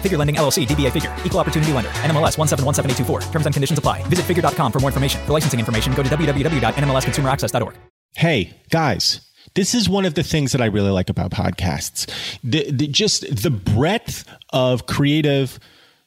Figure 0.00 0.16
Lending 0.16 0.36
LLC, 0.36 0.66
DBA 0.66 0.90
Figure, 0.92 1.14
Equal 1.24 1.40
Opportunity 1.40 1.72
Lender, 1.74 1.90
NMLS 1.90 2.38
1717824. 2.38 3.30
Terms 3.30 3.44
and 3.44 3.54
conditions 3.54 3.78
apply. 3.78 4.02
Visit 4.04 4.24
figure.com 4.24 4.72
for 4.72 4.80
more 4.80 4.88
information. 4.88 5.20
For 5.26 5.32
licensing 5.32 5.60
information, 5.60 5.92
go 5.92 6.02
to 6.02 6.08
www.nmlsconsumeraccess.org. 6.08 7.74
Hey, 8.16 8.56
guys. 8.70 9.20
This 9.54 9.74
is 9.74 9.88
one 9.88 10.04
of 10.04 10.14
the 10.14 10.22
things 10.22 10.52
that 10.52 10.60
I 10.60 10.66
really 10.66 10.90
like 10.90 11.10
about 11.10 11.32
podcasts. 11.32 12.08
The, 12.44 12.70
the, 12.70 12.86
just 12.86 13.42
the 13.42 13.50
breadth 13.50 14.24
of 14.52 14.86
creative 14.86 15.58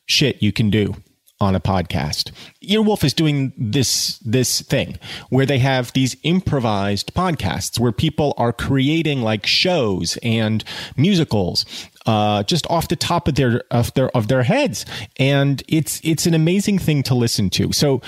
shit 0.06 0.42
you 0.42 0.54
can 0.54 0.70
do 0.70 0.96
on 1.40 1.56
a 1.56 1.60
podcast. 1.60 2.32
Earwolf 2.64 3.04
is 3.04 3.14
doing 3.14 3.54
this 3.58 4.20
this 4.20 4.62
thing 4.62 4.98
where 5.30 5.46
they 5.46 5.60
have 5.60 5.92
these 5.94 6.16
improvised 6.24 7.14
podcasts 7.14 7.80
where 7.80 7.92
people 7.92 8.34
are 8.38 8.54
creating 8.54 9.22
like 9.22 9.46
shows 9.46 10.18
and 10.24 10.64
musicals 10.96 11.66
uh, 12.06 12.44
just 12.44 12.70
off 12.70 12.88
the 12.88 12.96
top 12.96 13.28
of 13.28 13.36
their 13.36 13.64
of 13.72 13.94
their 13.94 14.10
of 14.16 14.28
their 14.28 14.44
heads, 14.44 14.86
and 15.18 15.64
it's 15.68 16.02
it's 16.04 16.26
an 16.26 16.34
amazing 16.34 16.80
thing 16.80 17.04
to 17.04 17.16
listen 17.16 17.50
to. 17.52 17.72
So, 17.72 18.02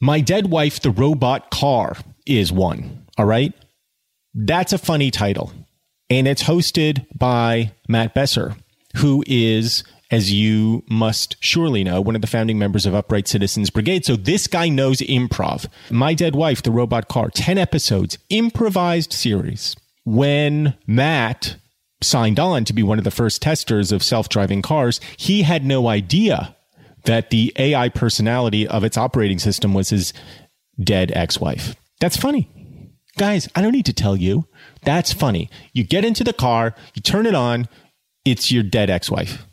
my 0.00 0.20
dead 0.20 0.50
wife, 0.50 0.80
the 0.80 0.90
robot 0.90 1.50
car, 1.50 1.96
is 2.26 2.52
one. 2.52 3.06
All 3.16 3.26
right, 3.26 3.52
that's 4.34 4.72
a 4.72 4.78
funny 4.78 5.10
title, 5.10 5.52
and 6.10 6.26
it's 6.26 6.42
hosted 6.42 7.06
by 7.16 7.72
Matt 7.88 8.14
Besser, 8.14 8.56
who 8.96 9.22
is 9.26 9.84
as 10.10 10.32
you 10.32 10.84
must 10.88 11.36
surely 11.40 11.82
know, 11.82 12.00
one 12.00 12.14
of 12.14 12.20
the 12.20 12.26
founding 12.26 12.58
members 12.58 12.86
of 12.86 12.94
Upright 12.94 13.26
Citizens 13.26 13.70
Brigade. 13.70 14.04
So 14.04 14.16
this 14.16 14.46
guy 14.46 14.68
knows 14.68 14.98
improv. 14.98 15.66
My 15.90 16.14
Dead 16.14 16.34
Wife, 16.34 16.62
The 16.62 16.70
Robot 16.70 17.08
Car, 17.08 17.30
10 17.30 17.58
episodes, 17.58 18.18
improvised 18.28 19.12
series. 19.12 19.76
When 20.04 20.76
Matt 20.86 21.56
signed 22.02 22.38
on 22.38 22.64
to 22.66 22.72
be 22.72 22.82
one 22.82 22.98
of 22.98 23.04
the 23.04 23.10
first 23.10 23.40
testers 23.40 23.90
of 23.92 24.02
self 24.02 24.28
driving 24.28 24.62
cars, 24.62 25.00
he 25.16 25.42
had 25.42 25.64
no 25.64 25.88
idea 25.88 26.54
that 27.04 27.30
the 27.30 27.52
AI 27.56 27.88
personality 27.88 28.66
of 28.66 28.84
its 28.84 28.96
operating 28.96 29.38
system 29.38 29.74
was 29.74 29.90
his 29.90 30.12
dead 30.82 31.12
ex 31.14 31.40
wife. 31.40 31.76
That's 32.00 32.16
funny. 32.16 32.50
Guys, 33.16 33.48
I 33.54 33.62
don't 33.62 33.72
need 33.72 33.86
to 33.86 33.92
tell 33.92 34.16
you. 34.16 34.46
That's 34.82 35.12
funny. 35.12 35.48
You 35.72 35.84
get 35.84 36.04
into 36.04 36.24
the 36.24 36.32
car, 36.32 36.74
you 36.94 37.00
turn 37.00 37.26
it 37.26 37.34
on, 37.34 37.68
it's 38.24 38.50
your 38.50 38.62
dead 38.62 38.90
ex 38.90 39.10
wife. 39.10 39.46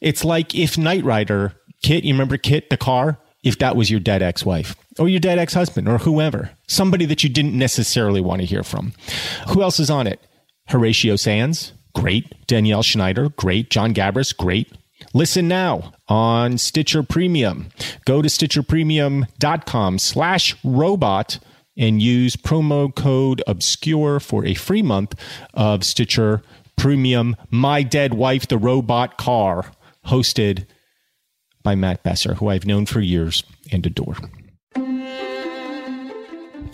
It's 0.00 0.24
like 0.24 0.54
if 0.54 0.76
Knight 0.76 1.04
Rider, 1.04 1.54
Kit, 1.82 2.04
you 2.04 2.12
remember 2.14 2.36
Kit, 2.36 2.70
the 2.70 2.76
car? 2.76 3.18
If 3.42 3.58
that 3.58 3.76
was 3.76 3.90
your 3.90 4.00
dead 4.00 4.22
ex 4.22 4.44
wife 4.44 4.74
or 4.98 5.08
your 5.08 5.20
dead 5.20 5.38
ex 5.38 5.54
husband 5.54 5.88
or 5.88 5.98
whoever, 5.98 6.50
somebody 6.66 7.04
that 7.06 7.22
you 7.22 7.30
didn't 7.30 7.56
necessarily 7.56 8.20
want 8.20 8.40
to 8.40 8.46
hear 8.46 8.64
from. 8.64 8.92
Who 9.48 9.62
else 9.62 9.78
is 9.78 9.88
on 9.88 10.08
it? 10.08 10.20
Horatio 10.68 11.14
Sanz, 11.14 11.72
great. 11.94 12.46
Danielle 12.48 12.82
Schneider, 12.82 13.28
great. 13.28 13.70
Jon 13.70 13.94
Gabrus, 13.94 14.36
great. 14.36 14.72
Listen 15.14 15.46
now 15.46 15.92
on 16.08 16.58
Stitcher 16.58 17.04
Premium. 17.04 17.68
Go 18.04 18.20
to 18.20 18.28
stitcherpremium.com 18.28 19.98
slash 19.98 20.56
robot 20.64 21.38
and 21.76 22.02
use 22.02 22.36
promo 22.36 22.92
code 22.94 23.42
obscure 23.46 24.18
for 24.18 24.44
a 24.44 24.54
free 24.54 24.82
month 24.82 25.14
of 25.54 25.84
Stitcher 25.84 26.42
Premium 26.76 27.36
My 27.50 27.82
Dead 27.82 28.14
Wife, 28.14 28.48
the 28.48 28.58
Robot 28.58 29.18
Car 29.18 29.66
hosted 30.06 30.66
by 31.62 31.74
Matt 31.74 32.02
Besser, 32.02 32.34
who 32.34 32.48
I've 32.48 32.66
known 32.66 32.86
for 32.86 33.00
years 33.00 33.42
and 33.72 33.84
adore. 33.84 34.16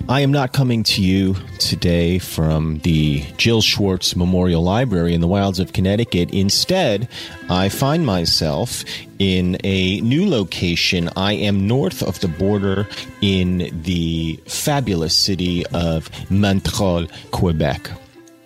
I 0.09 0.21
am 0.21 0.33
not 0.33 0.53
coming 0.53 0.83
to 0.83 1.03
you 1.03 1.37
today 1.59 2.19
from 2.19 2.79
the 2.79 3.23
Jill 3.37 3.63
Schwartz 3.63 4.17
Memorial 4.17 4.63
Library 4.63 5.15
in 5.15 5.21
the 5.21 5.29
wilds 5.29 5.61
of 5.61 5.73
Connecticut. 5.73 6.35
Instead, 6.35 7.09
I 7.49 7.69
find 7.69 8.05
myself 8.05 8.85
in 9.21 9.57
a 9.63 10.01
new 10.01 10.29
location. 10.29 11.09
I 11.17 11.35
am 11.35 11.69
north 11.69 12.03
of 12.03 12.19
the 12.19 12.29
border 12.29 12.89
in 13.21 13.71
the 13.85 14.41
fabulous 14.47 15.17
city 15.17 15.65
of 15.67 16.11
Montreal, 16.31 17.07
Quebec 17.31 17.91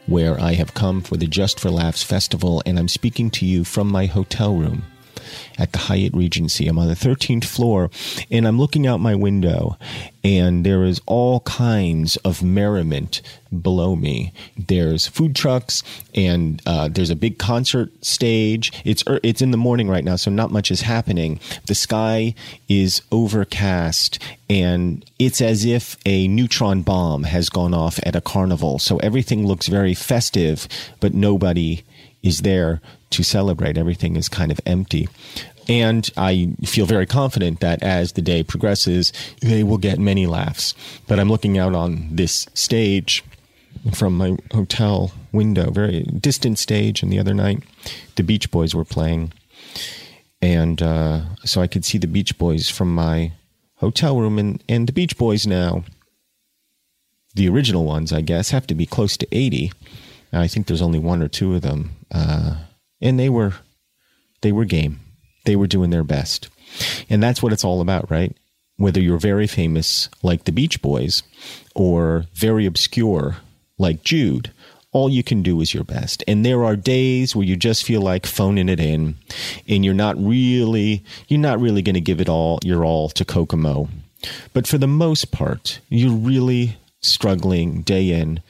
where 0.06 0.40
I 0.40 0.54
have 0.54 0.74
come 0.74 1.00
for 1.00 1.16
the 1.16 1.26
Just 1.26 1.60
for 1.60 1.70
Laughs 1.70 2.02
Festival, 2.02 2.62
and 2.66 2.78
I'm 2.78 2.88
speaking 2.88 3.30
to 3.32 3.46
you 3.46 3.64
from 3.64 3.88
my 3.88 4.06
hotel 4.06 4.54
room 4.54 4.84
at 5.58 5.72
the 5.72 5.78
Hyatt 5.78 6.14
Regency. 6.14 6.68
I'm 6.68 6.78
on 6.78 6.88
the 6.88 6.94
13th 6.94 7.44
floor 7.44 7.90
and 8.30 8.46
I'm 8.46 8.58
looking 8.58 8.86
out 8.86 9.00
my 9.00 9.14
window 9.14 9.76
and 10.26 10.66
there 10.66 10.82
is 10.82 11.00
all 11.06 11.40
kinds 11.40 12.16
of 12.18 12.42
merriment 12.42 13.22
below 13.62 13.94
me. 13.94 14.32
There's 14.56 15.06
food 15.06 15.36
trucks 15.36 15.84
and 16.14 16.60
uh, 16.66 16.88
there's 16.88 17.10
a 17.10 17.16
big 17.16 17.38
concert 17.38 17.92
stage. 18.04 18.72
It's 18.84 19.04
er, 19.08 19.20
it's 19.22 19.40
in 19.40 19.52
the 19.52 19.56
morning 19.56 19.88
right 19.88 20.02
now, 20.04 20.16
so 20.16 20.30
not 20.30 20.50
much 20.50 20.70
is 20.72 20.80
happening. 20.80 21.38
The 21.66 21.76
sky 21.76 22.34
is 22.68 23.02
overcast 23.12 24.18
and 24.50 25.04
it's 25.18 25.40
as 25.40 25.64
if 25.64 25.96
a 26.04 26.26
neutron 26.28 26.82
bomb 26.82 27.24
has 27.24 27.48
gone 27.48 27.74
off 27.74 28.00
at 28.02 28.16
a 28.16 28.20
carnival. 28.20 28.78
So 28.78 28.98
everything 28.98 29.46
looks 29.46 29.68
very 29.68 29.94
festive, 29.94 30.66
but 31.00 31.14
nobody 31.14 31.84
is 32.26 32.40
there 32.40 32.80
to 33.10 33.22
celebrate. 33.22 33.78
Everything 33.78 34.16
is 34.16 34.28
kind 34.28 34.50
of 34.50 34.60
empty. 34.66 35.08
And 35.68 36.08
I 36.16 36.54
feel 36.64 36.86
very 36.86 37.06
confident 37.06 37.60
that 37.60 37.82
as 37.82 38.12
the 38.12 38.22
day 38.22 38.42
progresses, 38.42 39.12
they 39.40 39.62
will 39.62 39.78
get 39.78 39.98
many 39.98 40.26
laughs. 40.26 40.74
But 41.06 41.18
I'm 41.18 41.28
looking 41.28 41.56
out 41.56 41.74
on 41.74 42.08
this 42.10 42.46
stage 42.54 43.24
from 43.94 44.16
my 44.16 44.36
hotel 44.52 45.12
window, 45.32 45.70
very 45.70 46.02
distant 46.02 46.58
stage. 46.58 47.02
And 47.02 47.12
the 47.12 47.18
other 47.18 47.34
night, 47.34 47.62
the 48.16 48.22
Beach 48.22 48.50
Boys 48.50 48.74
were 48.74 48.84
playing. 48.84 49.32
And 50.42 50.82
uh, 50.82 51.36
so 51.44 51.60
I 51.60 51.66
could 51.66 51.84
see 51.84 51.98
the 51.98 52.06
Beach 52.06 52.36
Boys 52.38 52.68
from 52.68 52.94
my 52.94 53.32
hotel 53.76 54.18
room. 54.18 54.38
And, 54.38 54.62
and 54.68 54.88
the 54.88 54.92
Beach 54.92 55.16
Boys 55.16 55.46
now, 55.46 55.84
the 57.34 57.48
original 57.48 57.84
ones, 57.84 58.12
I 58.12 58.20
guess, 58.20 58.50
have 58.50 58.66
to 58.68 58.74
be 58.74 58.86
close 58.86 59.16
to 59.16 59.28
80. 59.32 59.72
I 60.32 60.46
think 60.48 60.66
there's 60.66 60.82
only 60.82 60.98
one 60.98 61.22
or 61.22 61.28
two 61.28 61.54
of 61.54 61.62
them. 61.62 61.95
Uh, 62.10 62.56
and 63.00 63.18
they 63.18 63.28
were 63.28 63.54
they 64.42 64.52
were 64.52 64.64
game. 64.64 65.00
They 65.44 65.56
were 65.56 65.66
doing 65.66 65.90
their 65.90 66.04
best. 66.04 66.48
And 67.08 67.22
that's 67.22 67.42
what 67.42 67.52
it's 67.52 67.64
all 67.64 67.80
about, 67.80 68.10
right? 68.10 68.36
Whether 68.76 69.00
you're 69.00 69.18
very 69.18 69.46
famous 69.46 70.08
like 70.22 70.44
the 70.44 70.52
Beach 70.52 70.82
Boys 70.82 71.22
or 71.74 72.26
very 72.34 72.66
obscure 72.66 73.36
like 73.78 74.02
Jude, 74.02 74.52
all 74.92 75.08
you 75.10 75.22
can 75.22 75.42
do 75.42 75.60
is 75.60 75.74
your 75.74 75.84
best. 75.84 76.24
And 76.26 76.44
there 76.44 76.64
are 76.64 76.76
days 76.76 77.34
where 77.36 77.46
you 77.46 77.56
just 77.56 77.84
feel 77.84 78.00
like 78.00 78.26
phoning 78.26 78.68
it 78.68 78.80
in 78.80 79.16
and 79.68 79.84
you're 79.84 79.94
not 79.94 80.16
really 80.18 81.04
you're 81.28 81.40
not 81.40 81.60
really 81.60 81.82
going 81.82 81.94
to 81.94 82.00
give 82.00 82.20
it 82.20 82.28
all 82.28 82.58
your 82.64 82.84
all 82.84 83.08
to 83.10 83.24
Kokomo. 83.24 83.88
But 84.52 84.66
for 84.66 84.78
the 84.78 84.86
most 84.86 85.30
part, 85.32 85.80
you're 85.88 86.10
really 86.12 86.78
struggling 87.00 87.82
day 87.82 88.10
in 88.10 88.40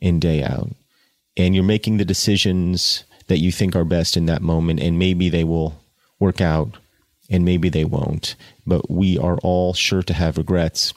and 0.00 0.20
day 0.20 0.42
out. 0.42 0.70
And 1.36 1.54
you're 1.54 1.64
making 1.64 1.96
the 1.98 2.04
decisions 2.04 3.04
that 3.26 3.38
you 3.38 3.52
think 3.52 3.76
are 3.76 3.84
best 3.84 4.16
in 4.16 4.26
that 4.26 4.42
moment, 4.42 4.80
and 4.80 4.98
maybe 4.98 5.28
they 5.28 5.44
will 5.44 5.80
work 6.18 6.40
out 6.40 6.78
and 7.28 7.44
maybe 7.44 7.68
they 7.68 7.84
won't. 7.84 8.36
But 8.66 8.90
we 8.90 9.18
are 9.18 9.36
all 9.38 9.74
sure 9.74 10.02
to 10.02 10.14
have 10.14 10.38
regrets. 10.38 10.94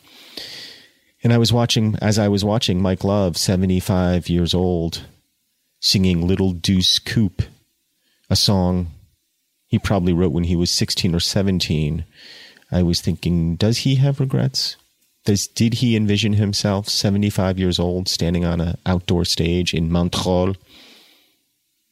And 1.23 1.33
I 1.33 1.37
was 1.37 1.51
watching, 1.51 1.97
as 2.01 2.17
I 2.17 2.27
was 2.27 2.45
watching 2.45 2.81
Mike 2.81 3.03
Love, 3.03 3.35
75 3.35 4.29
years 4.29 4.53
old, 4.53 5.05
singing 5.79 6.27
Little 6.27 6.51
Deuce 6.51 6.99
Coupe, 6.99 7.41
a 8.29 8.35
song 8.35 8.91
he 9.69 9.77
probably 9.77 10.13
wrote 10.13 10.31
when 10.31 10.45
he 10.45 10.55
was 10.55 10.71
16 10.71 11.13
or 11.13 11.19
17. 11.19 12.05
I 12.71 12.83
was 12.83 13.01
thinking, 13.01 13.55
does 13.55 13.79
he 13.79 13.95
have 13.95 14.19
regrets? 14.19 14.77
Does, 15.25 15.47
did 15.47 15.75
he 15.75 15.95
envision 15.95 16.33
himself 16.33 16.89
75 16.89 17.59
years 17.59 17.79
old 17.79 18.07
standing 18.07 18.45
on 18.45 18.61
an 18.61 18.77
outdoor 18.85 19.25
stage 19.25 19.73
in 19.73 19.91
Montreux 19.91 20.55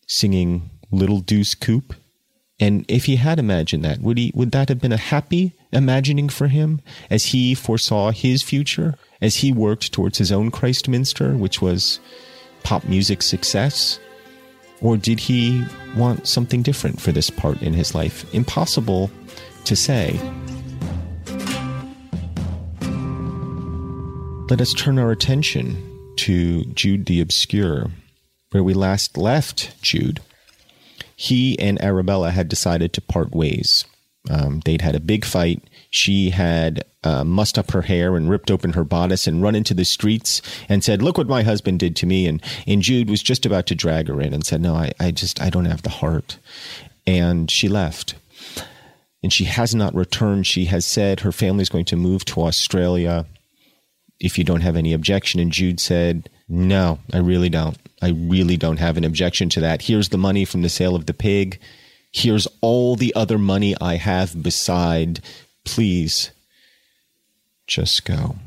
singing 0.08 0.70
Little 0.92 1.20
Deuce 1.20 1.54
Coupe? 1.54 1.94
And 2.60 2.86
if 2.88 3.06
he 3.06 3.18
had 3.18 3.38
imagined 3.38 3.86
that, 3.86 4.00
would 4.00 4.18
he 4.18 4.32
would 4.34 4.52
that 4.52 4.70
have 4.70 4.80
been 4.80 4.92
a 4.92 4.98
happy 4.98 5.54
imagining 5.72 6.30
for 6.30 6.48
him 6.48 6.82
as 7.10 7.26
he 7.26 7.54
foresaw 7.54 8.12
his 8.12 8.42
future, 8.42 8.96
as 9.22 9.38
he 9.38 9.52
worked 9.52 9.92
towards 9.92 10.18
his 10.18 10.32
own 10.32 10.50
Christminster, 10.50 11.38
which 11.38 11.62
was 11.62 12.00
pop 12.64 12.84
music 12.86 13.22
success? 13.22 14.00
Or 14.82 14.98
did 14.98 15.20
he 15.20 15.64
want 15.96 16.28
something 16.28 16.62
different 16.62 17.00
for 17.02 17.12
this 17.12 17.30
part 17.30 17.62
in 17.62 17.74
his 17.74 17.94
life? 17.94 18.32
Impossible 18.34 19.12
to 19.66 19.76
say. 19.76 20.20
Let 24.50 24.62
us 24.62 24.74
turn 24.74 24.98
our 24.98 25.12
attention 25.12 26.14
to 26.18 26.66
Jude 26.66 27.06
the 27.06 27.22
Obscure, 27.22 27.92
where 28.52 28.64
we 28.64 28.74
last 28.74 29.18
left 29.18 29.82
Jude 29.82 30.22
he 31.18 31.58
and 31.60 31.82
Arabella 31.82 32.30
had 32.30 32.48
decided 32.48 32.94
to 32.94 33.02
part 33.02 33.34
ways. 33.34 33.86
Um, 34.30 34.62
they'd 34.66 34.82
had 34.82 34.96
a 34.96 35.00
big 35.00 35.26
fight. 35.26 35.64
She 35.90 36.30
had 36.30 36.86
uh, 37.04 37.24
mussed 37.24 37.58
up 37.58 37.72
her 37.72 37.82
hair 37.82 38.16
and 38.16 38.30
ripped 38.30 38.52
open 38.52 38.74
her 38.74 38.84
bodice 38.84 39.26
and 39.26 39.42
run 39.42 39.56
into 39.56 39.74
the 39.74 39.84
streets 39.84 40.42
and 40.70 40.84
said, 40.84 41.02
"Look 41.02 41.18
what 41.18 41.28
my 41.28 41.42
husband 41.42 41.80
did 41.80 41.96
to 41.98 42.06
me." 42.06 42.28
And 42.28 42.42
and 42.68 42.84
Jude 42.84 43.10
was 43.10 43.24
just 43.24 43.46
about 43.46 43.66
to 43.68 43.76
drag 43.76 44.08
her 44.10 44.22
in 44.22 44.34
and 44.34 44.46
said, 44.46 44.62
"No, 44.62 44.76
I, 44.76 44.92
I 45.00 45.12
just 45.12 45.42
I 45.42 45.50
don't 45.50 45.66
have 45.66 45.82
the 45.82 45.90
heart." 45.90 46.38
And 47.08 47.50
she 47.50 47.68
left. 47.68 48.14
And 49.24 49.34
she 49.34 49.46
has 49.46 49.74
not 49.74 49.96
returned. 49.96 50.46
She 50.46 50.66
has 50.66 50.86
said 50.86 51.22
her 51.22 51.32
family's 51.32 51.70
going 51.70 51.86
to 51.86 51.96
move 51.96 52.24
to 52.26 52.44
Australia 52.44 53.26
if 54.20 54.38
you 54.38 54.44
don't 54.44 54.62
have 54.62 54.76
any 54.76 54.94
objection. 54.94 55.40
And 55.40 55.52
Jude 55.52 55.80
said, 55.80 56.30
No, 56.48 57.00
I 57.14 57.18
really 57.18 57.50
don't. 57.50 57.78
I 58.02 58.10
really 58.10 58.58
don't 58.58 58.78
have 58.78 58.98
an 58.98 59.04
objection 59.04 59.50
to 59.50 59.60
that. 59.62 59.84
Here's 59.84 60.10
the 60.10 60.18
money 60.18 60.46
from 60.46 60.62
the 60.62 60.70
sale 60.70 60.96
of 60.96 61.06
the 61.06 61.14
pig. 61.14 61.60
Here's 62.12 62.48
all 62.62 62.96
the 62.96 63.14
other 63.16 63.38
money 63.38 63.76
I 63.80 63.96
have 63.96 64.42
beside. 64.42 65.20
Please 65.64 66.32
just 67.68 68.06
go. 68.06 68.38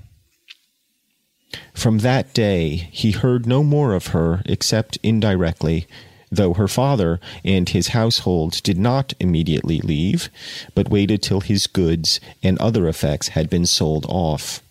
From 1.75 1.99
that 1.99 2.33
day, 2.33 2.89
he 2.91 3.11
heard 3.11 3.47
no 3.47 3.63
more 3.63 3.95
of 3.95 4.09
her 4.09 4.43
except 4.47 4.99
indirectly, 5.03 5.87
though 6.31 6.55
her 6.55 6.69
father 6.69 7.21
and 7.45 7.69
his 7.69 7.89
household 7.89 8.63
did 8.63 8.79
not 8.79 9.15
immediately 9.19 9.81
leave, 9.81 10.31
but 10.75 10.91
waited 10.91 11.23
till 11.23 11.41
his 11.41 11.67
goods 11.67 12.21
and 12.43 12.59
other 12.59 12.87
effects 12.87 13.29
had 13.29 13.51
been 13.51 13.67
sold 13.67 14.07
off. 14.09 14.63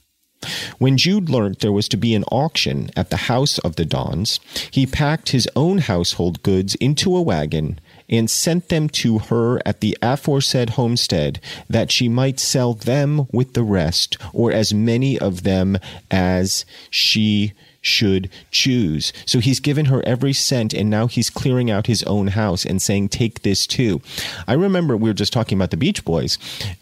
When 0.78 0.98
Jude 0.98 1.30
learnt 1.30 1.60
there 1.60 1.72
was 1.72 1.90
to 1.90 1.98
be 1.98 2.16
an 2.16 2.24
auction 2.32 2.90
at 2.96 3.10
the 3.10 3.18
house 3.28 3.58
of 3.60 3.76
the 3.76 3.84
Donns, 3.84 4.40
he 4.72 4.86
packed 4.86 5.30
his 5.30 5.48
own 5.56 5.80
household 5.80 6.42
goods 6.44 6.76
into 6.76 7.16
a 7.16 7.22
wagon 7.22 7.80
and 8.10 8.30
sent 8.30 8.70
them 8.70 8.88
to 8.90 9.20
her 9.20 9.60
at 9.66 9.82
the 9.82 9.98
aforesaid 10.02 10.72
homestead, 10.72 11.40
that 11.70 11.92
she 11.92 12.08
might 12.08 12.40
sell 12.40 12.74
them 12.74 13.28
with 13.32 13.54
the 13.54 13.64
rest, 13.64 14.18
or 14.34 14.52
as 14.52 14.74
many 14.74 15.20
of 15.20 15.44
them 15.44 15.78
as 16.10 16.66
she 16.90 17.54
should 17.82 18.30
choose. 18.52 19.14
So 19.26 19.40
he's 19.40 19.60
given 19.60 19.86
her 19.86 20.06
every 20.06 20.34
cent 20.34 20.74
and 20.74 20.90
now 20.90 21.08
he's 21.08 21.30
clearing 21.30 21.72
out 21.72 21.88
his 21.88 22.04
own 22.04 22.28
house 22.28 22.66
and 22.66 22.82
saying, 22.82 23.10
take 23.10 23.42
this 23.42 23.66
too. 23.66 24.02
I 24.48 24.54
remember 24.54 24.98
we 24.98 25.10
were 25.10 25.14
just 25.14 25.34
talking 25.34 25.58
about 25.58 25.72
the 25.72 25.78
Beach 25.78 26.04
Boys. 26.06 26.38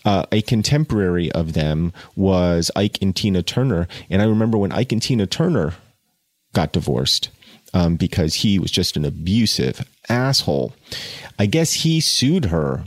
Uh, 0.05 0.25
a 0.31 0.41
contemporary 0.41 1.31
of 1.31 1.53
them 1.53 1.93
was 2.15 2.71
Ike 2.75 3.01
and 3.01 3.15
Tina 3.15 3.43
Turner. 3.43 3.87
And 4.09 4.21
I 4.21 4.25
remember 4.25 4.57
when 4.57 4.71
Ike 4.71 4.91
and 4.91 5.01
Tina 5.01 5.27
Turner 5.27 5.75
got 6.53 6.71
divorced. 6.71 7.29
Um, 7.73 7.97
because 7.97 8.33
he 8.33 8.59
was 8.59 8.71
just 8.71 8.95
an 8.95 9.03
abusive 9.03 9.85
asshole. 10.07 10.73
I 11.37 11.47
guess 11.47 11.73
he 11.73 11.99
sued 11.99 12.45
her 12.45 12.85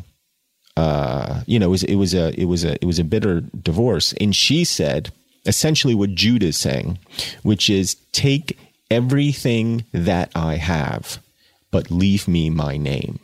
uh, 0.77 1.43
you 1.47 1.59
know, 1.59 1.67
it 1.67 1.71
was, 1.71 1.83
it 1.85 1.97
was 1.97 2.15
a 2.15 2.41
it 2.41 2.47
was 2.47 2.65
a 2.65 2.75
it 2.83 2.87
was 2.87 2.99
a 2.99 3.05
bitter 3.05 3.41
divorce, 3.41 4.15
and 4.15 4.35
she 4.35 4.65
said, 4.65 5.13
essentially 5.47 5.95
what 5.95 6.15
Jude 6.15 6.43
is 6.43 6.57
saying, 6.57 6.99
which 7.43 7.71
is 7.71 7.97
take 8.13 8.59
everything 8.91 9.85
that 9.93 10.31
I 10.35 10.57
have, 10.57 11.19
but 11.71 11.91
leave 11.91 12.27
me 12.29 12.51
my 12.51 12.77
name. 12.77 13.21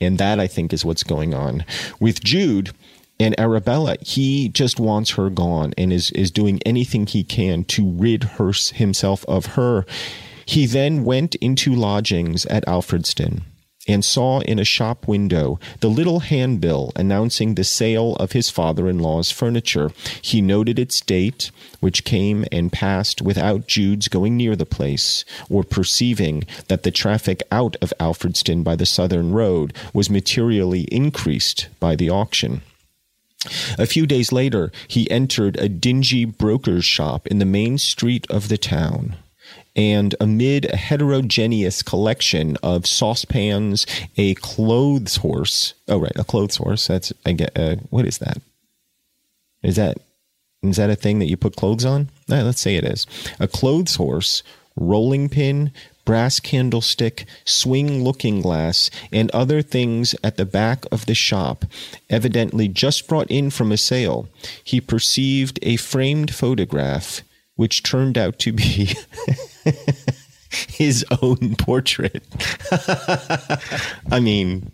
And 0.00 0.18
that 0.18 0.40
I 0.40 0.46
think 0.46 0.72
is 0.72 0.84
what's 0.84 1.04
going 1.04 1.32
on 1.32 1.64
with 2.00 2.22
Jude 2.22 2.72
and 3.20 3.38
Arabella. 3.38 3.96
He 4.00 4.48
just 4.48 4.80
wants 4.80 5.12
her 5.12 5.30
gone 5.30 5.72
and 5.78 5.92
is, 5.92 6.10
is 6.10 6.30
doing 6.30 6.60
anything 6.66 7.06
he 7.06 7.22
can 7.22 7.64
to 7.64 7.88
rid 7.88 8.24
her, 8.24 8.52
himself 8.74 9.24
of 9.26 9.46
her. 9.46 9.86
He 10.44 10.66
then 10.66 11.04
went 11.04 11.36
into 11.36 11.74
lodgings 11.74 12.44
at 12.46 12.66
Alfredston 12.66 13.42
and 13.88 14.04
saw 14.04 14.40
in 14.40 14.58
a 14.58 14.64
shop 14.64 15.08
window 15.08 15.58
the 15.80 15.90
little 15.90 16.20
handbill 16.20 16.92
announcing 16.96 17.54
the 17.54 17.64
sale 17.64 18.14
of 18.16 18.32
his 18.32 18.50
father 18.50 18.88
in 18.88 18.98
law's 18.98 19.30
furniture. 19.30 19.90
He 20.20 20.40
noted 20.40 20.78
its 20.78 21.00
date, 21.00 21.50
which 21.80 22.04
came 22.04 22.44
and 22.52 22.72
passed 22.72 23.20
without 23.22 23.66
Jude's 23.66 24.08
going 24.08 24.36
near 24.36 24.54
the 24.54 24.66
place, 24.66 25.24
or 25.48 25.64
perceiving 25.64 26.44
that 26.68 26.82
the 26.82 26.90
traffic 26.90 27.42
out 27.50 27.76
of 27.82 27.92
Alfredston 27.98 28.62
by 28.62 28.76
the 28.76 28.86
southern 28.86 29.32
road 29.32 29.74
was 29.92 30.10
materially 30.10 30.82
increased 30.92 31.68
by 31.80 31.96
the 31.96 32.10
auction. 32.10 32.62
A 33.76 33.86
few 33.86 34.06
days 34.06 34.30
later, 34.30 34.70
he 34.86 35.10
entered 35.10 35.56
a 35.56 35.68
dingy 35.68 36.24
broker's 36.24 36.84
shop 36.84 37.26
in 37.26 37.40
the 37.40 37.44
main 37.44 37.76
street 37.76 38.24
of 38.30 38.48
the 38.48 38.58
town 38.58 39.16
and 39.74 40.14
amid 40.20 40.66
a 40.66 40.76
heterogeneous 40.76 41.82
collection 41.82 42.56
of 42.62 42.86
saucepans, 42.86 43.86
a 44.16 44.34
clothes 44.34 45.16
horse. 45.16 45.74
Oh, 45.88 45.98
right, 45.98 46.12
a 46.16 46.24
clothes 46.24 46.56
horse. 46.56 46.86
That's 46.86 47.12
I 47.24 47.32
get. 47.32 47.58
Uh, 47.58 47.76
what 47.90 48.06
is 48.06 48.18
that? 48.18 48.38
Is 49.62 49.76
that 49.76 49.98
is 50.62 50.76
that 50.76 50.90
a 50.90 50.96
thing 50.96 51.18
that 51.18 51.26
you 51.26 51.36
put 51.36 51.56
clothes 51.56 51.84
on? 51.84 52.10
Uh, 52.30 52.42
let's 52.42 52.60
say 52.60 52.76
it 52.76 52.84
is 52.84 53.06
a 53.40 53.48
clothes 53.48 53.96
horse, 53.96 54.42
rolling 54.76 55.28
pin, 55.28 55.72
brass 56.04 56.40
candlestick, 56.40 57.26
swing 57.44 58.02
looking 58.04 58.40
glass, 58.40 58.90
and 59.12 59.30
other 59.30 59.62
things 59.62 60.14
at 60.22 60.36
the 60.36 60.46
back 60.46 60.84
of 60.90 61.06
the 61.06 61.14
shop, 61.14 61.64
evidently 62.10 62.68
just 62.68 63.08
brought 63.08 63.30
in 63.30 63.50
from 63.50 63.72
a 63.72 63.76
sale, 63.76 64.28
he 64.62 64.80
perceived 64.80 65.58
a 65.62 65.76
framed 65.76 66.34
photograph 66.34 67.22
which 67.56 67.82
turned 67.82 68.16
out 68.16 68.38
to 68.40 68.52
be 68.52 68.94
his 70.68 71.04
own 71.22 71.56
portrait. 71.56 72.24
I 74.10 74.20
mean, 74.20 74.72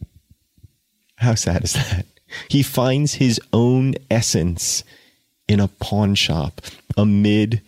how 1.16 1.35
sad 1.35 1.64
is 1.64 1.75
that? 1.75 2.06
He 2.49 2.62
finds 2.62 3.14
his 3.14 3.40
own 3.52 3.94
essence 4.11 4.85
in 5.49 5.61
a 5.61 5.68
pawn 5.68 6.14
shop 6.14 6.61
amid 6.97 7.62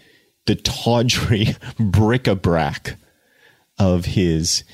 the 0.47 0.55
tawdry 0.55 1.57
bric-a-brac 1.79 2.97
of 3.79 4.05
his 4.05 4.65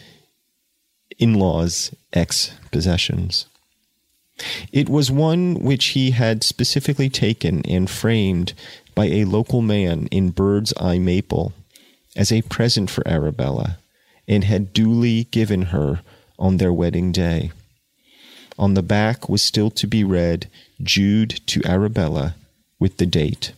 in-laws' 1.19 1.95
ex 2.12 2.52
possessions. 2.73 3.47
It 4.73 4.88
was 4.88 5.11
one 5.11 5.55
which 5.55 5.87
he 5.87 6.11
had 6.11 6.43
specifically 6.43 7.09
taken 7.09 7.64
and 7.64 7.88
framed 7.88 8.52
by 8.97 9.07
a 9.07 9.25
local 9.25 9.62
man 9.62 10.09
in 10.09 10.31
Bird's 10.31 10.73
Eye 10.81 10.99
Maple 10.99 11.53
as 12.17 12.33
a 12.33 12.43
present 12.43 12.91
for 12.91 13.07
Arabella 13.07 13.79
and 14.26 14.43
had 14.43 14.73
duly 14.73 15.25
given 15.25 15.67
her 15.67 16.00
on 16.38 16.57
their 16.57 16.73
wedding 16.73 17.12
day. 17.12 17.53
On 18.59 18.75
the 18.75 18.83
back 18.83 19.29
was 19.29 19.43
still 19.43 19.71
to 19.71 19.87
be 19.87 20.03
read 20.03 20.49
Jude 20.83 21.41
to 21.47 21.62
Arabella 21.65 22.35
with 22.81 22.97
the 22.97 23.07
date. 23.07 23.53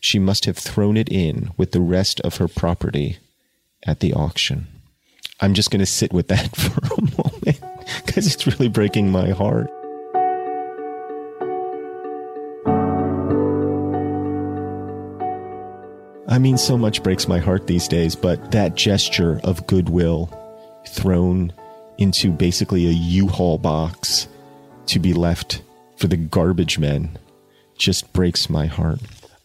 She 0.00 0.18
must 0.18 0.44
have 0.44 0.58
thrown 0.58 0.96
it 0.96 1.08
in 1.08 1.52
with 1.56 1.70
the 1.70 1.80
rest 1.80 2.20
of 2.20 2.36
her 2.36 2.48
property 2.48 3.18
at 3.86 4.00
the 4.00 4.12
auction. 4.12 4.66
I'm 5.40 5.54
just 5.54 5.70
going 5.70 5.80
to 5.80 5.86
sit 5.86 6.12
with 6.12 6.28
that 6.28 6.56
for 6.56 6.80
a 6.86 7.00
moment 7.00 7.60
because 8.04 8.26
it's 8.26 8.46
really 8.46 8.68
breaking 8.68 9.10
my 9.10 9.30
heart. 9.30 9.70
I 16.36 16.38
mean, 16.38 16.58
so 16.58 16.76
much 16.76 17.02
breaks 17.02 17.26
my 17.26 17.38
heart 17.38 17.66
these 17.66 17.88
days, 17.88 18.14
but 18.14 18.50
that 18.50 18.74
gesture 18.74 19.40
of 19.42 19.66
goodwill 19.66 20.26
thrown 20.86 21.50
into 21.96 22.30
basically 22.30 22.86
a 22.86 22.90
U-Haul 22.90 23.56
box 23.56 24.28
to 24.88 24.98
be 24.98 25.14
left 25.14 25.62
for 25.96 26.08
the 26.08 26.18
garbage 26.18 26.78
men 26.78 27.16
just 27.78 28.12
breaks 28.12 28.50
my 28.50 28.66
heart. 28.66 29.00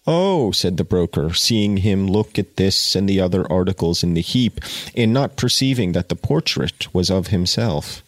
Oh, 0.05 0.51
said 0.51 0.75
the 0.75 0.83
broker, 0.83 1.33
seeing 1.33 1.77
him 1.77 2.07
look 2.07 2.38
at 2.38 2.57
this 2.57 2.93
and 2.93 3.07
the 3.07 3.21
other 3.21 3.50
articles 3.50 4.03
in 4.03 4.13
the 4.13 4.19
heap, 4.19 4.60
and 4.93 5.13
not 5.13 5.38
perceiving 5.38 5.93
that 5.93 6.10
the 6.10 6.17
portrait 6.17 6.93
was 6.93 7.10
of 7.10 7.27
himself. 7.27 8.03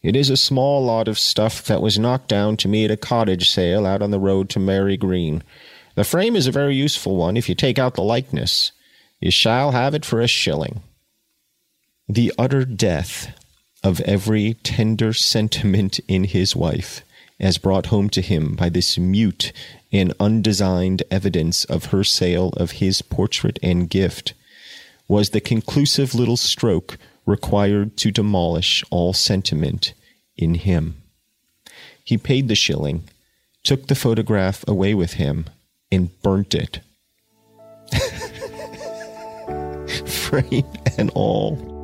It 0.00 0.14
is 0.14 0.30
a 0.30 0.36
small 0.36 0.84
lot 0.84 1.08
of 1.08 1.18
stuff 1.18 1.64
that 1.64 1.82
was 1.82 1.98
knocked 1.98 2.28
down 2.28 2.56
to 2.58 2.68
me 2.68 2.84
at 2.84 2.92
a 2.92 2.96
cottage 2.96 3.50
sale 3.50 3.84
out 3.84 4.00
on 4.00 4.12
the 4.12 4.20
road 4.20 4.48
to 4.50 4.60
Marygreen. 4.60 5.42
The 5.98 6.04
frame 6.04 6.36
is 6.36 6.46
a 6.46 6.52
very 6.52 6.76
useful 6.76 7.16
one 7.16 7.36
if 7.36 7.48
you 7.48 7.56
take 7.56 7.76
out 7.76 7.94
the 7.94 8.04
likeness. 8.04 8.70
You 9.18 9.32
shall 9.32 9.72
have 9.72 9.94
it 9.94 10.04
for 10.04 10.20
a 10.20 10.28
shilling. 10.28 10.82
The 12.08 12.32
utter 12.38 12.64
death 12.64 13.36
of 13.82 14.00
every 14.02 14.54
tender 14.62 15.12
sentiment 15.12 15.98
in 16.06 16.22
his 16.22 16.54
wife, 16.54 17.02
as 17.40 17.58
brought 17.58 17.86
home 17.86 18.10
to 18.10 18.22
him 18.22 18.54
by 18.54 18.68
this 18.68 18.96
mute 18.96 19.50
and 19.90 20.14
undesigned 20.20 21.02
evidence 21.10 21.64
of 21.64 21.86
her 21.86 22.04
sale 22.04 22.50
of 22.50 22.78
his 22.78 23.02
portrait 23.02 23.58
and 23.60 23.90
gift, 23.90 24.34
was 25.08 25.30
the 25.30 25.40
conclusive 25.40 26.14
little 26.14 26.36
stroke 26.36 26.96
required 27.26 27.96
to 27.96 28.12
demolish 28.12 28.84
all 28.90 29.12
sentiment 29.12 29.94
in 30.36 30.54
him. 30.54 31.02
He 32.04 32.16
paid 32.16 32.46
the 32.46 32.54
shilling, 32.54 33.08
took 33.64 33.88
the 33.88 33.96
photograph 33.96 34.64
away 34.68 34.94
with 34.94 35.14
him, 35.14 35.46
and 35.90 36.10
burnt 36.22 36.54
it. 36.54 36.80
Frame 40.06 40.66
and 40.98 41.10
all. 41.14 41.78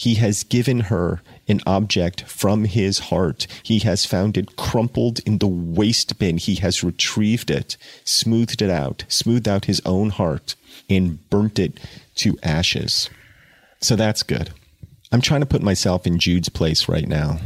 He 0.00 0.14
has 0.14 0.44
given 0.44 0.80
her 0.80 1.20
an 1.46 1.60
object 1.66 2.22
from 2.22 2.64
his 2.64 2.98
heart. 2.98 3.46
He 3.62 3.80
has 3.80 4.06
found 4.06 4.38
it 4.38 4.56
crumpled 4.56 5.18
in 5.26 5.38
the 5.38 5.46
waste 5.46 6.18
bin. 6.18 6.38
He 6.38 6.54
has 6.54 6.82
retrieved 6.82 7.50
it, 7.50 7.76
smoothed 8.04 8.62
it 8.62 8.70
out, 8.70 9.04
smoothed 9.08 9.46
out 9.46 9.66
his 9.66 9.82
own 9.84 10.08
heart, 10.08 10.56
and 10.88 11.28
burnt 11.28 11.58
it 11.58 11.78
to 12.14 12.38
ashes. 12.42 13.10
So 13.82 13.94
that's 13.94 14.22
good. 14.22 14.52
I'm 15.12 15.20
trying 15.20 15.40
to 15.40 15.46
put 15.46 15.60
myself 15.60 16.06
in 16.06 16.18
Jude's 16.18 16.48
place 16.48 16.88
right 16.88 17.06
now. 17.06 17.38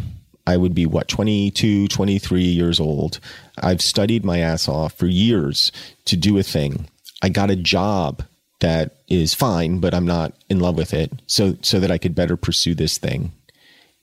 I 0.47 0.57
would 0.57 0.75
be, 0.75 0.87
what, 0.87 1.09
22, 1.09 1.89
23 1.89 2.43
years 2.43 2.79
old. 2.79 3.19
I've 3.63 3.81
studied 3.81 4.25
my 4.25 4.39
ass 4.39 4.69
off 4.69 4.93
for 4.93 5.07
years 5.07 5.73
to 6.05 6.17
do 6.17 6.37
a 6.39 6.43
thing. 6.43 6.89
I 7.23 7.31
got 7.31 7.51
a 7.51 7.57
job 7.57 8.23
that 8.61 8.97
is 9.09 9.35
fine, 9.35 9.79
but 9.79 9.95
I'm 9.95 10.07
not 10.07 10.35
in 10.49 10.61
love 10.61 10.77
with 10.77 10.95
it. 10.95 11.13
So 11.27 11.57
so 11.63 11.81
that 11.81 11.91
I 11.91 11.99
could 11.99 12.15
better 12.15 12.37
pursue 12.37 12.75
this 12.75 12.99
thing. 12.99 13.33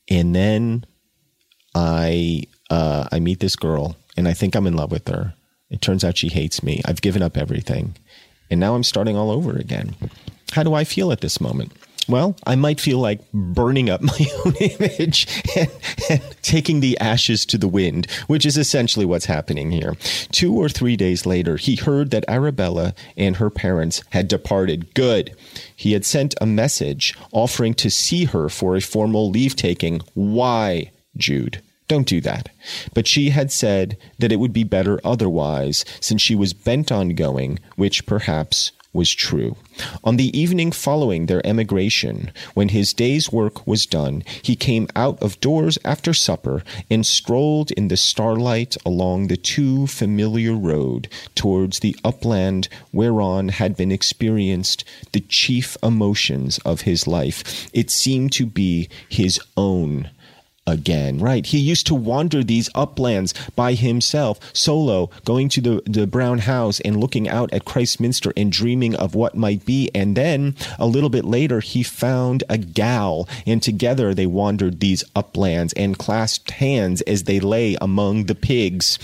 And 0.09 0.35
then 0.35 0.85
I 1.73 2.43
uh, 2.69 3.07
I 3.11 3.19
meet 3.19 3.39
this 3.39 3.55
girl 3.55 3.95
and 4.17 4.27
I 4.27 4.33
think 4.33 4.55
I'm 4.55 4.67
in 4.67 4.75
love 4.75 4.91
with 4.91 5.07
her. 5.07 5.33
It 5.69 5.81
turns 5.81 6.03
out 6.03 6.17
she 6.17 6.27
hates 6.27 6.63
me. 6.63 6.81
I've 6.85 7.01
given 7.01 7.21
up 7.21 7.37
everything. 7.37 7.95
And 8.49 8.59
now 8.59 8.75
I'm 8.75 8.83
starting 8.83 9.15
all 9.15 9.31
over 9.31 9.55
again. 9.55 9.95
How 10.51 10.63
do 10.63 10.73
I 10.73 10.83
feel 10.83 11.11
at 11.11 11.21
this 11.21 11.39
moment? 11.39 11.71
Well, 12.07 12.35
I 12.45 12.55
might 12.55 12.79
feel 12.79 12.99
like 12.99 13.21
burning 13.31 13.89
up 13.89 14.01
my 14.01 14.27
own 14.45 14.55
image 14.55 15.27
and, 15.55 15.71
and, 16.09 16.21
taking 16.41 16.79
the 16.79 16.97
ashes 16.99 17.45
to 17.45 17.57
the 17.57 17.67
wind, 17.67 18.09
which 18.27 18.45
is 18.45 18.57
essentially 18.57 19.05
what's 19.05 19.25
happening 19.25 19.71
here. 19.71 19.95
Two 20.31 20.55
or 20.55 20.69
three 20.69 20.95
days 20.95 21.25
later, 21.25 21.57
he 21.57 21.75
heard 21.75 22.11
that 22.11 22.25
Arabella 22.27 22.93
and 23.15 23.37
her 23.37 23.49
parents 23.49 24.03
had 24.09 24.27
departed. 24.27 24.93
Good. 24.93 25.35
He 25.75 25.93
had 25.93 26.05
sent 26.05 26.35
a 26.41 26.45
message 26.45 27.15
offering 27.31 27.73
to 27.75 27.89
see 27.89 28.25
her 28.25 28.49
for 28.49 28.75
a 28.75 28.81
formal 28.81 29.29
leave 29.29 29.55
taking. 29.55 30.01
Why, 30.13 30.91
Jude? 31.15 31.61
Don't 31.87 32.07
do 32.07 32.21
that. 32.21 32.49
But 32.93 33.05
she 33.05 33.31
had 33.31 33.51
said 33.51 33.97
that 34.17 34.31
it 34.31 34.37
would 34.37 34.53
be 34.53 34.63
better 34.63 35.01
otherwise, 35.03 35.83
since 35.99 36.21
she 36.21 36.35
was 36.35 36.53
bent 36.53 36.89
on 36.89 37.09
going, 37.09 37.59
which 37.75 38.05
perhaps 38.05 38.71
was 38.93 39.13
true. 39.13 39.55
On 40.03 40.17
the 40.17 40.37
evening 40.37 40.71
following 40.71 41.25
their 41.25 41.45
emigration, 41.45 42.31
when 42.53 42.69
his 42.69 42.93
day's 42.93 43.31
work 43.31 43.65
was 43.65 43.85
done, 43.85 44.23
he 44.41 44.55
came 44.55 44.87
out 44.95 45.21
of 45.21 45.39
doors 45.39 45.77
after 45.85 46.13
supper 46.13 46.63
and 46.89 47.05
strolled 47.05 47.71
in 47.71 47.87
the 47.87 47.97
starlight 47.97 48.75
along 48.85 49.27
the 49.27 49.37
too 49.37 49.87
familiar 49.87 50.53
road 50.53 51.07
towards 51.35 51.79
the 51.79 51.95
upland 52.03 52.67
whereon 52.91 53.49
had 53.49 53.77
been 53.77 53.91
experienced 53.91 54.83
the 55.13 55.21
chief 55.21 55.77
emotions 55.81 56.57
of 56.59 56.81
his 56.81 57.07
life. 57.07 57.69
It 57.73 57.89
seemed 57.89 58.33
to 58.33 58.45
be 58.45 58.89
his 59.07 59.39
own 59.55 60.09
again, 60.71 61.19
right? 61.19 61.45
He 61.45 61.59
used 61.59 61.85
to 61.87 61.95
wander 61.95 62.43
these 62.43 62.69
uplands 62.73 63.33
by 63.55 63.73
himself, 63.73 64.39
solo, 64.53 65.09
going 65.25 65.49
to 65.49 65.61
the, 65.61 65.83
the 65.85 66.07
brown 66.07 66.39
house 66.39 66.79
and 66.79 66.99
looking 66.99 67.27
out 67.29 67.53
at 67.53 67.65
Christminster 67.65 68.33
and 68.35 68.51
dreaming 68.51 68.95
of 68.95 69.13
what 69.13 69.35
might 69.35 69.65
be. 69.65 69.91
And 69.93 70.15
then 70.15 70.55
a 70.79 70.87
little 70.87 71.09
bit 71.09 71.25
later, 71.25 71.59
he 71.59 71.83
found 71.83 72.43
a 72.49 72.57
gal, 72.57 73.27
and 73.45 73.61
together 73.61 74.13
they 74.13 74.25
wandered 74.25 74.79
these 74.79 75.03
uplands 75.15 75.73
and 75.73 75.97
clasped 75.97 76.51
hands 76.51 77.01
as 77.01 77.23
they 77.23 77.39
lay 77.39 77.75
among 77.81 78.25
the 78.25 78.35
pigs 78.35 78.97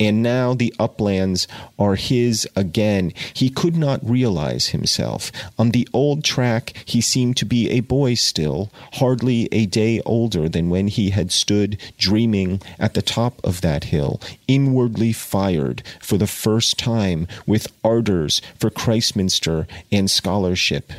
and 0.00 0.22
now 0.22 0.54
the 0.54 0.74
uplands 0.78 1.46
are 1.78 1.94
his 1.94 2.48
again. 2.56 3.12
He 3.34 3.50
could 3.50 3.76
not 3.76 4.00
realize 4.02 4.68
himself. 4.68 5.30
On 5.58 5.70
the 5.70 5.86
old 5.92 6.24
track, 6.24 6.72
he 6.86 7.02
seemed 7.02 7.36
to 7.36 7.44
be 7.44 7.68
a 7.68 7.80
boy 7.80 8.14
still, 8.14 8.70
hardly 8.94 9.48
a 9.52 9.66
day 9.66 10.00
older 10.06 10.48
than 10.48 10.70
when 10.70 10.88
he 10.88 11.10
had 11.10 11.30
stood 11.30 11.76
dreaming 11.98 12.62
at 12.78 12.94
the 12.94 13.02
top 13.02 13.38
of 13.44 13.60
that 13.60 13.84
hill, 13.84 14.20
inwardly 14.48 15.12
fired 15.12 15.82
for 16.00 16.16
the 16.16 16.26
first 16.26 16.78
time 16.78 17.28
with 17.46 17.70
ardors 17.84 18.40
for 18.58 18.70
Christminster 18.70 19.66
and 19.92 20.10
scholarship. 20.10 20.92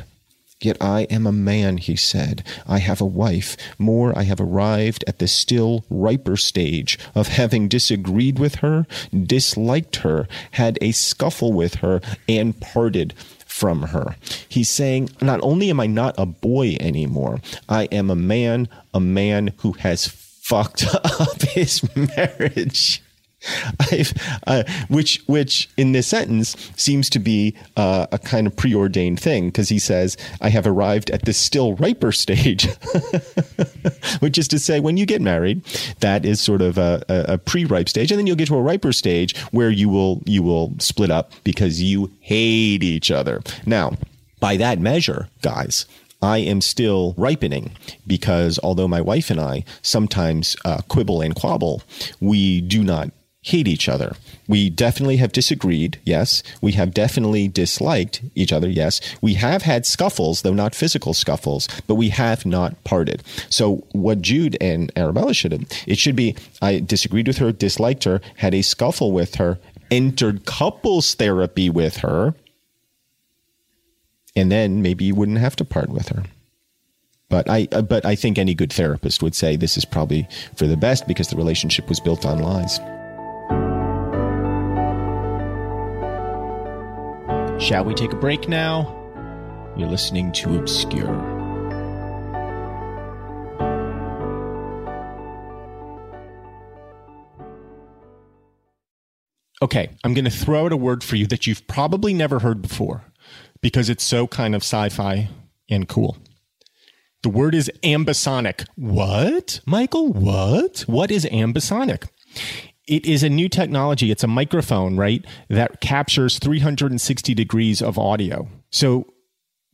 Yet 0.62 0.76
I 0.80 1.02
am 1.02 1.26
a 1.26 1.32
man, 1.32 1.76
he 1.76 1.96
said. 1.96 2.44
I 2.66 2.78
have 2.78 3.00
a 3.00 3.06
wife. 3.06 3.56
More, 3.78 4.16
I 4.16 4.22
have 4.22 4.40
arrived 4.40 5.04
at 5.06 5.18
the 5.18 5.28
still 5.28 5.84
riper 5.90 6.36
stage 6.36 6.98
of 7.14 7.28
having 7.28 7.68
disagreed 7.68 8.38
with 8.38 8.56
her, 8.56 8.86
disliked 9.12 9.96
her, 9.96 10.28
had 10.52 10.78
a 10.80 10.92
scuffle 10.92 11.52
with 11.52 11.76
her, 11.76 12.00
and 12.28 12.58
parted 12.60 13.14
from 13.44 13.82
her. 13.82 14.16
He's 14.48 14.70
saying, 14.70 15.10
not 15.20 15.40
only 15.42 15.68
am 15.68 15.80
I 15.80 15.86
not 15.86 16.14
a 16.16 16.26
boy 16.26 16.76
anymore, 16.80 17.40
I 17.68 17.84
am 17.86 18.10
a 18.10 18.16
man, 18.16 18.68
a 18.94 19.00
man 19.00 19.52
who 19.58 19.72
has 19.72 20.06
fucked 20.06 20.86
up 21.04 21.42
his 21.42 21.82
marriage. 21.94 23.02
Uh, 24.46 24.64
which, 24.88 25.22
which 25.26 25.68
in 25.76 25.92
this 25.92 26.06
sentence 26.06 26.56
seems 26.76 27.08
to 27.10 27.18
be 27.18 27.54
uh, 27.76 28.06
a 28.10 28.18
kind 28.18 28.46
of 28.46 28.56
preordained 28.56 29.20
thing 29.20 29.48
because 29.48 29.68
he 29.68 29.78
says, 29.78 30.16
"I 30.40 30.48
have 30.48 30.66
arrived 30.66 31.10
at 31.10 31.24
the 31.24 31.32
still 31.32 31.74
riper 31.74 32.10
stage," 32.12 32.66
which 34.20 34.38
is 34.38 34.48
to 34.48 34.58
say, 34.58 34.80
when 34.80 34.96
you 34.96 35.06
get 35.06 35.20
married, 35.20 35.64
that 36.00 36.24
is 36.24 36.40
sort 36.40 36.62
of 36.62 36.78
a, 36.78 37.02
a, 37.08 37.34
a 37.34 37.38
pre-ripe 37.38 37.88
stage, 37.88 38.10
and 38.10 38.18
then 38.18 38.26
you'll 38.26 38.36
get 38.36 38.48
to 38.48 38.56
a 38.56 38.62
riper 38.62 38.92
stage 38.92 39.38
where 39.52 39.70
you 39.70 39.88
will 39.88 40.22
you 40.24 40.42
will 40.42 40.72
split 40.78 41.10
up 41.10 41.32
because 41.44 41.80
you 41.80 42.10
hate 42.20 42.82
each 42.82 43.10
other. 43.10 43.42
Now, 43.66 43.92
by 44.40 44.56
that 44.56 44.80
measure, 44.80 45.28
guys, 45.42 45.86
I 46.22 46.38
am 46.38 46.60
still 46.60 47.14
ripening 47.16 47.72
because 48.06 48.58
although 48.62 48.88
my 48.88 49.00
wife 49.00 49.30
and 49.30 49.40
I 49.40 49.64
sometimes 49.82 50.56
uh, 50.64 50.82
quibble 50.88 51.20
and 51.20 51.34
quabble, 51.34 51.82
we 52.20 52.60
do 52.60 52.82
not 52.84 53.10
hate 53.42 53.66
each 53.66 53.88
other. 53.88 54.14
We 54.46 54.70
definitely 54.70 55.16
have 55.16 55.32
disagreed, 55.32 55.98
yes. 56.04 56.42
We 56.60 56.72
have 56.72 56.94
definitely 56.94 57.48
disliked 57.48 58.22
each 58.36 58.52
other, 58.52 58.68
yes. 58.68 59.00
We 59.20 59.34
have 59.34 59.62
had 59.62 59.84
scuffles, 59.84 60.42
though 60.42 60.54
not 60.54 60.76
physical 60.76 61.12
scuffles, 61.12 61.68
but 61.88 61.96
we 61.96 62.10
have 62.10 62.46
not 62.46 62.82
parted. 62.84 63.22
So 63.50 63.84
what 63.90 64.22
Jude 64.22 64.56
and 64.60 64.92
Arabella 64.96 65.34
should 65.34 65.52
have, 65.52 65.64
it 65.86 65.98
should 65.98 66.14
be 66.14 66.36
I 66.62 66.78
disagreed 66.78 67.26
with 67.26 67.38
her, 67.38 67.50
disliked 67.50 68.04
her, 68.04 68.20
had 68.36 68.54
a 68.54 68.62
scuffle 68.62 69.10
with 69.10 69.34
her, 69.34 69.58
entered 69.90 70.46
couples 70.46 71.14
therapy 71.14 71.68
with 71.68 71.98
her, 71.98 72.34
and 74.36 74.52
then 74.52 74.82
maybe 74.82 75.04
you 75.04 75.16
wouldn't 75.16 75.38
have 75.38 75.56
to 75.56 75.64
part 75.64 75.90
with 75.90 76.08
her. 76.08 76.22
But 77.28 77.50
I, 77.50 77.66
uh, 77.72 77.82
but 77.82 78.04
I 78.06 78.14
think 78.14 78.38
any 78.38 78.54
good 78.54 78.72
therapist 78.72 79.22
would 79.22 79.34
say 79.34 79.56
this 79.56 79.76
is 79.76 79.84
probably 79.84 80.28
for 80.54 80.66
the 80.66 80.76
best 80.76 81.08
because 81.08 81.28
the 81.28 81.36
relationship 81.36 81.88
was 81.88 81.98
built 81.98 82.24
on 82.24 82.38
lies. 82.40 82.78
Shall 87.62 87.84
we 87.84 87.94
take 87.94 88.12
a 88.12 88.16
break 88.16 88.48
now? 88.48 88.92
You're 89.76 89.88
listening 89.88 90.32
to 90.32 90.58
Obscure. 90.58 91.14
Okay, 99.62 99.90
I'm 100.02 100.12
going 100.12 100.24
to 100.24 100.30
throw 100.30 100.64
out 100.64 100.72
a 100.72 100.76
word 100.76 101.04
for 101.04 101.14
you 101.14 101.28
that 101.28 101.46
you've 101.46 101.64
probably 101.68 102.12
never 102.12 102.40
heard 102.40 102.62
before 102.62 103.04
because 103.60 103.88
it's 103.88 104.02
so 104.02 104.26
kind 104.26 104.56
of 104.56 104.62
sci 104.64 104.88
fi 104.88 105.28
and 105.70 105.88
cool. 105.88 106.16
The 107.22 107.28
word 107.28 107.54
is 107.54 107.70
ambisonic. 107.84 108.66
What? 108.74 109.60
Michael, 109.66 110.12
what? 110.12 110.80
What 110.88 111.12
is 111.12 111.24
ambisonic? 111.26 112.08
It 112.92 113.06
is 113.06 113.22
a 113.22 113.30
new 113.30 113.48
technology. 113.48 114.10
It's 114.10 114.22
a 114.22 114.26
microphone, 114.26 114.98
right? 114.98 115.24
That 115.48 115.80
captures 115.80 116.38
360 116.38 117.32
degrees 117.32 117.80
of 117.80 117.98
audio. 117.98 118.48
So 118.68 119.06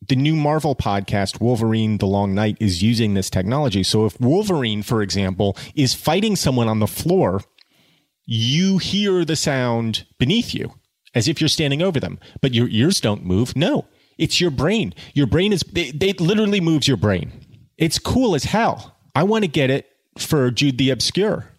the 0.07 0.15
new 0.15 0.37
Marvel 0.37 0.77
podcast, 0.77 1.41
Wolverine 1.41 1.99
The 1.99 2.07
Long 2.07 2.33
Night, 2.33 2.57
is 2.61 2.81
using 2.81 3.15
this 3.15 3.29
technology. 3.29 3.83
So 3.83 4.07
if 4.07 4.21
Wolverine, 4.21 4.85
for 4.85 5.03
example, 5.03 5.57
is 5.75 5.95
fighting 5.95 6.37
someone 6.37 6.69
on 6.69 6.79
the 6.79 6.87
floor, 6.87 7.41
you 8.25 8.79
hear 8.79 9.25
the 9.25 9.35
sound 9.35 10.07
beneath 10.21 10.55
you 10.55 10.75
as 11.13 11.27
if 11.27 11.41
you're 11.41 11.49
standing 11.49 11.83
over 11.83 11.99
them, 11.99 12.21
but 12.41 12.55
your 12.55 12.69
ears 12.69 13.01
don't 13.01 13.25
move. 13.25 13.57
No, 13.57 13.87
it's 14.17 14.41
your 14.41 14.53
brain. 14.53 14.95
Your 15.13 15.27
brain 15.27 15.53
is, 15.53 15.65
it, 15.75 16.01
it 16.01 16.21
literally 16.21 16.61
moves 16.61 16.87
your 16.87 16.97
brain. 16.97 17.33
It's 17.77 17.99
cool 17.99 18.37
as 18.37 18.45
hell. 18.45 18.97
I 19.13 19.25
want 19.25 19.43
to 19.43 19.49
get 19.49 19.71
it 19.71 19.89
for 20.17 20.53
Jude 20.53 20.79
the 20.79 20.91
Obscure, 20.91 21.51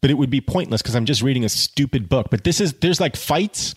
but 0.00 0.10
it 0.10 0.14
would 0.14 0.30
be 0.30 0.40
pointless 0.40 0.82
because 0.82 0.94
I'm 0.94 1.06
just 1.06 1.22
reading 1.22 1.44
a 1.44 1.48
stupid 1.48 2.08
book. 2.08 2.28
But 2.30 2.44
this 2.44 2.60
is, 2.60 2.74
there's 2.74 3.00
like 3.00 3.16
fights 3.16 3.74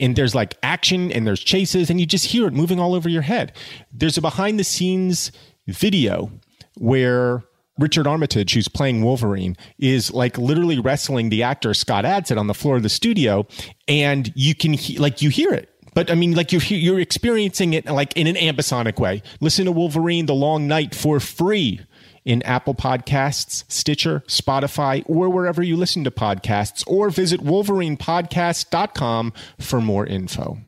and 0.00 0.16
there's 0.16 0.34
like 0.34 0.54
action 0.62 1.12
and 1.12 1.26
there's 1.26 1.40
chases 1.40 1.90
and 1.90 2.00
you 2.00 2.06
just 2.06 2.26
hear 2.26 2.46
it 2.46 2.52
moving 2.52 2.80
all 2.80 2.94
over 2.94 3.08
your 3.08 3.22
head. 3.22 3.52
There's 3.92 4.16
a 4.16 4.20
behind 4.20 4.58
the 4.58 4.64
scenes 4.64 5.32
video 5.66 6.30
where 6.78 7.44
Richard 7.78 8.06
Armitage, 8.06 8.54
who's 8.54 8.68
playing 8.68 9.02
Wolverine, 9.02 9.56
is 9.78 10.12
like 10.12 10.36
literally 10.38 10.78
wrestling 10.78 11.30
the 11.30 11.42
actor 11.42 11.72
Scott 11.74 12.04
Adsit 12.04 12.38
on 12.38 12.46
the 12.46 12.54
floor 12.54 12.76
of 12.76 12.82
the 12.82 12.88
studio, 12.88 13.46
and 13.88 14.30
you 14.34 14.54
can 14.54 14.74
he- 14.74 14.98
like 14.98 15.22
you 15.22 15.30
hear 15.30 15.52
it. 15.52 15.68
But 15.94 16.10
I 16.10 16.14
mean, 16.14 16.34
like 16.34 16.52
you're 16.52 16.62
you're 16.62 17.00
experiencing 17.00 17.72
it 17.72 17.86
like 17.86 18.16
in 18.16 18.26
an 18.26 18.36
ambisonic 18.36 18.98
way. 18.98 19.22
Listen 19.40 19.64
to 19.66 19.72
Wolverine: 19.72 20.26
The 20.26 20.34
Long 20.34 20.68
Night 20.68 20.94
for 20.94 21.18
free 21.18 21.80
in 22.24 22.42
Apple 22.42 22.74
Podcasts, 22.74 23.64
Stitcher, 23.68 24.22
Spotify, 24.26 25.02
or 25.06 25.28
wherever 25.28 25.62
you 25.62 25.76
listen 25.76 26.04
to 26.04 26.10
podcasts, 26.10 26.84
or 26.86 27.10
visit 27.10 27.40
wolverinepodcast.com 27.40 29.32
for 29.58 29.80
more 29.80 30.06
info. 30.06 30.58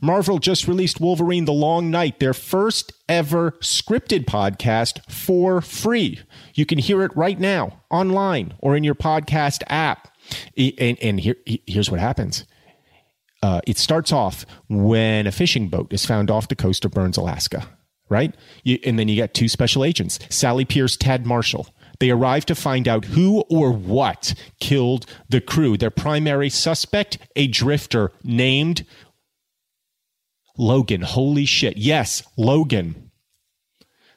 Marvel 0.00 0.38
just 0.38 0.66
released 0.66 1.00
Wolverine 1.00 1.44
The 1.44 1.52
Long 1.52 1.90
Night, 1.90 2.20
their 2.20 2.34
first 2.34 2.92
ever 3.08 3.52
scripted 3.60 4.24
podcast 4.24 5.00
for 5.10 5.60
free. 5.60 6.20
You 6.54 6.66
can 6.66 6.78
hear 6.78 7.02
it 7.02 7.16
right 7.16 7.38
now 7.38 7.82
online 7.90 8.54
or 8.58 8.76
in 8.76 8.84
your 8.84 8.94
podcast 8.94 9.62
app. 9.68 10.08
And, 10.56 10.98
and 11.00 11.20
here, 11.20 11.36
here's 11.66 11.90
what 11.90 12.00
happens. 12.00 12.44
Uh, 13.42 13.60
it 13.66 13.76
starts 13.76 14.10
off 14.10 14.46
when 14.68 15.26
a 15.26 15.32
fishing 15.32 15.68
boat 15.68 15.92
is 15.92 16.06
found 16.06 16.30
off 16.30 16.48
the 16.48 16.56
coast 16.56 16.84
of 16.84 16.92
Burns, 16.92 17.18
Alaska 17.18 17.68
right? 18.08 18.34
You, 18.62 18.78
and 18.84 18.98
then 18.98 19.08
you 19.08 19.16
got 19.16 19.34
two 19.34 19.48
special 19.48 19.84
agents, 19.84 20.18
Sally 20.30 20.64
Pierce, 20.64 20.96
Tad 20.96 21.26
Marshall. 21.26 21.68
They 22.00 22.10
arrive 22.10 22.44
to 22.46 22.54
find 22.54 22.88
out 22.88 23.04
who 23.04 23.40
or 23.48 23.72
what 23.72 24.34
killed 24.60 25.06
the 25.28 25.40
crew. 25.40 25.76
Their 25.76 25.90
primary 25.90 26.50
suspect, 26.50 27.18
a 27.36 27.46
drifter 27.46 28.12
named 28.22 28.84
Logan. 30.56 31.02
Holy 31.02 31.44
shit. 31.44 31.76
Yes, 31.76 32.22
Logan. 32.36 33.10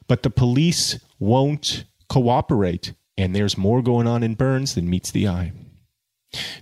But 0.06 0.22
the 0.22 0.30
police 0.30 0.98
won't 1.18 1.84
cooperate, 2.08 2.94
and 3.16 3.34
there's 3.34 3.58
more 3.58 3.82
going 3.82 4.06
on 4.06 4.22
in 4.22 4.34
Burns 4.34 4.74
than 4.74 4.88
meets 4.88 5.10
the 5.10 5.28
eye. 5.28 5.52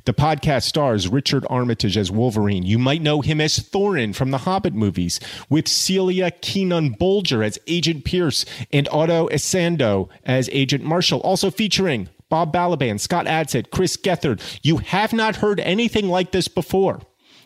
The 0.04 0.14
podcast 0.14 0.62
stars 0.62 1.08
Richard 1.08 1.44
Armitage 1.50 1.96
as 1.96 2.10
Wolverine. 2.10 2.62
You 2.62 2.78
might 2.78 3.02
know 3.02 3.20
him 3.20 3.40
as 3.40 3.58
Thorin 3.58 4.14
from 4.14 4.30
the 4.30 4.38
Hobbit 4.38 4.74
movies, 4.74 5.18
with 5.50 5.66
Celia 5.66 6.30
Keenan 6.30 6.94
Bolger 6.94 7.44
as 7.44 7.58
Agent 7.66 8.04
Pierce 8.04 8.44
and 8.72 8.86
Ato 8.88 9.28
Essandoh 9.28 10.08
as 10.24 10.48
Agent 10.52 10.84
Marshall. 10.84 11.20
Also 11.20 11.50
featuring 11.50 12.08
Bob 12.28 12.52
Balaban, 12.52 13.00
Scott 13.00 13.26
Adsit, 13.26 13.70
Chris 13.70 13.96
Gethard. 13.96 14.40
You 14.62 14.78
have 14.78 15.12
not 15.12 15.36
heard 15.36 15.60
anything 15.60 16.08
like 16.08 16.30
this 16.30 16.48
before. 16.48 17.00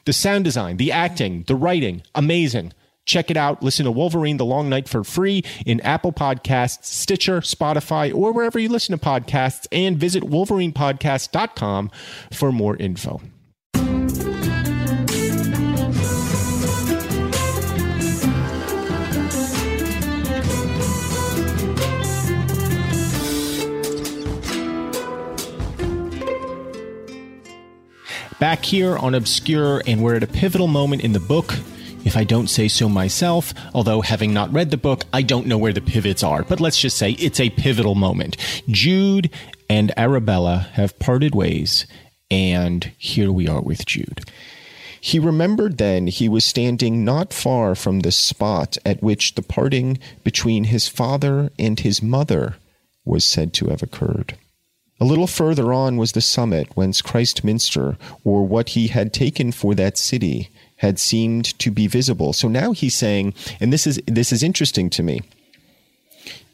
The 0.05 0.13
sound 0.13 0.45
design, 0.45 0.77
the 0.77 0.93
acting, 0.93 1.45
the 1.47 1.55
writing, 1.55 2.03
amazing. 2.15 2.73
Check 3.11 3.29
it 3.29 3.37
out. 3.37 3.61
Listen 3.61 3.87
to 3.87 3.91
Wolverine 3.91 4.37
The 4.37 4.45
Long 4.45 4.69
Night 4.69 4.89
for 4.89 5.03
free 5.03 5.43
in 5.67 5.81
Apple 5.81 6.13
Podcasts, 6.13 6.85
Stitcher, 6.85 7.41
Spotify, 7.41 8.15
or 8.15 8.33
wherever 8.33 8.57
you 8.57 8.69
listen 8.69 8.97
to 8.97 9.05
podcasts, 9.05 9.67
and 9.73 9.99
visit 9.99 10.23
wolverinepodcast.com 10.23 11.91
for 12.33 12.53
more 12.53 12.77
info. 12.77 13.21
Back 28.39 28.65
here 28.65 28.97
on 28.97 29.17
Obscure, 29.17 29.83
and 29.85 30.01
we're 30.01 30.15
at 30.15 30.23
a 30.23 30.29
pivotal 30.29 30.69
moment 30.69 31.03
in 31.03 31.13
the 31.13 31.19
book 31.19 31.57
if 32.05 32.17
I 32.17 32.25
don't 32.25 32.49
say 32.49 32.69
so 32.69 32.89
myself, 32.89 33.53
although 33.75 34.01
having 34.01 34.33
not 34.33 34.53
read 34.53 34.71
the 34.71 34.77
book, 34.77 35.05
I 35.13 35.23
don't 35.23 35.47
know 35.47 35.59
where 35.59 35.73
the 35.73 35.81
pivots 35.81 36.23
are, 36.23 36.43
but 36.43 36.61
let's 36.61 36.81
just 36.81 36.97
say 36.97 37.13
it's 37.13 37.41
a 37.41 37.51
pivotal 37.51 37.95
moment. 37.95 38.37
Jude 38.69 39.31
and 39.69 39.93
Arabella 39.99 40.69
have 40.73 40.99
parted 40.99 41.35
ways, 41.35 41.87
and 42.31 42.93
here 42.99 43.31
we 43.31 43.49
are 43.49 43.61
with 43.61 43.87
Jude. 43.87 44.23
He 45.01 45.19
remembered 45.19 45.79
then 45.79 46.09
he 46.09 46.29
was 46.29 46.45
standing 46.45 47.05
not 47.05 47.33
far 47.33 47.75
from 47.75 48.01
the 48.01 48.13
spot 48.13 48.77
at 48.85 49.03
which 49.03 49.35
the 49.35 49.43
parting 49.43 49.99
between 50.25 50.65
his 50.65 50.89
father 50.89 51.51
and 51.59 51.81
his 51.81 52.03
mother 52.03 52.57
was 53.05 53.25
said 53.25 53.55
to 53.55 53.69
have 53.69 53.83
occurred. 53.83 54.37
A 55.01 55.07
little 55.07 55.27
further 55.27 55.73
on 55.73 55.97
was 55.97 56.13
the 56.13 56.21
summit 56.21 56.69
whence 56.75 57.01
Christminster, 57.01 57.97
or 58.23 58.47
what 58.47 58.71
he 58.71 58.89
had 58.89 59.15
taken 59.15 59.51
for 59.51 59.75
that 59.75 59.97
city, 59.97 60.51
had 60.81 60.99
seemed 60.99 61.59
to 61.59 61.71
be 61.71 61.87
visible. 61.87 62.33
So 62.33 62.49
now 62.49 62.73
he's 62.73 62.97
saying, 62.97 63.35
and 63.61 63.73
this 63.73 63.87
is 63.87 64.01
this 64.07 64.33
is 64.33 64.43
interesting 64.43 64.89
to 64.91 65.03
me. 65.03 65.21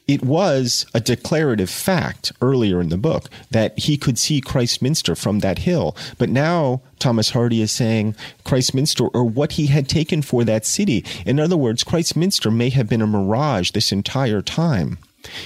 It 0.08 0.24
was 0.24 0.86
a 0.94 1.00
declarative 1.00 1.70
fact 1.70 2.32
earlier 2.40 2.80
in 2.80 2.90
the 2.90 2.96
book 2.96 3.28
that 3.50 3.76
he 3.78 3.96
could 3.96 4.18
see 4.18 4.40
Christminster 4.40 5.16
from 5.16 5.40
that 5.40 5.60
hill. 5.60 5.96
But 6.16 6.28
now 6.28 6.80
Thomas 7.00 7.30
Hardy 7.30 7.60
is 7.60 7.72
saying 7.72 8.14
Christminster 8.44 9.08
or 9.08 9.24
what 9.24 9.52
he 9.52 9.66
had 9.66 9.88
taken 9.88 10.22
for 10.22 10.44
that 10.44 10.64
city. 10.64 11.04
In 11.24 11.40
other 11.40 11.56
words, 11.56 11.82
Christminster 11.82 12.50
may 12.52 12.70
have 12.70 12.88
been 12.88 13.02
a 13.02 13.06
mirage 13.06 13.72
this 13.72 13.90
entire 13.90 14.42
time. 14.42 14.98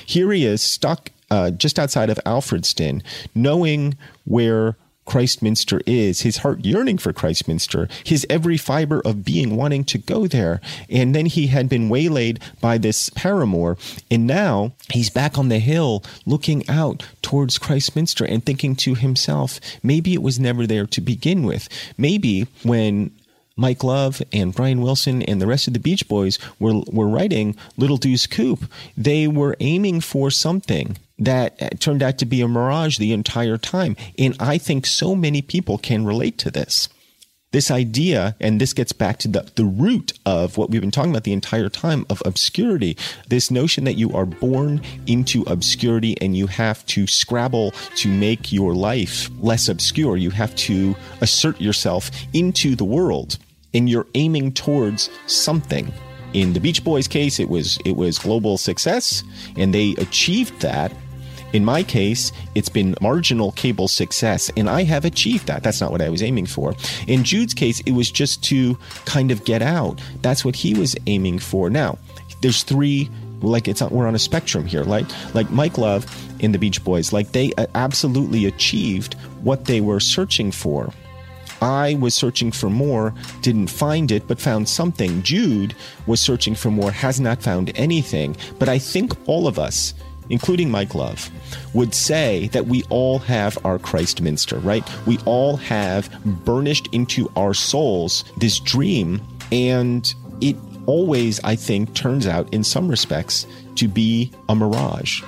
Here 0.05 0.31
he 0.31 0.45
is 0.45 0.63
stuck 0.63 1.11
uh, 1.31 1.51
just 1.51 1.79
outside 1.79 2.11
of 2.11 2.21
Alfredston, 2.27 3.03
knowing 3.35 3.97
where 4.25 4.77
Christminster 5.11 5.81
is, 5.89 6.21
his 6.21 6.37
heart 6.37 6.65
yearning 6.65 6.97
for 6.97 7.13
Christminster, 7.13 7.89
his 8.05 8.25
every 8.31 8.57
fiber 8.57 9.01
of 9.05 9.25
being 9.25 9.57
wanting 9.57 9.83
to 9.87 9.99
go 9.99 10.29
there. 10.29 10.61
And 10.89 11.17
then 11.17 11.27
he 11.27 11.49
had 11.49 11.69
been 11.69 11.89
waylaid 11.89 12.39
by 12.61 12.79
this 12.79 13.11
paramour, 13.11 13.77
and 14.09 14.25
now 14.25 14.71
he's 14.93 15.11
back 15.11 15.37
on 15.37 15.49
the 15.49 15.59
hill 15.59 16.05
looking 16.27 16.63
out 16.69 17.03
towards 17.23 17.59
Christminster 17.59 18.25
and 18.25 18.47
thinking 18.47 18.77
to 18.77 18.95
himself, 18.95 19.59
maybe 19.83 20.15
it 20.15 20.23
was 20.23 20.39
never 20.39 20.65
there 20.65 20.87
to 20.87 21.01
begin 21.01 21.43
with. 21.43 21.69
Maybe 21.99 22.47
when 22.63 23.11
Mike 23.57 23.83
Love 23.83 24.23
and 24.33 24.55
Brian 24.55 24.81
Wilson 24.81 25.23
and 25.23 25.43
the 25.43 25.49
rest 25.49 25.67
of 25.67 25.73
the 25.73 25.81
Beach 25.81 26.07
Boys 26.07 26.39
were 26.61 26.83
were 26.87 27.09
writing 27.09 27.57
Little 27.77 27.97
Deuce 27.97 28.29
Coupe, 28.29 28.65
they 28.97 29.27
were 29.27 29.57
aiming 29.59 30.03
for 30.03 30.31
something 30.31 30.97
that 31.21 31.81
turned 31.81 32.03
out 32.03 32.19
to 32.19 32.27
be 32.27 32.41
a 32.41 32.49
mirage 32.49 32.99
the 32.99 33.13
entire 33.13 33.59
time. 33.59 33.97
And 34.19 34.35
I 34.41 34.59
think 34.59 34.87
so 34.87 35.15
many 35.15 35.43
people 35.43 35.79
can 35.79 36.05
relate 36.05 36.39
to 36.39 36.51
this. 36.51 36.89
This 37.53 37.71
idea, 37.71 38.37
and 38.41 38.61
this 38.61 38.73
gets 38.73 38.93
back 38.93 39.19
to 39.19 39.29
the, 39.29 39.51
the 39.57 39.65
root 39.65 40.13
of 40.25 40.57
what 40.57 40.71
we've 40.71 40.81
been 40.81 40.93
talking 40.93 41.11
about 41.11 41.25
the 41.25 41.33
entire 41.33 41.69
time 41.69 42.07
of 42.09 42.23
obscurity. 42.25 42.97
This 43.29 43.51
notion 43.51 43.83
that 43.85 43.95
you 43.95 44.13
are 44.13 44.25
born 44.25 44.81
into 45.09 45.43
obscurity 45.43 46.17
and 46.21 46.37
you 46.37 46.47
have 46.47 46.87
to 46.87 47.09
scrabble 47.09 47.73
to 47.97 48.09
make 48.09 48.53
your 48.53 48.73
life 48.73 49.29
less 49.41 49.69
obscure. 49.69 50.17
You 50.17 50.31
have 50.31 50.55
to 50.57 50.95
assert 51.21 51.61
yourself 51.61 52.13
into 52.33 52.77
the 52.77 52.85
world 52.85 53.37
and 53.75 53.91
you're 53.91 54.07
aiming 54.15 54.53
towards 54.53 55.11
something. 55.27 55.93
In 56.33 56.53
the 56.53 56.61
Beach 56.61 56.85
Boys 56.85 57.09
case, 57.09 57.41
it 57.41 57.49
was 57.49 57.79
it 57.85 57.97
was 57.97 58.19
global 58.19 58.57
success, 58.57 59.25
and 59.57 59.75
they 59.75 59.95
achieved 59.99 60.61
that 60.61 60.93
in 61.53 61.65
my 61.65 61.83
case, 61.83 62.33
it's 62.55 62.69
been 62.69 62.95
marginal 63.01 63.53
cable 63.53 63.89
success, 63.89 64.51
and 64.57 64.69
I 64.69 64.85
have 64.85 65.05
achieved 65.05 65.47
that. 65.47 65.63
That's 65.63 65.81
not 65.81 65.91
what 65.91 66.03
I 66.03 66.09
was 66.09 66.23
aiming 66.23 66.47
for. 66.47 66.75
In 67.07 67.25
Jude's 67.25 67.55
case, 67.55 67.81
it 67.81 67.93
was 67.93 68.11
just 68.11 68.43
to 68.45 68.79
kind 69.05 69.31
of 69.31 69.45
get 69.45 69.63
out. 69.63 70.01
That's 70.23 70.45
what 70.45 70.57
he 70.57 70.75
was 70.75 70.97
aiming 71.07 71.41
for. 71.41 71.71
Now, 71.71 71.99
there's 72.41 72.63
three 72.63 73.11
like 73.43 73.69
it's 73.69 73.81
we're 73.83 74.07
on 74.07 74.15
a 74.15 74.19
spectrum 74.19 74.67
here 74.67 74.83
like 74.83 75.07
like 75.35 75.51
mike 75.51 75.79
love 75.79 76.05
in 76.41 76.53
the 76.53 76.59
beach 76.59 76.85
boys 76.85 77.11
like 77.11 77.33
they 77.33 77.51
uh, 77.55 77.67
absolutely 77.75 78.45
achieved 78.45 79.15
what 79.43 79.65
they 79.65 79.81
were 79.81 79.99
searching 79.99 80.53
for 80.53 80.93
I 81.63 81.99
was 82.01 82.15
searching 82.15 82.53
for 82.53 82.71
more, 82.71 83.13
didn't 83.43 83.67
find 83.67 84.11
it, 84.11 84.27
but 84.27 84.41
found 84.41 84.67
something. 84.67 85.23
Jude 85.23 85.75
was 86.07 86.19
searching 86.21 86.55
for 86.55 86.71
more, 86.71 86.91
has 86.91 87.21
not 87.21 87.43
found 87.43 87.71
anything. 87.75 88.35
But 88.59 88.71
I 88.71 88.79
think 88.79 89.13
all 89.29 89.47
of 89.47 89.59
us, 89.59 89.93
including 90.31 90.71
Mike 90.71 90.95
Love, 90.95 91.31
would 91.75 91.95
say 91.95 92.49
that 92.49 92.67
we 92.67 92.83
all 92.85 93.19
have 93.19 93.59
our 93.65 93.79
Christminster, 93.79 94.59
right? 94.59 94.89
We 95.07 95.19
all 95.27 95.57
have 95.57 96.11
burnished 96.25 96.89
into 96.93 97.31
our 97.37 97.55
souls 97.55 98.25
this 98.37 98.59
dream, 98.59 99.21
and 99.53 100.13
it 100.41 100.57
always, 100.87 101.41
I 101.45 101.57
think, 101.57 101.95
turns 101.95 102.27
out 102.27 102.53
in 102.55 102.65
some 102.65 102.89
respects 102.89 103.47
to 103.77 103.89
be 103.89 104.33
a 104.49 104.55
mirage 104.55 105.23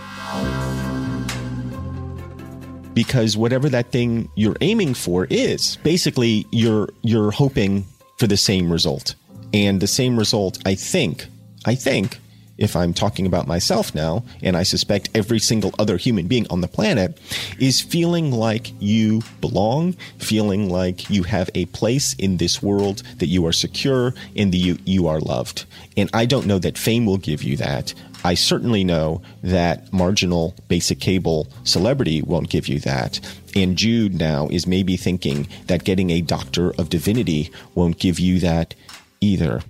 because 2.94 3.36
whatever 3.36 3.68
that 3.68 3.90
thing 3.90 4.28
you're 4.34 4.56
aiming 4.60 4.94
for 4.94 5.26
is 5.30 5.76
basically 5.82 6.46
you're 6.50 6.88
you're 7.02 7.30
hoping 7.30 7.84
for 8.18 8.26
the 8.26 8.36
same 8.36 8.70
result 8.70 9.14
and 9.52 9.80
the 9.80 9.86
same 9.86 10.18
result 10.18 10.58
i 10.66 10.74
think 10.74 11.26
i 11.64 11.74
think 11.74 12.18
if 12.58 12.76
i'm 12.76 12.92
talking 12.92 13.26
about 13.26 13.46
myself 13.46 13.94
now 13.94 14.24
and 14.42 14.56
i 14.56 14.62
suspect 14.62 15.08
every 15.14 15.38
single 15.38 15.74
other 15.78 15.96
human 15.96 16.26
being 16.26 16.46
on 16.50 16.60
the 16.60 16.68
planet 16.68 17.18
is 17.58 17.80
feeling 17.80 18.32
like 18.32 18.72
you 18.80 19.22
belong 19.40 19.92
feeling 20.18 20.68
like 20.68 21.08
you 21.10 21.22
have 21.22 21.50
a 21.54 21.66
place 21.66 22.14
in 22.14 22.36
this 22.36 22.62
world 22.62 23.02
that 23.18 23.26
you 23.26 23.46
are 23.46 23.52
secure 23.52 24.14
and 24.36 24.52
that 24.52 24.58
you, 24.58 24.78
you 24.84 25.06
are 25.06 25.20
loved 25.20 25.64
and 25.96 26.08
i 26.12 26.24
don't 26.24 26.46
know 26.46 26.58
that 26.58 26.78
fame 26.78 27.06
will 27.06 27.18
give 27.18 27.42
you 27.42 27.56
that 27.56 27.94
I 28.24 28.34
certainly 28.34 28.84
know 28.84 29.20
that 29.42 29.92
marginal 29.92 30.54
basic 30.68 31.00
cable 31.00 31.48
celebrity 31.64 32.22
won't 32.22 32.50
give 32.50 32.68
you 32.68 32.78
that. 32.80 33.18
And 33.56 33.76
Jude 33.76 34.14
now 34.14 34.48
is 34.48 34.66
maybe 34.66 34.96
thinking 34.96 35.48
that 35.66 35.84
getting 35.84 36.10
a 36.10 36.20
doctor 36.20 36.70
of 36.78 36.88
divinity 36.88 37.50
won't 37.74 37.98
give 37.98 38.20
you 38.20 38.38
that 38.40 38.74
either. 39.20 39.62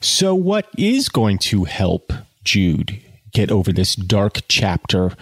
So, 0.00 0.34
what 0.34 0.68
is 0.78 1.08
going 1.08 1.38
to 1.38 1.64
help 1.64 2.12
Jude 2.44 3.02
get 3.32 3.50
over 3.50 3.72
this 3.72 3.96
dark 3.96 4.38
chapter 4.48 5.12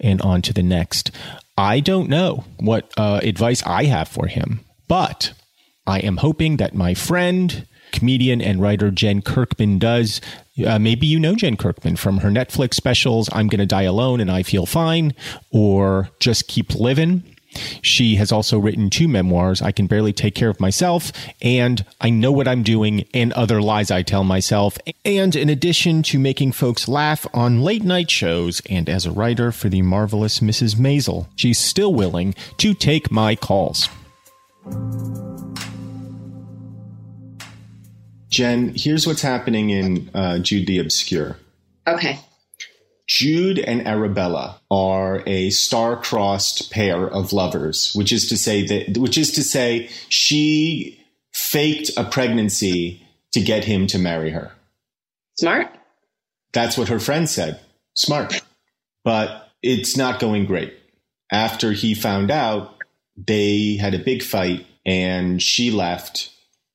and 0.00 0.20
on 0.22 0.42
to 0.42 0.52
the 0.52 0.62
next? 0.62 1.10
I 1.56 1.80
don't 1.80 2.08
know 2.08 2.44
what 2.58 2.92
uh, 2.96 3.20
advice 3.22 3.62
I 3.64 3.84
have 3.84 4.08
for 4.08 4.26
him, 4.26 4.60
but 4.88 5.32
I 5.86 6.00
am 6.00 6.18
hoping 6.18 6.56
that 6.56 6.74
my 6.74 6.92
friend, 6.92 7.66
comedian 7.92 8.42
and 8.42 8.60
writer 8.60 8.90
Jen 8.90 9.22
Kirkman 9.22 9.78
does. 9.78 10.20
Uh, 10.66 10.78
maybe 10.78 11.06
you 11.06 11.20
know 11.20 11.34
Jen 11.34 11.56
Kirkman 11.56 11.96
from 11.96 12.18
her 12.18 12.30
Netflix 12.30 12.74
specials, 12.74 13.28
I'm 13.32 13.46
Gonna 13.46 13.66
Die 13.66 13.82
Alone 13.82 14.20
and 14.20 14.30
I 14.30 14.42
Feel 14.42 14.66
Fine, 14.66 15.14
or 15.50 16.10
Just 16.18 16.48
Keep 16.48 16.74
Living. 16.74 17.22
She 17.82 18.16
has 18.16 18.32
also 18.32 18.58
written 18.58 18.90
two 18.90 19.08
memoirs, 19.08 19.62
I 19.62 19.72
Can 19.72 19.86
Barely 19.86 20.12
Take 20.12 20.34
Care 20.34 20.50
of 20.50 20.60
Myself 20.60 21.12
and 21.40 21.84
I 22.00 22.10
Know 22.10 22.32
What 22.32 22.48
I'm 22.48 22.62
Doing 22.62 23.06
and 23.14 23.32
Other 23.32 23.62
Lies 23.62 23.90
I 23.90 24.02
Tell 24.02 24.24
Myself. 24.24 24.78
And 25.04 25.34
in 25.34 25.48
addition 25.48 26.02
to 26.04 26.18
making 26.18 26.52
folks 26.52 26.88
laugh 26.88 27.26
on 27.32 27.62
late 27.62 27.84
night 27.84 28.10
shows 28.10 28.60
and 28.68 28.88
as 28.88 29.06
a 29.06 29.12
writer 29.12 29.52
for 29.52 29.68
the 29.68 29.82
marvelous 29.82 30.40
Mrs. 30.40 30.76
Maisel, 30.76 31.28
she's 31.36 31.58
still 31.58 31.94
willing 31.94 32.34
to 32.58 32.74
take 32.74 33.10
my 33.10 33.36
calls. 33.36 33.88
Jen, 38.28 38.72
here's 38.74 39.06
what's 39.06 39.22
happening 39.22 39.70
in 39.70 40.10
uh, 40.12 40.38
Jude 40.38 40.66
the 40.66 40.78
Obscure. 40.78 41.38
Okay. 41.86 42.18
Jude 43.06 43.58
and 43.58 43.86
Arabella 43.86 44.60
are 44.70 45.22
a 45.26 45.50
star-crossed 45.50 46.72
pair 46.72 47.06
of 47.06 47.32
lovers, 47.32 47.92
which 47.94 48.12
is 48.12 48.28
to 48.28 48.36
say 48.36 48.66
that 48.66 48.98
which 48.98 49.16
is 49.16 49.32
to 49.32 49.42
say 49.42 49.88
she 50.08 51.00
faked 51.32 51.90
a 51.96 52.04
pregnancy 52.04 53.06
to 53.32 53.40
get 53.40 53.64
him 53.64 53.86
to 53.88 53.98
marry 53.98 54.30
her. 54.30 54.52
Smart. 55.38 55.68
That's 56.52 56.76
what 56.78 56.88
her 56.88 56.98
friend 56.98 57.28
said. 57.28 57.60
Smart. 57.94 58.42
But 59.04 59.50
it's 59.62 59.96
not 59.96 60.18
going 60.18 60.46
great. 60.46 60.74
After 61.30 61.72
he 61.72 61.94
found 61.94 62.30
out, 62.30 62.82
they 63.16 63.76
had 63.76 63.94
a 63.94 63.98
big 63.98 64.22
fight 64.22 64.66
and 64.84 65.42
she 65.42 65.70
left 65.70 66.30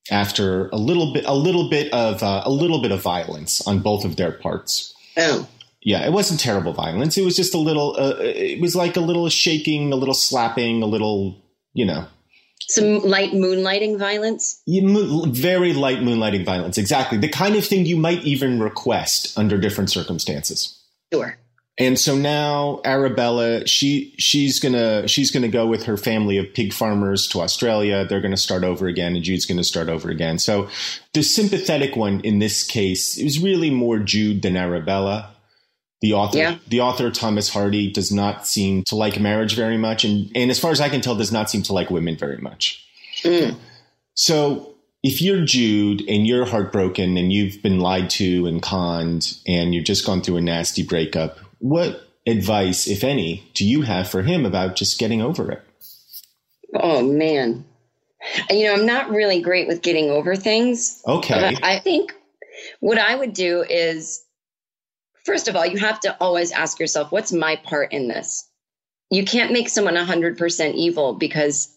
after 0.09 0.67
a 0.69 0.77
little 0.77 1.13
bit 1.13 1.25
a 1.25 1.33
little 1.33 1.69
bit 1.69 1.91
of 1.93 2.21
uh, 2.23 2.43
a 2.45 2.51
little 2.51 2.81
bit 2.81 2.91
of 2.91 3.01
violence 3.01 3.65
on 3.67 3.79
both 3.79 4.05
of 4.05 4.15
their 4.15 4.31
parts. 4.31 4.93
Oh. 5.17 5.47
Yeah, 5.83 6.05
it 6.05 6.11
wasn't 6.11 6.39
terrible 6.39 6.73
violence. 6.73 7.17
It 7.17 7.25
was 7.25 7.35
just 7.35 7.55
a 7.55 7.57
little. 7.57 7.95
Uh, 7.97 8.15
it 8.19 8.61
was 8.61 8.75
like 8.75 8.97
a 8.97 9.01
little 9.01 9.27
shaking, 9.29 9.91
a 9.91 9.95
little 9.95 10.13
slapping, 10.13 10.83
a 10.83 10.85
little, 10.85 11.43
you 11.73 11.85
know, 11.85 12.05
some 12.71 12.99
light 12.99 13.31
moonlighting 13.31 13.97
violence. 13.97 14.61
Yeah, 14.65 14.81
very 15.27 15.73
light 15.73 15.99
moonlighting 15.99 16.45
violence. 16.45 16.77
Exactly 16.77 17.17
the 17.17 17.29
kind 17.29 17.55
of 17.55 17.65
thing 17.65 17.85
you 17.85 17.97
might 17.97 18.23
even 18.23 18.61
request 18.61 19.37
under 19.37 19.57
different 19.57 19.89
circumstances. 19.89 20.77
Sure. 21.11 21.37
And 21.77 21.97
so 21.97 22.15
now 22.15 22.81
Arabella, 22.85 23.65
she 23.65 24.13
she's 24.17 24.59
gonna 24.59 25.07
she's 25.07 25.31
gonna 25.31 25.47
go 25.47 25.65
with 25.65 25.83
her 25.83 25.97
family 25.97 26.37
of 26.37 26.53
pig 26.53 26.73
farmers 26.73 27.27
to 27.29 27.41
Australia. 27.41 28.05
They're 28.05 28.21
gonna 28.21 28.37
start 28.37 28.63
over 28.63 28.87
again, 28.87 29.15
and 29.15 29.23
Jude's 29.23 29.45
gonna 29.45 29.63
start 29.63 29.89
over 29.89 30.09
again. 30.09 30.37
So 30.37 30.69
the 31.13 31.23
sympathetic 31.23 31.95
one 31.95 32.19
in 32.21 32.39
this 32.39 32.63
case 32.63 33.17
is 33.17 33.39
really 33.39 33.69
more 33.69 33.99
Jude 33.99 34.41
than 34.41 34.57
Arabella. 34.57 35.33
The 36.01 36.13
author, 36.13 36.37
yeah. 36.37 36.57
the 36.67 36.81
author 36.81 37.11
Thomas 37.11 37.49
Hardy, 37.49 37.91
does 37.91 38.11
not 38.11 38.47
seem 38.47 38.83
to 38.85 38.95
like 38.95 39.19
marriage 39.19 39.55
very 39.55 39.77
much, 39.77 40.03
and 40.03 40.31
and 40.35 40.49
as 40.49 40.59
far 40.59 40.71
as 40.71 40.81
I 40.81 40.89
can 40.89 41.01
tell, 41.01 41.15
does 41.15 41.31
not 41.31 41.49
seem 41.49 41.61
to 41.63 41.73
like 41.73 41.91
women 41.91 42.17
very 42.17 42.37
much. 42.37 42.85
Mm. 43.23 43.55
So 44.15 44.75
if 45.03 45.21
you're 45.21 45.45
Jude 45.45 46.03
and 46.07 46.27
you're 46.27 46.45
heartbroken 46.45 47.17
and 47.17 47.31
you've 47.31 47.61
been 47.61 47.79
lied 47.79 48.09
to 48.11 48.45
and 48.45 48.61
conned 48.61 49.37
and 49.47 49.73
you've 49.73 49.85
just 49.85 50.05
gone 50.05 50.21
through 50.21 50.37
a 50.37 50.41
nasty 50.41 50.83
breakup, 50.83 51.39
what 51.59 52.07
advice, 52.27 52.87
if 52.87 53.03
any, 53.03 53.49
do 53.53 53.65
you 53.65 53.81
have 53.81 54.07
for 54.07 54.21
him 54.21 54.45
about 54.45 54.75
just 54.75 54.99
getting 54.99 55.21
over 55.21 55.51
it? 55.51 55.61
Oh, 56.75 57.01
man. 57.01 57.65
You 58.49 58.65
know, 58.65 58.73
I'm 58.73 58.85
not 58.85 59.09
really 59.09 59.41
great 59.41 59.67
with 59.67 59.81
getting 59.81 60.11
over 60.11 60.35
things. 60.35 61.01
Okay. 61.07 61.57
I 61.63 61.79
think 61.79 62.13
what 62.79 62.99
I 62.99 63.15
would 63.15 63.33
do 63.33 63.65
is, 63.67 64.23
first 65.25 65.47
of 65.47 65.55
all, 65.55 65.65
you 65.65 65.77
have 65.77 65.99
to 66.01 66.15
always 66.19 66.51
ask 66.51 66.79
yourself, 66.79 67.11
what's 67.11 67.31
my 67.31 67.55
part 67.57 67.93
in 67.93 68.07
this? 68.07 68.47
You 69.09 69.25
can't 69.25 69.51
make 69.51 69.69
someone 69.69 69.95
100% 69.95 70.73
evil 70.73 71.13
because 71.13 71.75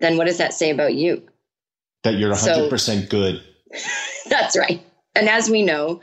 then 0.00 0.16
what 0.16 0.26
does 0.26 0.38
that 0.38 0.54
say 0.54 0.70
about 0.70 0.94
you? 0.94 1.22
That 2.04 2.14
you're 2.14 2.32
100% 2.32 2.78
so, 2.78 3.06
good. 3.06 3.42
That's 4.28 4.56
right. 4.56 4.82
And 5.14 5.28
as 5.28 5.50
we 5.50 5.62
know, 5.62 6.00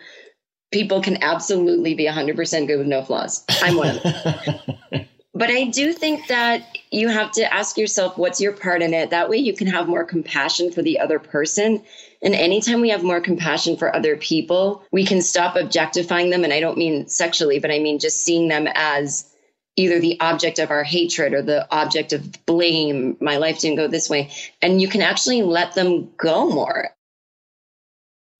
people 0.71 1.01
can 1.01 1.23
absolutely 1.23 1.95
be 1.95 2.05
100% 2.05 2.67
good 2.67 2.77
with 2.77 2.87
no 2.87 3.01
flaws. 3.01 3.43
I'm 3.61 3.77
one 3.77 3.97
of 3.97 4.03
them. 4.03 5.05
but 5.33 5.49
I 5.49 5.65
do 5.65 5.93
think 5.93 6.27
that 6.27 6.77
you 6.91 7.07
have 7.07 7.31
to 7.33 7.53
ask 7.53 7.77
yourself, 7.77 8.17
what's 8.17 8.41
your 8.41 8.51
part 8.51 8.81
in 8.81 8.93
it? 8.93 9.09
That 9.09 9.29
way 9.29 9.37
you 9.37 9.53
can 9.53 9.67
have 9.67 9.87
more 9.87 10.03
compassion 10.03 10.71
for 10.71 10.81
the 10.81 10.99
other 10.99 11.19
person. 11.19 11.83
And 12.21 12.33
anytime 12.33 12.81
we 12.81 12.89
have 12.89 13.03
more 13.03 13.21
compassion 13.21 13.77
for 13.77 13.95
other 13.95 14.17
people, 14.17 14.83
we 14.91 15.05
can 15.05 15.21
stop 15.21 15.55
objectifying 15.55 16.29
them. 16.29 16.43
And 16.43 16.53
I 16.53 16.59
don't 16.59 16.77
mean 16.77 17.07
sexually, 17.07 17.59
but 17.59 17.71
I 17.71 17.79
mean 17.79 17.99
just 17.99 18.23
seeing 18.23 18.47
them 18.47 18.67
as 18.73 19.31
either 19.75 19.99
the 19.99 20.19
object 20.19 20.59
of 20.59 20.71
our 20.71 20.83
hatred 20.83 21.33
or 21.33 21.41
the 21.41 21.67
object 21.71 22.11
of 22.13 22.45
blame. 22.45 23.15
My 23.21 23.37
life 23.37 23.59
didn't 23.59 23.77
go 23.77 23.87
this 23.87 24.09
way. 24.09 24.31
And 24.61 24.81
you 24.81 24.87
can 24.87 25.01
actually 25.01 25.43
let 25.43 25.75
them 25.75 26.09
go 26.17 26.49
more. 26.49 26.89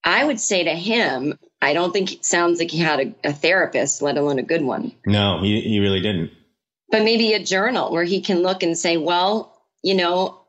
I 0.04 0.24
would 0.24 0.40
say 0.40 0.64
to 0.64 0.74
him, 0.74 1.38
I 1.62 1.74
don't 1.74 1.92
think 1.92 2.12
it 2.14 2.26
sounds 2.26 2.60
like 2.60 2.72
he 2.72 2.80
had 2.80 3.00
a, 3.00 3.30
a 3.30 3.34
therapist, 3.34 4.02
let 4.02 4.18
alone 4.18 4.40
a 4.40 4.44
good 4.44 4.64
one. 4.64 4.94
No, 5.06 5.42
he, 5.42 5.62
he 5.62 5.80
really 5.80 6.02
didn't. 6.02 6.32
But 6.90 7.04
maybe 7.04 7.34
a 7.34 7.44
journal 7.44 7.92
where 7.92 8.04
he 8.04 8.22
can 8.22 8.42
look 8.42 8.64
and 8.64 8.78
say, 8.78 8.98
well, 8.98 9.54
you 9.84 9.96
know, 9.96 10.40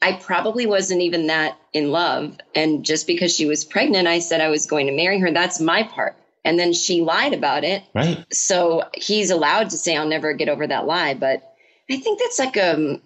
I 0.00 0.12
probably 0.12 0.66
wasn't 0.66 1.02
even 1.02 1.26
that 1.26 1.58
in 1.72 1.90
love. 1.90 2.38
And 2.54 2.84
just 2.84 3.06
because 3.06 3.34
she 3.34 3.46
was 3.46 3.64
pregnant, 3.64 4.06
I 4.06 4.20
said 4.20 4.40
I 4.40 4.48
was 4.48 4.66
going 4.66 4.86
to 4.86 4.92
marry 4.92 5.18
her. 5.18 5.30
That's 5.30 5.60
my 5.60 5.82
part. 5.82 6.16
And 6.44 6.58
then 6.58 6.72
she 6.72 7.00
lied 7.00 7.34
about 7.34 7.64
it. 7.64 7.82
Right. 7.94 8.24
So 8.32 8.84
he's 8.94 9.30
allowed 9.30 9.70
to 9.70 9.76
say, 9.76 9.96
I'll 9.96 10.06
never 10.06 10.32
get 10.34 10.48
over 10.48 10.66
that 10.66 10.86
lie. 10.86 11.14
But 11.14 11.42
I 11.90 11.96
think 11.96 12.20
that's 12.20 12.38
like 12.38 12.56
a, 12.56 12.74
um, 12.74 13.02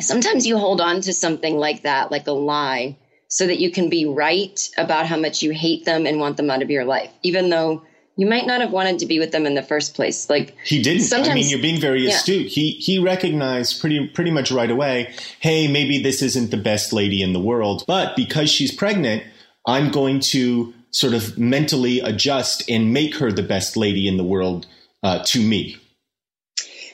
sometimes 0.00 0.46
you 0.46 0.58
hold 0.58 0.80
on 0.80 1.00
to 1.02 1.12
something 1.12 1.56
like 1.56 1.82
that, 1.82 2.10
like 2.10 2.26
a 2.26 2.32
lie, 2.32 2.96
so 3.28 3.46
that 3.46 3.60
you 3.60 3.70
can 3.70 3.88
be 3.88 4.04
right 4.04 4.68
about 4.76 5.06
how 5.06 5.16
much 5.16 5.42
you 5.42 5.52
hate 5.52 5.84
them 5.84 6.04
and 6.06 6.18
want 6.18 6.36
them 6.36 6.50
out 6.50 6.62
of 6.62 6.70
your 6.70 6.84
life, 6.84 7.10
even 7.22 7.48
though 7.48 7.82
you 8.16 8.26
might 8.26 8.46
not 8.46 8.60
have 8.60 8.70
wanted 8.70 8.98
to 8.98 9.06
be 9.06 9.18
with 9.18 9.32
them 9.32 9.46
in 9.46 9.54
the 9.54 9.62
first 9.62 9.94
place. 9.94 10.28
Like 10.28 10.54
he 10.64 10.82
didn't. 10.82 11.12
I 11.12 11.34
mean, 11.34 11.48
you're 11.48 11.62
being 11.62 11.80
very 11.80 12.04
yeah. 12.04 12.10
astute. 12.10 12.48
He 12.48 12.72
he 12.72 12.98
recognized 12.98 13.80
pretty 13.80 14.08
pretty 14.08 14.30
much 14.30 14.50
right 14.50 14.70
away. 14.70 15.14
Hey, 15.40 15.68
maybe 15.68 16.02
this 16.02 16.22
isn't 16.22 16.50
the 16.50 16.56
best 16.56 16.92
lady 16.92 17.22
in 17.22 17.32
the 17.32 17.40
world, 17.40 17.84
but 17.86 18.14
because 18.16 18.50
she's 18.50 18.74
pregnant, 18.74 19.22
I'm 19.66 19.90
going 19.90 20.20
to 20.20 20.74
sort 20.90 21.14
of 21.14 21.38
mentally 21.38 22.00
adjust 22.00 22.68
and 22.68 22.92
make 22.92 23.16
her 23.16 23.32
the 23.32 23.42
best 23.42 23.76
lady 23.76 24.06
in 24.06 24.18
the 24.18 24.24
world 24.24 24.66
uh, 25.02 25.22
to 25.24 25.40
me. 25.40 25.78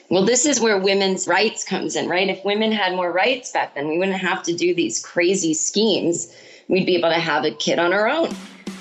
Well, 0.09 0.25
this 0.25 0.45
is 0.45 0.59
where 0.59 0.79
women's 0.79 1.27
rights 1.27 1.63
comes 1.63 1.95
in, 1.95 2.09
right? 2.09 2.29
If 2.29 2.43
women 2.43 2.71
had 2.71 2.95
more 2.95 3.11
rights 3.11 3.51
back 3.51 3.75
then, 3.75 3.89
we 3.89 3.99
wouldn't 3.99 4.17
have 4.17 4.41
to 4.43 4.53
do 4.53 4.73
these 4.73 4.99
crazy 5.03 5.53
schemes. 5.53 6.33
We'd 6.67 6.85
be 6.85 6.95
able 6.95 7.09
to 7.09 7.19
have 7.19 7.45
a 7.45 7.51
kid 7.51 7.77
on 7.77 7.93
our 7.93 8.07
own 8.07 8.35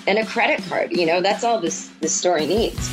and 0.09 0.19
a 0.19 0.25
credit 0.25 0.65
card. 0.69 0.91
You 0.97 1.07
know, 1.07 1.21
that's 1.21 1.45
all 1.45 1.61
this 1.61 1.89
this 2.01 2.15
story 2.15 2.47
needs. 2.47 2.89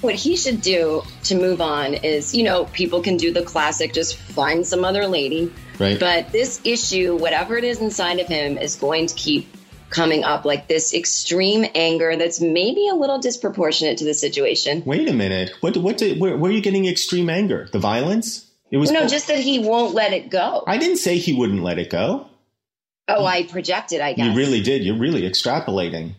What 0.00 0.14
he 0.16 0.36
should 0.36 0.62
do 0.62 1.02
to 1.24 1.36
move 1.36 1.60
on 1.60 1.94
is, 1.94 2.34
you 2.34 2.42
know, 2.42 2.64
people 2.64 3.02
can 3.02 3.16
do 3.16 3.32
the 3.32 3.42
classic 3.42 3.92
just 3.92 4.16
find 4.16 4.66
some 4.66 4.84
other 4.84 5.06
lady. 5.06 5.52
Right. 5.78 6.00
But 6.00 6.32
this 6.32 6.60
issue, 6.64 7.14
whatever 7.16 7.56
it 7.56 7.62
is 7.62 7.80
inside 7.80 8.18
of 8.18 8.26
him, 8.26 8.58
is 8.58 8.74
going 8.74 9.06
to 9.06 9.14
keep 9.14 9.46
coming 9.90 10.24
up 10.24 10.44
like 10.44 10.66
this 10.66 10.92
extreme 10.92 11.66
anger 11.76 12.16
that's 12.16 12.40
maybe 12.40 12.88
a 12.88 12.94
little 12.94 13.20
disproportionate 13.20 13.98
to 13.98 14.04
the 14.04 14.14
situation. 14.14 14.82
Wait 14.84 15.08
a 15.08 15.12
minute. 15.12 15.52
What? 15.60 15.76
What? 15.76 15.98
Did, 15.98 16.18
where, 16.18 16.36
where 16.36 16.50
are 16.50 16.54
you 16.54 16.62
getting 16.62 16.86
extreme 16.86 17.30
anger? 17.30 17.68
The 17.70 17.78
violence? 17.78 18.51
It 18.72 18.78
was. 18.78 18.90
No, 18.90 19.06
just 19.06 19.28
that 19.28 19.38
he 19.38 19.58
won't 19.60 19.94
let 19.94 20.12
it 20.12 20.30
go. 20.30 20.64
I 20.66 20.78
didn't 20.78 20.96
say 20.96 21.18
he 21.18 21.34
wouldn't 21.34 21.62
let 21.62 21.78
it 21.78 21.90
go. 21.90 22.26
Oh, 23.06 23.24
I 23.24 23.44
projected, 23.44 24.00
I 24.00 24.14
guess. 24.14 24.26
You 24.26 24.34
really 24.34 24.62
did. 24.62 24.82
You're 24.82 24.98
really 24.98 25.22
extrapolating. 25.22 26.14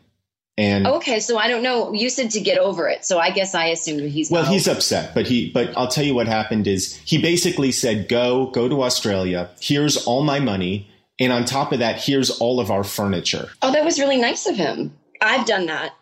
And 0.55 0.85
Okay, 0.85 1.19
so 1.19 1.37
I 1.39 1.47
don't 1.47 1.63
know. 1.63 1.93
You 1.93 2.09
said 2.09 2.29
to 2.31 2.39
get 2.39 2.59
over 2.59 2.87
it, 2.87 3.03
so 3.03 3.17
I 3.17 3.31
guess 3.31 3.55
I 3.55 3.65
assumed 3.65 4.01
he's 4.11 4.29
well, 4.29 4.45
he's 4.45 4.67
upset, 4.67 5.15
but 5.15 5.25
he. 5.25 5.51
But 5.51 5.75
I'll 5.75 5.87
tell 5.87 6.03
you 6.03 6.13
what 6.13 6.27
happened 6.27 6.67
is 6.67 6.95
he 7.05 7.19
basically 7.19 7.71
said, 7.71 8.07
"Go, 8.07 8.47
go 8.51 8.69
to 8.69 8.83
Australia. 8.83 9.49
Here's 9.59 10.05
all 10.05 10.23
my 10.23 10.39
money, 10.39 10.87
and 11.19 11.33
on 11.33 11.45
top 11.45 11.71
of 11.71 11.79
that, 11.79 11.99
here's 11.99 12.29
all 12.39 12.59
of 12.59 12.69
our 12.69 12.83
furniture." 12.83 13.49
Oh, 13.63 13.71
that 13.71 13.83
was 13.83 13.99
really 13.99 14.17
nice 14.17 14.45
of 14.45 14.55
him. 14.55 14.93
I've 15.21 15.47
done 15.47 15.65
that. 15.65 15.93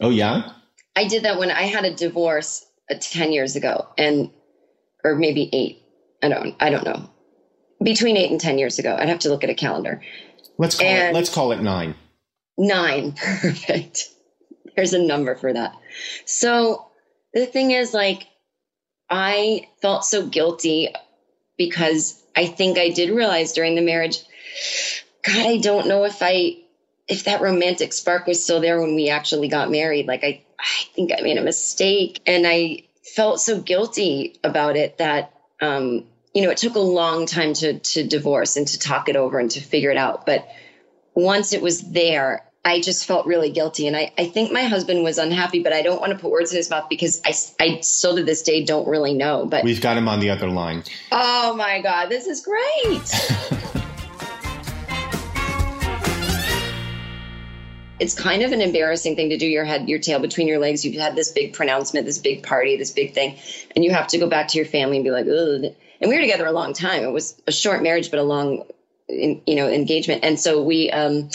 Oh 0.00 0.10
yeah. 0.10 0.50
I 0.96 1.06
did 1.06 1.22
that 1.22 1.38
when 1.38 1.50
I 1.50 1.62
had 1.62 1.84
a 1.84 1.94
divorce 1.94 2.66
uh, 2.90 2.96
10 3.00 3.32
years 3.32 3.56
ago 3.56 3.86
and 3.96 4.30
or 5.04 5.14
maybe 5.14 5.48
8. 5.52 5.81
I 6.22 6.28
don't 6.28 6.54
I 6.60 6.70
don't 6.70 6.84
know. 6.84 7.08
Between 7.82 8.16
8 8.16 8.30
and 8.30 8.40
10 8.40 8.58
years 8.58 8.78
ago. 8.78 8.96
I'd 8.98 9.08
have 9.08 9.20
to 9.20 9.28
look 9.28 9.42
at 9.42 9.50
a 9.50 9.54
calendar. 9.54 10.00
Let's 10.56 10.76
call 10.76 10.86
it. 10.86 11.14
Let's 11.14 11.34
call 11.34 11.52
it 11.52 11.60
nine. 11.60 11.94
9. 12.56 13.12
Perfect. 13.16 14.08
There's 14.76 14.92
a 14.92 15.02
number 15.02 15.34
for 15.34 15.52
that. 15.52 15.74
So, 16.24 16.86
the 17.34 17.46
thing 17.46 17.72
is 17.72 17.92
like 17.92 18.26
I 19.10 19.68
felt 19.80 20.04
so 20.04 20.26
guilty 20.26 20.88
because 21.56 22.22
I 22.36 22.46
think 22.46 22.78
I 22.78 22.90
did 22.90 23.10
realize 23.10 23.52
during 23.52 23.74
the 23.74 23.82
marriage 23.82 24.18
god, 25.22 25.46
I 25.46 25.58
don't 25.58 25.88
know 25.88 26.04
if 26.04 26.18
I 26.20 26.58
if 27.08 27.24
that 27.24 27.40
romantic 27.40 27.92
spark 27.92 28.26
was 28.26 28.42
still 28.42 28.60
there 28.60 28.80
when 28.80 28.94
we 28.94 29.08
actually 29.08 29.48
got 29.48 29.70
married. 29.70 30.06
Like 30.06 30.24
I 30.24 30.42
I 30.58 30.84
think 30.94 31.10
I 31.16 31.22
made 31.22 31.38
a 31.38 31.42
mistake 31.42 32.20
and 32.26 32.46
I 32.46 32.84
felt 33.14 33.40
so 33.40 33.60
guilty 33.60 34.36
about 34.44 34.76
it 34.76 34.98
that 34.98 35.32
um 35.60 36.04
you 36.34 36.42
know, 36.42 36.50
it 36.50 36.56
took 36.56 36.74
a 36.76 36.80
long 36.80 37.26
time 37.26 37.52
to 37.54 37.78
to 37.78 38.06
divorce 38.06 38.56
and 38.56 38.66
to 38.66 38.78
talk 38.78 39.08
it 39.08 39.16
over 39.16 39.38
and 39.38 39.50
to 39.52 39.60
figure 39.60 39.90
it 39.90 39.96
out, 39.96 40.24
but 40.26 40.48
once 41.14 41.52
it 41.52 41.60
was 41.60 41.82
there, 41.90 42.42
I 42.64 42.80
just 42.80 43.04
felt 43.06 43.26
really 43.26 43.50
guilty. 43.50 43.86
And 43.86 43.94
I, 43.96 44.12
I 44.16 44.26
think 44.28 44.50
my 44.50 44.62
husband 44.62 45.02
was 45.02 45.18
unhappy, 45.18 45.62
but 45.62 45.72
I 45.74 45.82
don't 45.82 46.00
want 46.00 46.12
to 46.12 46.18
put 46.18 46.30
words 46.30 46.52
in 46.52 46.56
his 46.56 46.70
mouth 46.70 46.88
because 46.88 47.20
I, 47.24 47.34
I 47.62 47.80
still 47.80 48.16
to 48.16 48.24
this 48.24 48.42
day 48.42 48.64
don't 48.64 48.88
really 48.88 49.12
know. 49.12 49.44
But 49.44 49.64
We've 49.64 49.80
got 49.80 49.98
him 49.98 50.08
on 50.08 50.20
the 50.20 50.30
other 50.30 50.48
line. 50.48 50.84
oh 51.10 51.54
my 51.54 51.82
God, 51.82 52.08
this 52.08 52.26
is 52.26 52.40
great. 52.40 53.02
it's 58.00 58.14
kind 58.14 58.42
of 58.42 58.52
an 58.52 58.60
embarrassing 58.60 59.14
thing 59.14 59.30
to 59.30 59.36
do 59.38 59.46
your 59.46 59.64
head 59.64 59.88
your 59.88 59.98
tail 60.00 60.18
between 60.18 60.48
your 60.48 60.58
legs 60.58 60.84
you've 60.84 61.00
had 61.00 61.14
this 61.14 61.30
big 61.30 61.52
pronouncement 61.52 62.04
this 62.04 62.18
big 62.18 62.42
party 62.42 62.76
this 62.76 62.90
big 62.90 63.14
thing 63.14 63.38
and 63.76 63.84
you 63.84 63.92
have 63.92 64.08
to 64.08 64.18
go 64.18 64.28
back 64.28 64.48
to 64.48 64.58
your 64.58 64.66
family 64.66 64.96
and 64.96 65.04
be 65.04 65.12
like 65.12 65.26
Ugh. 65.26 65.72
And 66.02 66.10
we 66.10 66.16
were 66.16 66.20
together 66.20 66.46
a 66.46 66.52
long 66.52 66.74
time. 66.74 67.04
It 67.04 67.12
was 67.12 67.40
a 67.46 67.52
short 67.52 67.82
marriage 67.82 68.10
but 68.10 68.20
a 68.20 68.24
long 68.24 68.64
you 69.08 69.54
know 69.54 69.68
engagement. 69.68 70.24
And 70.24 70.38
so 70.38 70.62
we 70.62 70.90
um 70.90 71.30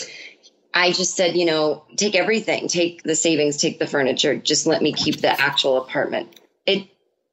i 0.74 0.92
just 0.92 1.16
said 1.16 1.36
you 1.36 1.46
know 1.46 1.84
take 1.96 2.14
everything. 2.14 2.68
Take 2.68 3.02
the 3.02 3.16
savings 3.16 3.56
take 3.56 3.78
the 3.78 3.86
furniture. 3.86 4.36
Just 4.36 4.66
let 4.66 4.82
me 4.82 4.92
keep 4.92 5.20
the 5.20 5.40
actual 5.40 5.78
apartment. 5.78 6.38
It 6.66 6.86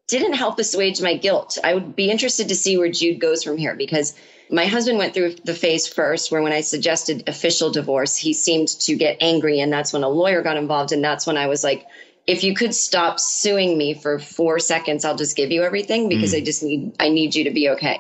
didn't 0.08 0.34
help 0.34 0.58
assuage 0.60 1.02
my 1.02 1.18
guilt. 1.18 1.58
I 1.64 1.74
would 1.74 1.96
be 1.96 2.10
interested 2.10 2.50
to 2.50 2.56
see 2.56 2.78
where 2.78 2.90
jude 2.90 3.20
goes 3.20 3.44
from 3.44 3.58
here 3.58 3.76
because 3.76 4.16
my 4.50 4.66
husband 4.66 4.98
went 5.00 5.14
through 5.14 5.36
the 5.44 5.54
phase 5.54 5.88
first 5.88 6.32
where 6.32 6.42
when 6.42 6.54
I 6.54 6.62
suggested 6.62 7.28
official 7.28 7.72
divorce, 7.72 8.16
he 8.16 8.34
seemed 8.34 8.68
to 8.82 8.96
get 8.96 9.18
angry. 9.20 9.60
And 9.60 9.74
that's 9.74 9.92
when 9.92 10.04
a 10.04 10.10
lawyer 10.10 10.44
got 10.44 10.58
involved. 10.58 10.92
And 10.92 11.04
that's 11.04 11.26
when 11.26 11.38
I 11.38 11.48
was 11.48 11.64
like, 11.64 11.88
if 12.28 12.44
you 12.44 12.56
could 12.56 12.74
stop 12.74 13.20
suing 13.20 13.78
me 13.78 13.94
for 13.94 14.20
four 14.20 14.60
seconds, 14.60 15.06
I'll 15.06 15.16
just 15.16 15.36
give 15.36 15.52
you 15.52 15.64
everything 15.64 16.10
because 16.10 16.34
mm. 16.34 16.38
I 16.38 16.42
just 16.42 16.64
need, 16.64 16.96
I 17.00 17.10
need 17.10 17.36
you 17.36 17.44
to 17.44 17.52
be 17.52 17.70
okay. 17.70 18.00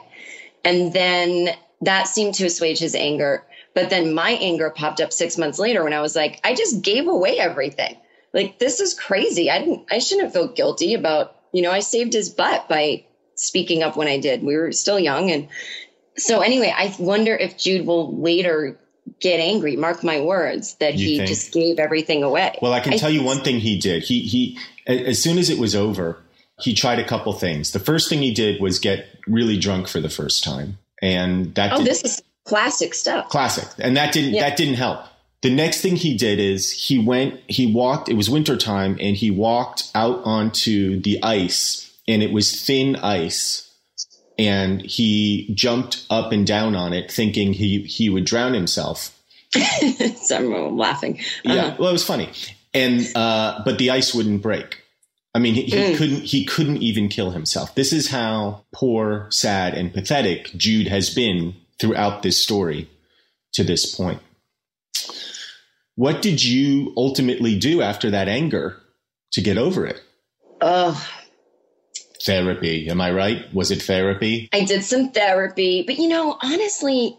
And 0.63 0.93
then 0.93 1.49
that 1.81 2.07
seemed 2.07 2.33
to 2.35 2.45
assuage 2.45 2.79
his 2.79 2.95
anger. 2.95 3.43
But 3.75 3.89
then 3.89 4.13
my 4.13 4.31
anger 4.31 4.69
popped 4.69 5.01
up 5.01 5.13
six 5.13 5.37
months 5.37 5.59
later 5.59 5.83
when 5.83 5.93
I 5.93 6.01
was 6.01 6.15
like, 6.15 6.39
I 6.43 6.55
just 6.55 6.81
gave 6.81 7.07
away 7.07 7.37
everything. 7.37 7.97
Like, 8.33 8.57
this 8.57 8.79
is 8.79 8.93
crazy. 8.93 9.51
I 9.51 9.59
didn't, 9.59 9.85
I 9.91 9.99
shouldn't 9.99 10.33
feel 10.33 10.47
guilty 10.47 10.93
about, 10.93 11.35
you 11.51 11.61
know, 11.61 11.71
I 11.71 11.79
saved 11.81 12.13
his 12.13 12.29
butt 12.29 12.67
by 12.67 13.05
speaking 13.35 13.83
up 13.83 13.95
when 13.95 14.07
I 14.07 14.19
did. 14.19 14.43
We 14.43 14.55
were 14.55 14.71
still 14.71 14.99
young 14.99 15.29
and, 15.29 15.49
so 16.17 16.39
anyway, 16.39 16.73
I 16.75 16.95
wonder 16.97 17.35
if 17.35 17.57
Jude 17.57 17.85
will 17.85 18.17
later 18.17 18.79
get 19.19 19.39
angry. 19.39 19.75
Mark 19.75 20.03
my 20.03 20.19
words 20.19 20.75
that 20.75 20.95
You 20.95 21.07
he 21.07 21.17
think? 21.17 21.29
just 21.29 21.51
gave 21.53 21.79
everything 21.79 22.23
away. 22.23 22.57
Well, 22.61 22.73
I 22.73 22.79
can 22.79 22.97
tell 22.97 23.09
you 23.09 23.23
one 23.23 23.39
thing 23.41 23.59
he 23.59 23.79
did. 23.79 24.03
He 24.03 24.21
he 24.21 24.57
as 24.87 25.21
soon 25.21 25.37
as 25.37 25.49
it 25.49 25.57
was 25.59 25.75
over, 25.75 26.17
he 26.59 26.73
tried 26.73 26.99
a 26.99 27.03
couple 27.05 27.33
things. 27.33 27.71
The 27.71 27.79
first 27.79 28.09
thing 28.09 28.21
he 28.21 28.33
did 28.33 28.61
was 28.61 28.79
get 28.79 29.05
really 29.27 29.57
drunk 29.57 29.87
for 29.87 29.99
the 29.99 30.09
first 30.09 30.43
time, 30.43 30.77
and 31.01 31.53
that 31.55 31.73
Oh, 31.73 31.77
did, 31.77 31.87
this 31.87 32.03
is 32.03 32.21
classic 32.45 32.93
stuff. 32.93 33.29
classic. 33.29 33.67
And 33.79 33.97
that 33.97 34.13
didn't 34.13 34.33
Yeah. 34.35 34.47
that 34.49 34.57
didn't 34.57 34.75
help. 34.75 34.99
The 35.41 35.49
next 35.53 35.81
thing 35.81 35.95
he 35.95 36.15
did 36.17 36.39
is 36.39 36.71
he 36.71 36.97
went 36.97 37.39
he 37.47 37.65
walked. 37.71 38.09
It 38.09 38.15
was 38.15 38.29
wintertime, 38.29 38.97
and 38.99 39.15
he 39.15 39.31
walked 39.31 39.89
out 39.95 40.21
onto 40.25 40.99
the 41.01 41.21
ice, 41.23 41.91
and 42.07 42.21
it 42.23 42.31
was 42.31 42.59
thin 42.61 42.95
ice. 42.97 43.64
And 44.37 44.81
he 44.81 45.49
jumped 45.55 46.05
up 46.09 46.31
and 46.31 46.45
down 46.45 46.75
on 46.75 46.91
it, 46.93 47.11
thinking 47.11 47.53
he 47.53 47.83
he 47.83 48.09
would 48.09 48.25
drown 48.25 48.53
himself. 48.53 49.17
so 50.17 50.35
I'm 50.37 50.77
laughing. 50.77 51.19
Yeah, 51.43 51.53
Uh-huh. 51.67 51.75
well, 51.79 51.89
it 51.89 51.93
was 51.93 52.03
funny, 52.03 52.29
and 52.73 53.07
uh, 53.15 53.61
but 53.63 53.77
the 53.77 53.91
ice 53.91 54.13
wouldn't 54.13 54.41
break. 54.41 54.81
I 55.33 55.39
mean, 55.39 55.53
he, 55.53 55.63
he 55.63 55.71
Mm. 55.75 55.97
couldn't. 55.97 56.21
He 56.23 56.43
couldn't 56.45 56.81
even 56.83 57.07
kill 57.09 57.31
himself. 57.31 57.75
This 57.75 57.93
is 57.93 58.09
how 58.09 58.63
poor, 58.73 59.27
sad, 59.31 59.73
and 59.73 59.93
pathetic 59.93 60.51
Jude 60.57 60.87
has 60.87 61.13
been 61.13 61.55
throughout 61.79 62.21
this 62.23 62.41
story 62.43 62.89
to 63.53 63.63
this 63.63 63.95
point. 63.95 64.21
What 65.95 66.21
did 66.21 66.43
you 66.43 66.93
ultimately 66.97 67.57
do 67.57 67.81
after 67.81 68.11
that 68.11 68.27
anger 68.27 68.81
to 69.31 69.41
get 69.41 69.57
over 69.57 69.85
it? 69.85 70.01
Oh, 70.61 71.01
Therapy, 72.25 72.89
am 72.89 73.01
I 73.01 73.11
right? 73.11 73.53
Was 73.53 73.71
it 73.71 73.83
therapy? 73.83 74.49
I 74.51 74.65
did 74.65 74.83
some 74.83 75.11
therapy, 75.11 75.83
but 75.85 75.97
you 75.97 76.07
know, 76.07 76.37
honestly, 76.41 77.17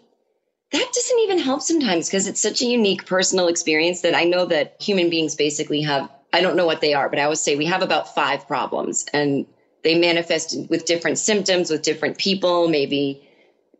that 0.72 0.92
doesn't 0.92 1.18
even 1.20 1.38
help 1.38 1.62
sometimes 1.62 2.08
because 2.08 2.26
it's 2.26 2.40
such 2.40 2.60
a 2.60 2.66
unique 2.66 3.06
personal 3.06 3.46
experience 3.46 4.00
that 4.00 4.16
I 4.16 4.24
know 4.24 4.46
that 4.46 4.76
human 4.80 5.08
beings 5.08 5.36
basically 5.36 5.82
have, 5.82 6.10
I 6.32 6.40
don't 6.40 6.56
know 6.56 6.66
what 6.66 6.80
they 6.80 6.94
are, 6.94 7.08
but 7.08 7.20
I 7.20 7.24
always 7.24 7.40
say 7.40 7.54
we 7.54 7.66
have 7.66 7.82
about 7.82 8.14
five 8.14 8.48
problems 8.48 9.06
and 9.12 9.46
they 9.84 9.96
manifest 9.96 10.56
with 10.68 10.84
different 10.86 11.18
symptoms 11.18 11.70
with 11.70 11.82
different 11.82 12.18
people, 12.18 12.68
maybe, 12.68 13.22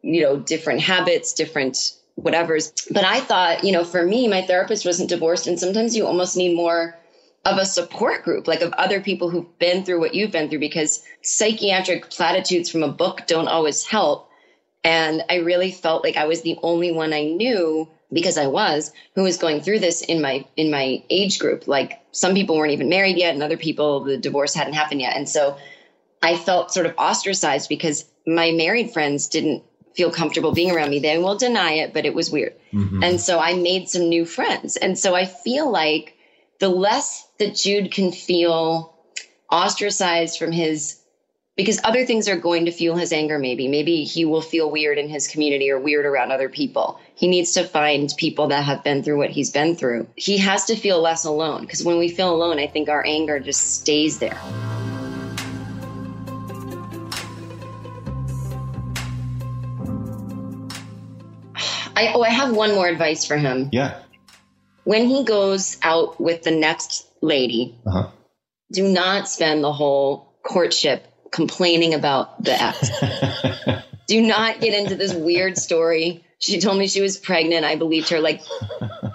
you 0.03 0.23
know, 0.23 0.39
different 0.39 0.81
habits, 0.81 1.33
different 1.33 1.93
whatever's. 2.15 2.73
But 2.91 3.05
I 3.05 3.19
thought, 3.19 3.65
you 3.65 3.73
know, 3.73 3.83
for 3.83 4.05
me, 4.05 4.29
my 4.29 4.43
therapist 4.43 4.87
wasn't 4.87 5.09
divorced. 5.09 5.49
And 5.49 5.59
sometimes 5.59 5.97
you 5.97 6.07
almost 6.07 6.37
need 6.37 6.55
more 6.55 6.97
of 7.47 7.59
a 7.59 7.65
support 7.65 8.25
group, 8.25 8.49
like 8.49 8.61
of 8.61 8.73
other 8.73 9.01
people 9.01 9.31
who've 9.31 9.59
been 9.59 9.85
through 9.85 10.01
what 10.01 10.15
you've 10.15 10.33
been 10.33 10.51
through, 10.51 10.59
because 10.59 11.05
psychiatric 11.23 12.11
platitudes 12.11 12.69
from 12.69 12.83
a 12.83 12.89
book 12.89 13.23
don't 13.29 13.47
always 13.47 13.87
help. 13.87 14.29
And 14.83 15.23
I 15.31 15.37
really 15.37 15.71
felt 15.71 16.03
like 16.03 16.17
I 16.17 16.27
was 16.27 16.43
the 16.43 16.59
only 16.63 16.91
one 16.91 17.13
I 17.13 17.25
knew 17.25 17.89
because 18.13 18.37
I 18.37 18.49
was 18.49 18.93
who 19.15 19.23
was 19.23 19.37
going 19.37 19.61
through 19.61 19.79
this 19.79 20.03
in 20.03 20.21
my 20.21 20.45
in 20.57 20.71
my 20.71 21.03
age 21.09 21.39
group. 21.39 21.69
Like 21.69 22.01
some 22.11 22.35
people 22.35 22.57
weren't 22.57 22.73
even 22.73 22.89
married 22.89 23.17
yet, 23.17 23.35
and 23.35 23.43
other 23.43 23.57
people 23.57 24.01
the 24.01 24.17
divorce 24.17 24.55
hadn't 24.55 24.75
happened 24.75 25.01
yet. 25.01 25.17
And 25.17 25.29
so 25.29 25.57
I 26.23 26.37
felt 26.37 26.73
sort 26.73 26.87
of 26.87 26.95
ostracized 26.99 27.69
because 27.69 28.05
my 28.27 28.51
married 28.51 28.93
friends 28.93 29.29
didn't 29.29 29.63
feel 29.95 30.11
comfortable 30.11 30.53
being 30.53 30.73
around 30.73 30.91
me. 30.91 30.99
They 30.99 31.19
will 31.19 31.37
deny 31.37 31.73
it, 31.75 31.95
but 31.95 32.05
it 32.07 32.15
was 32.15 32.31
weird. 32.31 32.55
Mm-hmm. 32.73 33.03
And 33.03 33.21
so 33.21 33.39
I 33.39 33.55
made 33.55 33.89
some 33.89 34.09
new 34.09 34.25
friends. 34.25 34.77
And 34.77 34.99
so 34.99 35.15
I 35.15 35.27
feel 35.27 35.71
like 35.71 36.15
the 36.59 36.69
less 36.69 37.29
that 37.38 37.55
Jude 37.55 37.92
can 37.92 38.12
feel 38.12 38.95
ostracized 39.51 40.38
from 40.38 40.53
his 40.53 41.01
because 41.57 41.81
other 41.85 42.05
things 42.05 42.29
are 42.29 42.37
going 42.37 42.66
to 42.66 42.73
fuel 42.73 42.97
his 42.97 43.12
anger 43.12 43.38
maybe 43.38 43.69
maybe 43.69 44.03
he 44.03 44.25
will 44.25 44.42
feel 44.42 44.69
weird 44.69 44.99
in 44.99 45.09
his 45.09 45.29
community 45.29 45.71
or 45.71 45.79
weird 45.79 46.05
around 46.05 46.33
other 46.33 46.49
people 46.49 47.01
he 47.14 47.29
needs 47.29 47.53
to 47.53 47.62
find 47.62 48.12
people 48.16 48.49
that 48.49 48.64
have 48.64 48.83
been 48.83 49.05
through 49.05 49.16
what 49.16 49.31
he's 49.31 49.53
been 49.53 49.77
through 49.77 50.09
he 50.16 50.37
has 50.37 50.64
to 50.64 50.75
feel 50.75 51.01
less 51.01 51.25
alone 51.25 51.61
because 51.61 51.85
when 51.85 51.97
we 51.97 52.09
feel 52.09 52.35
alone 52.35 52.59
i 52.59 52.66
think 52.66 52.88
our 52.88 53.07
anger 53.07 53.38
just 53.38 53.77
stays 53.81 54.19
there 54.19 54.38
I, 61.99 62.12
oh, 62.12 62.21
I 62.21 62.29
have 62.29 62.55
one 62.55 62.75
more 62.75 62.87
advice 62.87 63.25
for 63.25 63.38
him. 63.38 63.71
Yeah. 63.73 64.03
When 64.87 65.07
he 65.09 65.25
goes 65.25 65.79
out 65.83 66.20
with 66.20 66.44
the 66.44 66.53
next 66.53 67.09
lady, 67.20 67.75
Uh-huh. 67.85 68.09
do 68.70 68.85
not 68.87 69.29
spend 69.29 69.64
the 69.64 69.72
whole 69.72 70.38
courtship 70.44 71.05
complaining 71.33 71.92
about 71.92 72.40
the 72.44 72.53
ex. 72.53 72.88
do 74.07 74.22
not 74.22 74.61
get 74.61 74.75
into 74.75 74.94
this 74.94 75.12
weird 75.12 75.59
story. 75.59 76.25
She 76.38 76.61
told 76.61 76.79
me 76.79 76.87
she 76.87 77.01
was 77.01 77.16
pregnant. 77.16 77.64
I 77.64 77.75
believed 77.75 78.11
her. 78.11 78.20
Like, 78.20 78.42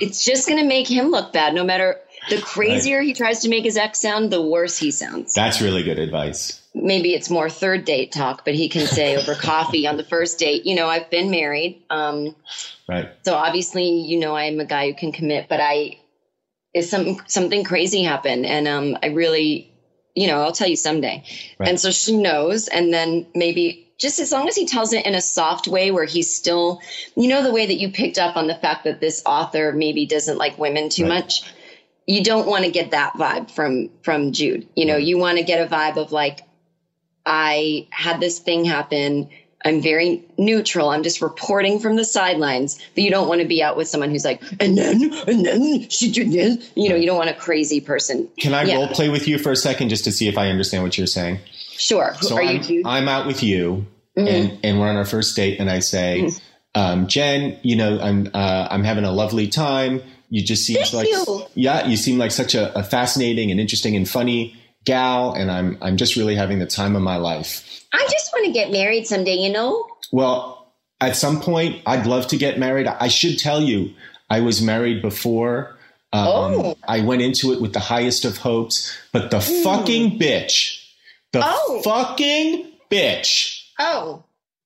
it's 0.02 0.26
just 0.26 0.46
going 0.46 0.60
to 0.60 0.68
make 0.68 0.90
him 0.90 1.08
look 1.10 1.32
bad. 1.32 1.54
No 1.54 1.64
matter 1.64 2.02
the 2.30 2.42
crazier 2.42 3.00
he 3.00 3.14
tries 3.14 3.40
to 3.44 3.50
make 3.50 3.64
his 3.64 3.78
ex 3.78 4.02
sound, 4.02 4.30
the 4.30 4.42
worse 4.42 4.78
he 4.78 4.92
sounds. 4.92 5.34
That's 5.34 5.62
really 5.62 5.84
good 5.84 6.00
advice. 6.00 6.61
Maybe 6.74 7.14
it's 7.14 7.30
more 7.30 7.50
third 7.50 7.86
date 7.86 8.12
talk, 8.12 8.46
but 8.46 8.56
he 8.56 8.70
can 8.70 8.88
say 8.88 9.18
over 9.18 9.36
coffee 9.42 9.88
on 9.88 9.98
the 9.98 10.04
first 10.04 10.40
date, 10.40 10.66
you 10.66 10.76
know, 10.76 10.88
I've 10.88 11.10
been 11.10 11.30
married. 11.32 11.84
Um, 11.90 12.36
Right. 12.88 13.10
so 13.24 13.36
obviously, 13.36 13.90
you 13.90 14.20
know, 14.20 14.36
I'm 14.36 14.60
a 14.60 14.66
guy 14.66 14.88
who 14.88 14.94
can 14.94 15.12
commit, 15.14 15.48
but 15.48 15.62
I, 15.62 15.98
is 16.74 16.90
something, 16.90 17.22
something 17.28 17.64
crazy 17.64 18.04
happened. 18.04 18.46
And, 18.46 18.68
um, 18.68 18.98
I 19.02 19.08
really, 19.08 19.72
you 20.14 20.28
know, 20.28 20.42
I'll 20.42 20.52
tell 20.52 20.68
you 20.68 20.76
someday. 20.76 21.24
Right. 21.58 21.70
And 21.70 21.80
so 21.80 21.92
she 21.92 22.18
knows. 22.18 22.68
And 22.68 22.94
then 22.94 23.28
maybe 23.34 23.88
just 23.98 24.20
as 24.20 24.32
long 24.32 24.48
as 24.50 24.56
he 24.56 24.66
tells 24.66 24.92
it 24.94 25.06
in 25.06 25.16
a 25.16 25.22
soft 25.22 25.68
way 25.68 25.92
where 25.92 26.06
he's 26.06 26.34
still, 26.34 26.82
you 27.16 27.28
know, 27.30 27.44
the 27.44 27.52
way 27.54 27.66
that 27.66 27.76
you 27.76 27.92
picked 27.92 28.18
up 28.18 28.36
on 28.36 28.48
the 28.48 28.56
fact 28.56 28.84
that 28.84 29.00
this 29.00 29.22
author 29.26 29.72
maybe 29.72 30.06
doesn't 30.06 30.38
like 30.38 30.58
women 30.58 30.90
too 30.90 31.04
Right. 31.04 31.10
much. 31.24 31.44
You 32.08 32.24
don't 32.24 32.48
want 32.48 32.66
to 32.66 32.72
get 32.72 32.92
that 32.92 33.14
vibe 33.14 33.52
from, 33.52 33.90
from 34.04 34.32
Jude. 34.34 34.68
You 34.76 34.86
know, 34.86 34.98
you 34.98 35.18
want 35.18 35.38
to 35.38 35.44
get 35.44 35.66
a 35.66 35.70
vibe 35.70 35.98
of 35.98 36.12
like, 36.12 36.42
I 37.26 37.88
had 37.92 38.20
this 38.20 38.40
thing 38.40 38.66
happen. 38.66 39.30
I'm 39.64 39.82
very 39.82 40.24
neutral. 40.40 40.90
I'm 40.90 41.04
just 41.04 41.22
reporting 41.22 41.80
from 41.80 41.96
the 41.96 42.04
sidelines. 42.04 42.80
But 42.96 43.04
you 43.04 43.12
don't 43.12 43.28
want 43.28 43.42
to 43.42 43.48
be 43.48 43.62
out 43.62 43.78
with 43.78 43.88
someone 43.88 44.10
who's 44.10 44.26
like, 44.26 44.42
and 44.60 44.76
then, 44.78 45.14
and 45.28 45.46
then 45.46 45.88
she 45.90 46.12
did 46.12 46.32
this. 46.32 46.72
You 46.76 46.90
know, 46.90 46.96
you 46.96 47.06
don't 47.06 47.18
want 47.18 47.30
a 47.30 47.36
crazy 47.36 47.80
person. 47.80 48.28
Can 48.40 48.54
I 48.56 48.64
Yeah. 48.64 48.76
role 48.78 48.88
play 48.88 49.10
with 49.10 49.28
you 49.28 49.38
for 49.38 49.52
a 49.52 49.56
second 49.56 49.90
just 49.90 50.04
to 50.06 50.12
see 50.12 50.28
if 50.28 50.38
I 50.38 50.48
understand 50.50 50.84
what 50.84 50.98
you're 50.98 51.06
saying? 51.06 51.40
Sure. 51.78 52.16
So 52.22 52.36
Are 52.38 52.42
I'm, 52.44 52.62
you? 52.64 52.82
I'm 52.86 53.08
out 53.08 53.28
with 53.28 53.44
you, 53.44 53.86
Mm-hmm. 54.18 54.28
and 54.28 54.60
and 54.64 54.80
we're 54.80 54.90
on 54.90 54.98
our 54.98 55.06
first 55.06 55.38
date, 55.38 55.60
and 55.62 55.70
I 55.70 55.80
say, 55.80 56.30
um, 56.76 57.08
Jen, 57.08 57.58
you 57.62 57.78
know, 57.78 57.98
I'm 58.00 58.30
uh, 58.34 58.68
I'm 58.70 58.84
having 58.84 59.06
a 59.06 59.12
lovely 59.12 59.48
time. 59.48 60.02
You 60.30 60.44
just 60.44 60.66
seem 60.66 60.78
Thank 60.78 60.94
like 60.94 61.08
you. 61.08 61.46
yeah, 61.56 61.88
you 61.88 61.96
seem 61.96 62.18
like 62.18 62.32
such 62.32 62.54
a, 62.54 62.78
a 62.78 62.84
fascinating 62.84 63.52
and 63.52 63.60
interesting 63.60 63.96
and 63.96 64.08
funny 64.10 64.54
gal, 64.86 65.34
and 65.34 65.52
I'm 65.52 65.78
I'm 65.82 65.98
just 65.98 66.16
really 66.16 66.36
having 66.36 66.60
the 66.60 66.66
time 66.66 66.96
of 66.96 67.02
my 67.02 67.18
life. 67.18 67.86
I 67.94 68.08
just 68.10 68.32
want 68.34 68.46
to 68.46 68.52
get 68.52 68.72
married 68.72 69.06
someday, 69.08 69.36
you 69.36 69.52
know? 69.52 69.88
Well, 70.12 70.74
at 71.02 71.16
some 71.18 71.42
point, 71.42 71.82
I'd 71.86 72.06
love 72.06 72.28
to 72.28 72.38
get 72.38 72.58
married. 72.60 72.88
I 72.88 73.08
should 73.10 73.38
tell 73.40 73.62
you, 73.62 73.94
I 74.30 74.40
was 74.42 74.62
married 74.62 75.02
before. 75.02 75.78
Um, 76.14 76.28
Oh. 76.28 76.78
I 76.88 77.02
went 77.02 77.22
into 77.22 77.54
it 77.54 77.62
with 77.62 77.74
the 77.74 77.80
highest 77.80 78.26
of 78.26 78.38
hopes, 78.38 78.94
but 79.12 79.32
the 79.32 79.40
fucking 79.42 80.20
bitch, 80.20 80.80
the 81.32 81.42
Oh. 81.44 81.82
fucking 81.84 82.72
bitch, 82.90 83.62
Oh, 83.80 84.24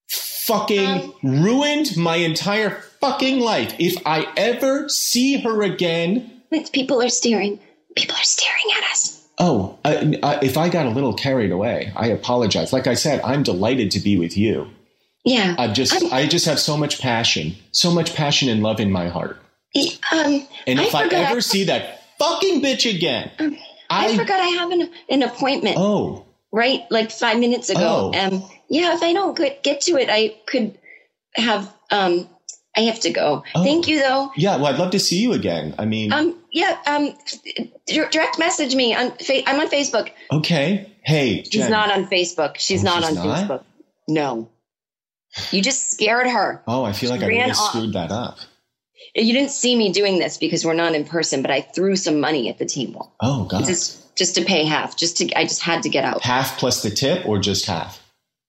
fucking 0.07 0.87
Um. 1.23 1.43
ruined 1.43 1.95
my 1.97 2.15
entire 2.17 2.81
fucking 3.01 3.39
life. 3.39 3.73
If 3.79 3.95
I 4.05 4.27
ever 4.37 4.87
see 4.89 5.37
her 5.41 5.61
again, 5.63 6.41
people 6.73 7.01
are 7.01 7.09
staring. 7.09 7.59
People 7.95 8.15
are 8.15 8.23
staring 8.23 8.65
at 8.77 8.91
us. 8.91 9.21
Oh, 9.39 9.77
I, 9.85 10.17
I, 10.23 10.39
if 10.43 10.57
I 10.57 10.69
got 10.69 10.85
a 10.85 10.89
little 10.89 11.13
carried 11.13 11.51
away, 11.51 11.91
I 11.95 12.07
apologize. 12.07 12.71
Like 12.73 12.87
I 12.87 12.93
said, 12.93 13.21
I'm 13.21 13.43
delighted 13.43 13.91
to 13.91 13.99
be 13.99 14.17
with 14.17 14.37
you. 14.37 14.69
Yeah. 15.23 15.55
I 15.57 15.67
just, 15.73 16.03
I 16.13 16.27
just 16.27 16.45
have 16.45 16.59
so 16.59 16.77
much 16.77 16.99
passion, 17.01 17.55
so 17.71 17.91
much 17.91 18.13
passion 18.15 18.47
and 18.49 18.61
love 18.63 18.79
in 18.79 18.91
my 18.91 19.09
heart. 19.09 19.41
Um, 20.11 20.47
And 20.67 20.79
if 20.79 20.93
I, 20.95 21.03
forgot 21.05 21.25
ever 21.31 21.37
I- 21.37 21.39
see 21.39 21.65
that 21.65 22.01
fucking 22.19 22.61
bitch 22.61 22.89
again, 22.89 23.31
I, 23.89 24.07
I, 24.07 24.17
forgot 24.17 24.39
I 24.39 24.47
have 24.47 24.71
an, 24.71 24.89
an 25.09 25.23
appointment. 25.23 25.75
oh, 25.77 26.25
right 26.51 26.83
like 26.89 27.11
five 27.11 27.37
minutes 27.39 27.69
ago 27.69 28.11
Oh. 28.15 28.17
um 28.17 28.49
yeah 28.69 28.95
if 28.95 29.03
i 29.03 29.11
don't 29.11 29.35
get, 29.35 29.61
get 29.61 29.81
to 29.81 29.97
it 29.97 30.07
i 30.09 30.33
could 30.47 30.77
have 31.35 31.69
um 31.91 32.29
i 32.77 32.81
have 32.81 32.99
to 32.99 33.09
go 33.11 33.43
Oh. 33.55 33.63
thank 33.63 33.87
you 33.87 33.99
though 33.99 34.31
yeah. 34.35 34.55
Well, 34.57 34.67
I'd 34.67 34.79
love 34.79 34.91
to 34.91 34.99
see 34.99 35.17
you 35.19 35.33
again. 35.33 35.73
I 35.77 35.85
mean, 35.85 36.11
um 36.13 36.37
yeah 36.51 36.77
um 36.87 37.13
direct 37.87 38.39
message 38.39 38.75
me 38.75 38.95
on 38.95 39.11
fa- 39.17 39.47
i'm 39.49 39.59
on 39.59 39.67
facebook 39.69 40.11
okay. 40.31 40.91
Hey, 41.03 41.41
Jen. 41.43 41.51
she's 41.51 41.69
not 41.69 41.91
on 41.91 42.07
facebook 42.07 42.57
she's 42.57 42.81
Oh, 42.81 42.85
not 42.85 43.03
she's 43.03 43.17
on 43.17 43.27
not? 43.27 43.37
facebook 43.49 43.63
no 44.07 44.49
you 45.51 45.61
just 45.61 45.91
scared 45.91 46.27
her 46.27 46.63
Oh, 46.67 46.83
I 46.83 46.93
feel 46.93 47.09
like 47.09 47.21
I 47.21 47.27
really 47.27 47.51
off. 47.51 47.57
screwed 47.69 47.93
that 47.93 48.11
up. 48.11 48.37
you 49.15 49.33
didn't 49.33 49.51
see 49.51 49.75
me 49.75 49.91
doing 49.91 50.17
this 50.19 50.37
because 50.37 50.63
we're 50.65 50.73
not 50.73 50.95
in 50.95 51.05
person 51.05 51.41
but 51.41 51.51
i 51.51 51.61
threw 51.61 51.95
some 51.95 52.19
money 52.19 52.49
at 52.49 52.57
the 52.57 52.65
table 52.65 53.13
Oh 53.21 53.45
God. 53.45 53.65
just 53.65 54.15
just 54.15 54.35
to 54.35 54.45
pay 54.45 54.65
half 54.65 54.95
just 54.97 55.17
to 55.17 55.31
i 55.37 55.43
just 55.43 55.61
had 55.61 55.83
to 55.83 55.89
get 55.89 56.05
out 56.05 56.23
half 56.23 56.57
plus 56.57 56.81
the 56.83 56.89
tip, 56.89 57.25
or 57.27 57.37
just 57.39 57.65
half? 57.65 58.01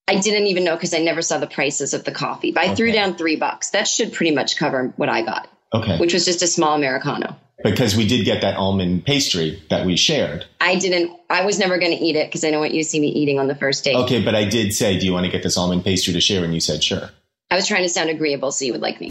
I 0.08 0.20
didn't 0.20 0.46
even 0.46 0.62
know 0.62 0.76
because 0.76 0.94
I 0.94 0.98
never 0.98 1.20
saw 1.20 1.38
the 1.38 1.48
prices 1.48 1.92
of 1.92 2.04
the 2.04 2.12
coffee. 2.12 2.52
But 2.52 2.64
I 2.68 2.74
threw 2.76 2.92
down 2.92 3.16
three 3.16 3.34
bucks. 3.34 3.70
That 3.70 3.88
should 3.88 4.12
pretty 4.12 4.32
much 4.34 4.56
cover 4.56 4.92
what 4.96 5.08
I 5.08 5.22
got, 5.22 5.48
Okay. 5.74 5.98
which 5.98 6.14
was 6.14 6.24
just 6.24 6.42
a 6.42 6.46
small 6.46 6.76
Americano. 6.76 7.36
because 7.64 7.96
we 7.96 8.06
did 8.06 8.24
get 8.24 8.42
that 8.42 8.56
almond 8.56 9.04
pastry 9.04 9.60
that 9.70 9.84
we 9.84 9.96
shared. 9.96 10.44
I 10.60 10.76
didn't, 10.76 11.10
I 11.28 11.44
was 11.44 11.58
never 11.58 11.78
going 11.78 11.90
to 11.96 12.04
eat 12.04 12.14
it 12.14 12.28
because 12.28 12.44
I 12.44 12.50
don't 12.52 12.60
want 12.60 12.72
you 12.74 12.84
to 12.84 12.88
see 12.88 13.00
me 13.00 13.08
eating 13.08 13.40
on 13.40 13.48
the 13.48 13.54
first 13.56 13.82
date. 13.82 13.96
Okay, 13.96 14.22
but 14.22 14.34
I 14.36 14.44
did 14.44 14.72
say, 14.74 14.96
"Do 14.98 15.06
you 15.06 15.12
want 15.12 15.24
to 15.26 15.32
get 15.32 15.42
this 15.42 15.56
almond 15.56 15.82
pastry 15.82 16.12
to 16.12 16.20
share?" 16.20 16.44
And 16.44 16.54
you 16.54 16.60
said, 16.60 16.84
"Sure." 16.84 17.10
I 17.50 17.56
was 17.56 17.66
trying 17.66 17.82
to 17.82 17.88
sound 17.88 18.10
agreeable 18.10 18.52
so 18.52 18.64
you 18.64 18.72
would 18.72 18.82
like 18.82 19.00
me. 19.00 19.10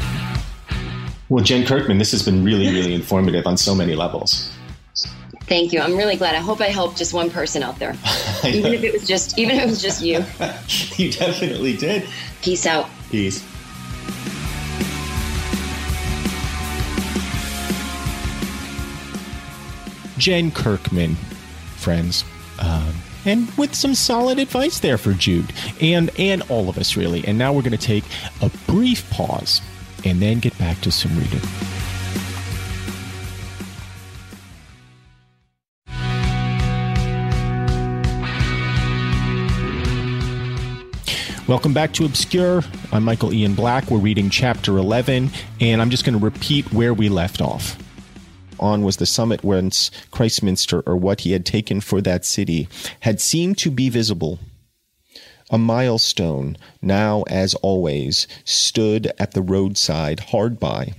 Well, 1.28 1.44
Jen 1.44 1.66
Kirkman, 1.66 1.98
this 1.98 2.12
has 2.12 2.22
been 2.24 2.44
really, 2.44 2.68
really 2.72 2.94
informative 2.94 3.48
on 3.48 3.58
so 3.58 3.74
many 3.76 3.96
levels. 3.96 4.50
Thank 5.48 5.74
you. 5.74 5.80
I'm 5.80 5.96
really 5.96 6.16
glad. 6.16 6.34
I 6.34 6.40
hope 6.40 6.60
I 6.60 6.68
helped 6.68 6.98
just 6.98 7.14
one 7.14 7.30
person 7.30 7.62
out 7.62 7.78
there. 7.78 7.92
Even 8.44 8.74
if 8.74 8.84
it 8.84 8.94
was 8.94 9.08
just, 9.08 9.38
even 9.38 9.56
if 9.56 9.64
it 9.64 9.68
was 9.68 9.82
just 9.82 10.02
you. 10.02 10.24
you 11.04 11.12
definitely 11.12 11.78
did. 11.78 12.08
Peace 12.42 12.66
out. 12.66 12.90
Peace. 13.12 13.44
Jen 20.18 20.52
Kirkman, 20.52 21.16
friends. 21.78 22.24
Um, 22.60 22.94
and 23.26 23.52
with 23.58 23.76
some 23.76 23.96
solid 23.96 24.40
advice 24.40 24.80
there 24.80 24.98
for 24.98 25.14
Jude 25.14 25.52
and 25.82 26.10
and 26.18 26.42
all 26.50 26.70
of 26.70 26.78
us 26.78 26.96
really. 26.96 27.26
And 27.26 27.38
now 27.38 27.54
we're 27.54 27.64
going 27.64 27.72
to 27.72 27.78
take 27.78 28.06
a 28.42 28.50
brief 28.68 29.10
pause 29.10 29.62
and 30.04 30.22
then 30.22 30.40
get 30.40 30.58
back 30.58 30.80
to 30.82 30.92
some 30.92 31.18
reading. 31.18 31.42
Welcome 41.48 41.76
back 41.76 41.94
to 41.94 42.06
Obscure. 42.06 42.64
I'm 42.92 43.04
Michael 43.04 43.32
Ian 43.32 43.54
Black. 43.54 43.92
We're 43.92 44.00
reading 44.00 44.32
chapter 44.32 44.80
11, 44.80 45.30
and 45.62 45.80
I'm 45.80 45.92
just 45.92 46.04
going 46.04 46.18
to 46.18 46.26
repeat 46.26 46.74
where 46.74 46.92
we 46.92 47.08
left 47.08 47.40
off 47.40 47.78
on 48.60 48.82
was 48.82 48.98
the 48.98 49.06
summit 49.06 49.44
whence 49.44 49.92
Christminster, 50.10 50.82
or 50.88 50.98
what 50.98 51.22
he 51.22 51.34
had 51.34 51.46
taken 51.46 51.82
for 51.82 52.02
that 52.02 52.26
city, 52.26 52.68
had 53.02 53.22
seemed 53.22 53.60
to 53.60 53.70
be 53.70 53.90
visible. 53.90 54.40
A 55.52 55.60
milestone, 55.60 56.58
now 56.82 57.22
as 57.28 57.54
always, 57.56 58.28
stood 58.44 59.12
at 59.20 59.34
the 59.34 59.44
roadside 59.44 60.22
hard 60.32 60.60
by. 60.60 60.94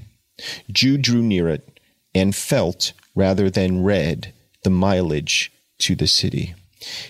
Jude 0.70 1.02
drew 1.02 1.22
near 1.22 1.48
it 1.48 1.80
and 2.14 2.36
felt, 2.36 2.92
rather 3.16 3.50
than 3.50 3.82
read, 3.82 4.32
the 4.62 4.70
mileage 4.70 5.50
to 5.78 5.96
the 5.96 6.06
city. 6.06 6.54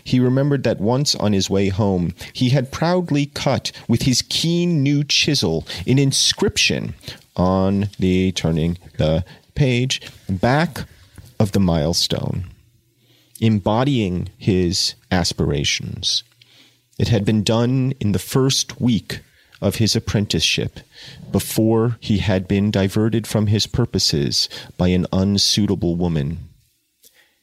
He 0.02 0.20
remembered 0.20 0.62
that 0.64 0.80
once 0.80 1.14
on 1.14 1.32
his 1.32 1.50
way 1.50 1.68
home 1.68 2.14
he 2.32 2.50
had 2.50 2.72
proudly 2.72 3.26
cut 3.26 3.72
with 3.88 4.02
his 4.02 4.22
keen 4.22 4.82
new 4.82 5.04
chisel 5.04 5.66
an 5.86 5.98
inscription 5.98 6.94
on 7.36 7.88
the 7.98 8.32
turning 8.32 8.78
the 8.98 9.24
page 9.54 10.00
back 10.28 10.84
of 11.38 11.52
the 11.52 11.60
milestone, 11.60 12.46
embodying 13.40 14.28
his 14.38 14.94
aspirations. 15.10 16.22
It 16.98 17.08
had 17.08 17.24
been 17.24 17.42
done 17.42 17.92
in 18.00 18.12
the 18.12 18.18
first 18.18 18.80
week 18.80 19.20
of 19.60 19.76
his 19.76 19.96
apprenticeship, 19.96 20.80
before 21.32 21.96
he 22.00 22.18
had 22.18 22.46
been 22.46 22.70
diverted 22.70 23.26
from 23.26 23.46
his 23.46 23.66
purposes 23.66 24.48
by 24.76 24.88
an 24.88 25.06
unsuitable 25.12 25.96
woman. 25.96 26.38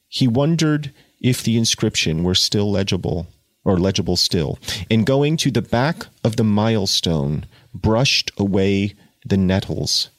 He 0.08 0.28
wondered 0.28 0.92
if 1.24 1.42
the 1.42 1.58
inscription 1.58 2.24
were 2.24 2.36
still 2.36 2.70
legible. 2.70 3.28
or 3.66 3.78
legible 3.78 4.18
still. 4.18 4.60
And 4.92 5.06
going 5.06 5.38
to 5.38 5.50
the 5.50 5.62
back 5.62 6.08
of 6.24 6.36
the 6.36 6.44
milestone, 6.44 7.46
brushed 7.74 8.32
away 8.38 8.94
the 9.26 9.38
nettles. 9.38 10.10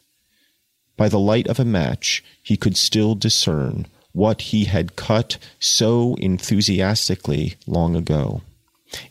By 0.96 1.09
the 1.09 1.18
light 1.18 1.46
of 1.48 1.61
a 1.61 1.64
match, 1.64 2.24
he 2.42 2.57
could 2.57 2.76
still 2.76 3.14
discern 3.14 3.86
what 4.12 4.42
he 4.42 4.64
had 4.64 4.96
cut 4.96 5.38
so 5.59 6.14
enthusiastically 6.20 7.57
long 7.66 7.96
ago. 7.96 8.42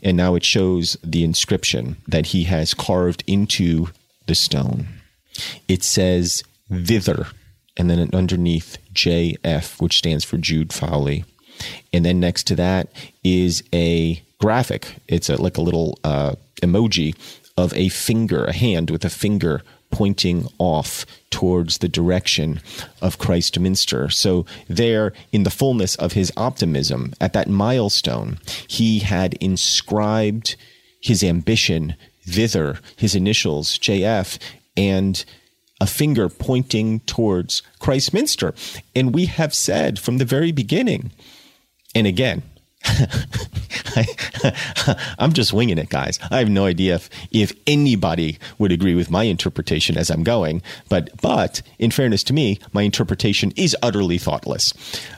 And 0.02 0.16
now 0.16 0.34
it 0.36 0.46
shows 0.46 0.98
the 1.04 1.24
inscription 1.24 1.98
that 2.08 2.28
he 2.28 2.46
has 2.46 2.74
carved 2.74 3.24
into 3.28 3.90
the 4.28 4.36
stone. 4.36 4.88
It 5.68 5.84
says 5.84 6.44
thither, 6.72 7.28
and 7.76 7.90
then 7.90 8.10
underneath 8.14 8.78
JF, 8.94 9.82
which 9.82 9.98
stands 9.98 10.24
for 10.24 10.38
Jude 10.38 10.72
Fawley. 10.72 11.26
And 11.92 12.06
then 12.06 12.20
next 12.20 12.44
to 12.48 12.56
that 12.56 12.90
is 13.24 13.64
a 13.74 14.22
graphic. 14.40 14.96
It's 15.08 15.30
a, 15.30 15.42
like 15.42 15.58
a 15.58 15.62
little 15.62 16.00
uh, 16.04 16.36
emoji 16.62 17.16
of 17.58 17.74
a 17.74 17.90
finger, 17.90 18.46
a 18.46 18.54
hand 18.54 18.90
with 18.90 19.06
a 19.06 19.10
finger 19.10 19.62
pointing 19.92 20.48
off 20.58 21.06
towards 21.30 21.78
the 21.78 21.88
direction 21.88 22.60
of 23.02 23.20
Christminster. 23.20 24.10
So, 24.10 24.46
there, 24.68 25.14
in 25.32 25.44
the 25.44 25.52
fullness 25.52 25.96
of 25.96 26.14
his 26.14 26.32
optimism, 26.36 27.14
at 27.22 27.34
that 27.34 27.48
milestone, 27.48 28.40
he 28.68 29.00
had 29.00 29.36
inscribed 29.36 30.56
his 31.00 31.24
ambition 31.24 31.96
thither, 32.26 32.80
his 32.96 33.14
initials, 33.14 33.78
JF, 33.78 34.40
and 34.76 35.24
a 35.80 35.86
finger 35.86 36.30
pointing 36.30 37.02
towards 37.02 37.62
Christminster. 37.80 38.54
And 38.96 39.14
we 39.14 39.26
have 39.26 39.54
said 39.54 40.00
from 40.00 40.18
the 40.18 40.26
very 40.26 40.52
beginning, 40.52 41.12
and 41.96 42.08
again, 42.08 42.44
I, 43.96 44.06
am 45.20 45.34
just 45.34 45.54
winging 45.54 45.78
it, 45.78 45.90
guys. 45.90 46.20
I 46.30 46.40
have 46.40 46.50
no 46.50 46.66
idea 46.66 46.96
if, 46.96 47.10
if 47.32 47.54
anybody 47.66 48.40
would 48.58 48.72
agree 48.72 48.96
with 48.96 49.10
my 49.10 49.24
interpretation 49.24 49.98
as 49.98 50.10
I'm 50.10 50.24
going, 50.24 50.62
but 50.90 51.10
but 51.22 51.62
in 51.80 51.92
fairness 51.92 52.24
to 52.26 52.34
me, 52.34 52.60
my 52.74 52.82
interpretation 52.82 53.54
is 53.56 53.76
utterly 53.82 54.18
thoughtless. 54.18 54.74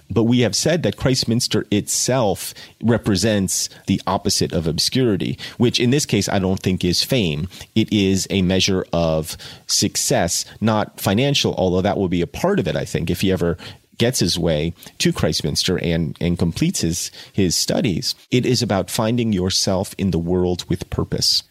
But 0.09 0.23
we 0.23 0.41
have 0.41 0.55
said 0.55 0.83
that 0.83 0.97
Christminster 0.97 1.65
itself 1.71 2.53
represents 2.83 3.69
the 3.87 3.99
opposite 4.05 4.53
of 4.53 4.67
obscurity, 4.67 5.39
which 5.57 5.79
in 5.79 5.89
this 5.89 6.05
case 6.05 6.29
I 6.29 6.37
don't 6.37 6.61
think 6.61 6.85
is 6.85 7.03
fame. 7.03 7.47
It 7.73 7.91
is 7.91 8.27
a 8.29 8.43
measure 8.43 8.85
of 8.93 9.37
success, 9.65 10.45
not 10.61 11.01
financial, 11.01 11.55
although 11.55 11.81
that 11.81 11.97
will 11.97 12.09
be 12.09 12.21
a 12.21 12.27
part 12.27 12.59
of 12.59 12.67
it, 12.67 12.75
I 12.75 12.85
think, 12.85 13.09
if 13.09 13.21
he 13.21 13.31
ever 13.31 13.57
gets 13.97 14.19
his 14.19 14.37
way 14.37 14.73
to 14.99 15.13
Christminster 15.13 15.77
and, 15.77 16.17
and 16.19 16.39
completes 16.39 16.81
his, 16.81 17.11
his 17.31 17.55
studies. 17.55 18.15
It 18.31 18.45
is 18.45 18.61
about 18.61 18.89
finding 18.89 19.33
yourself 19.33 19.95
in 19.97 20.11
the 20.11 20.19
world 20.19 20.65
with 20.69 20.89
purpose. 20.89 21.43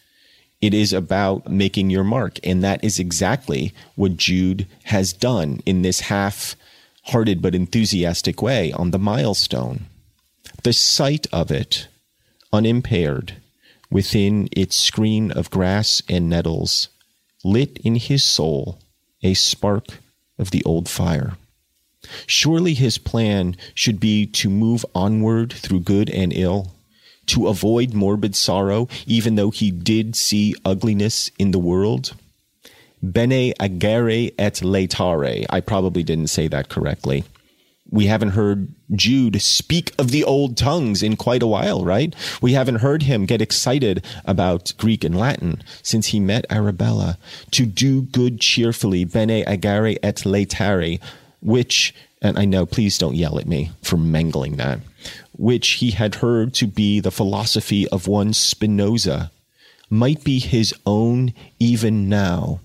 It 0.60 0.72
is 0.72 0.92
about 0.92 1.50
making 1.50 1.90
your 1.90 2.04
mark. 2.04 2.38
And 2.42 2.64
that 2.64 2.82
is 2.82 2.98
exactly 2.98 3.74
what 3.96 4.16
Jude 4.16 4.66
has 4.84 5.12
done 5.12 5.60
in 5.66 5.82
this 5.82 6.00
half 6.00 6.56
hearted 7.08 7.42
but 7.42 7.54
enthusiastic 7.54 8.40
way 8.40 8.72
on 8.72 8.90
the 8.90 8.98
milestone. 8.98 9.86
The 10.62 10.72
sight 10.72 11.26
of 11.32 11.50
it, 11.50 11.88
unimpaired, 12.52 13.36
within 13.90 14.48
its 14.52 14.76
screen 14.76 15.30
of 15.30 15.50
grass 15.50 16.02
and 16.08 16.30
nettles, 16.30 16.88
lit 17.44 17.78
in 17.84 17.96
his 17.96 18.24
soul 18.24 18.78
a 19.22 19.34
spark 19.34 19.98
of 20.38 20.50
the 20.50 20.64
old 20.64 20.88
fire. 20.88 21.36
Surely 22.26 22.74
his 22.74 22.98
plan 22.98 23.56
should 23.74 24.00
be 24.00 24.26
to 24.26 24.48
move 24.48 24.84
onward 24.94 25.52
through 25.52 25.80
good 25.80 26.10
and 26.10 26.32
ill, 26.32 26.72
to 27.26 27.48
avoid 27.48 27.94
morbid 27.94 28.34
sorrow, 28.36 28.88
even 29.06 29.34
though 29.34 29.50
he 29.50 29.70
did 29.70 30.16
see 30.16 30.54
ugliness 30.64 31.30
in 31.38 31.50
the 31.50 31.58
world. 31.58 32.14
Bene 33.02 33.52
agere 33.60 34.32
et 34.38 34.54
laetare. 34.62 35.44
I 35.50 35.60
probably 35.60 36.02
didn't 36.02 36.28
say 36.28 36.48
that 36.48 36.68
correctly. 36.68 37.24
We 37.90 38.06
haven't 38.06 38.30
heard 38.30 38.68
Jude 38.94 39.40
speak 39.42 39.92
of 39.98 40.10
the 40.10 40.24
old 40.24 40.56
tongues 40.56 41.02
in 41.02 41.16
quite 41.16 41.42
a 41.42 41.46
while, 41.46 41.84
right? 41.84 42.14
We 42.40 42.54
haven't 42.54 42.76
heard 42.76 43.02
him 43.02 43.26
get 43.26 43.42
excited 43.42 44.02
about 44.24 44.72
Greek 44.78 45.04
and 45.04 45.16
Latin 45.16 45.62
since 45.82 46.08
he 46.08 46.18
met 46.18 46.46
Arabella. 46.50 47.18
To 47.52 47.66
do 47.66 48.02
good 48.02 48.40
cheerfully, 48.40 49.04
bene 49.04 49.44
agere 49.44 49.98
et 50.02 50.16
laetare 50.24 50.98
which, 51.44 51.94
and 52.20 52.38
I 52.38 52.44
know, 52.44 52.66
please 52.66 52.98
don't 52.98 53.14
yell 53.14 53.38
at 53.38 53.46
me 53.46 53.70
for 53.82 53.96
mangling 53.96 54.56
that, 54.56 54.80
which 55.36 55.72
he 55.72 55.92
had 55.92 56.16
heard 56.16 56.54
to 56.54 56.66
be 56.66 56.98
the 56.98 57.10
philosophy 57.10 57.86
of 57.88 58.08
one 58.08 58.32
Spinoza, 58.32 59.30
might 59.90 60.24
be 60.24 60.40
his 60.40 60.74
own 60.86 61.34
even 61.60 62.08
now. 62.08 62.60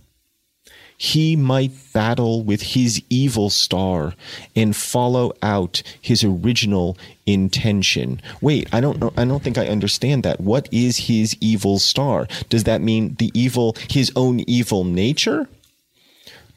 He 0.98 1.38
might 1.38 1.72
battle 1.94 2.44
with 2.44 2.62
his 2.62 3.02
evil 3.10 3.50
star 3.50 4.16
and 4.54 4.76
follow 4.76 5.32
out 5.42 5.82
his 6.02 6.26
original 6.26 6.98
intention. 7.26 8.22
Wait, 8.42 8.68
I 8.74 8.82
don't 8.82 9.00
know. 9.00 9.14
I 9.16 9.24
don't 9.24 9.42
think 9.42 9.58
I 9.58 9.68
understand 9.68 10.24
that. 10.24 10.42
What 10.42 10.68
is 10.74 11.08
his 11.08 11.38
evil 11.40 11.80
star? 11.80 12.28
Does 12.50 12.66
that 12.66 12.82
mean 12.82 13.16
the 13.18 13.32
evil, 13.34 13.78
his 13.90 14.12
own 14.18 14.42
evil 14.42 14.84
nature? 14.84 15.48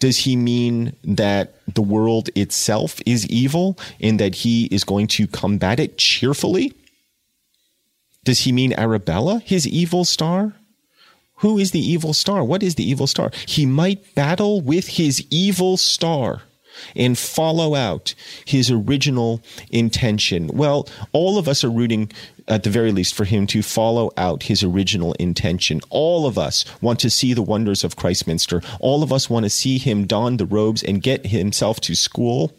Does 0.02 0.18
he 0.18 0.34
mean 0.34 0.96
that 1.04 1.54
the 1.72 1.80
world 1.80 2.28
itself 2.34 3.00
is 3.06 3.24
evil 3.28 3.78
and 4.00 4.18
that 4.18 4.34
he 4.34 4.64
is 4.64 4.82
going 4.82 5.06
to 5.06 5.28
combat 5.28 5.78
it 5.78 5.96
cheerfully? 5.96 6.72
Does 8.24 8.40
he 8.40 8.50
mean 8.50 8.72
Arabella, 8.72 9.38
his 9.44 9.64
evil 9.64 10.04
star? 10.04 10.54
Who 11.36 11.56
is 11.56 11.70
the 11.70 11.78
evil 11.78 12.14
star? 12.14 12.42
What 12.42 12.64
is 12.64 12.74
the 12.74 12.82
evil 12.82 13.06
star? 13.06 13.30
He 13.46 13.64
might 13.64 14.12
battle 14.16 14.60
with 14.60 14.88
his 14.88 15.24
evil 15.30 15.76
star 15.76 16.42
and 16.96 17.18
follow 17.18 17.74
out 17.74 18.14
his 18.44 18.70
original 18.70 19.42
intention. 19.70 20.48
Well, 20.48 20.88
all 21.12 21.38
of 21.38 21.48
us 21.48 21.64
are 21.64 21.70
rooting 21.70 22.10
at 22.48 22.64
the 22.64 22.70
very 22.70 22.92
least 22.92 23.14
for 23.14 23.24
him 23.24 23.46
to 23.48 23.62
follow 23.62 24.10
out 24.16 24.44
his 24.44 24.62
original 24.62 25.12
intention. 25.14 25.80
All 25.90 26.26
of 26.26 26.38
us 26.38 26.64
want 26.80 27.00
to 27.00 27.10
see 27.10 27.34
the 27.34 27.42
wonders 27.42 27.84
of 27.84 27.96
Christminster. 27.96 28.62
All 28.80 29.02
of 29.02 29.12
us 29.12 29.30
want 29.30 29.44
to 29.44 29.50
see 29.50 29.78
him 29.78 30.06
don 30.06 30.36
the 30.36 30.46
robes 30.46 30.82
and 30.82 31.02
get 31.02 31.26
himself 31.26 31.80
to 31.82 31.94
school 31.94 32.52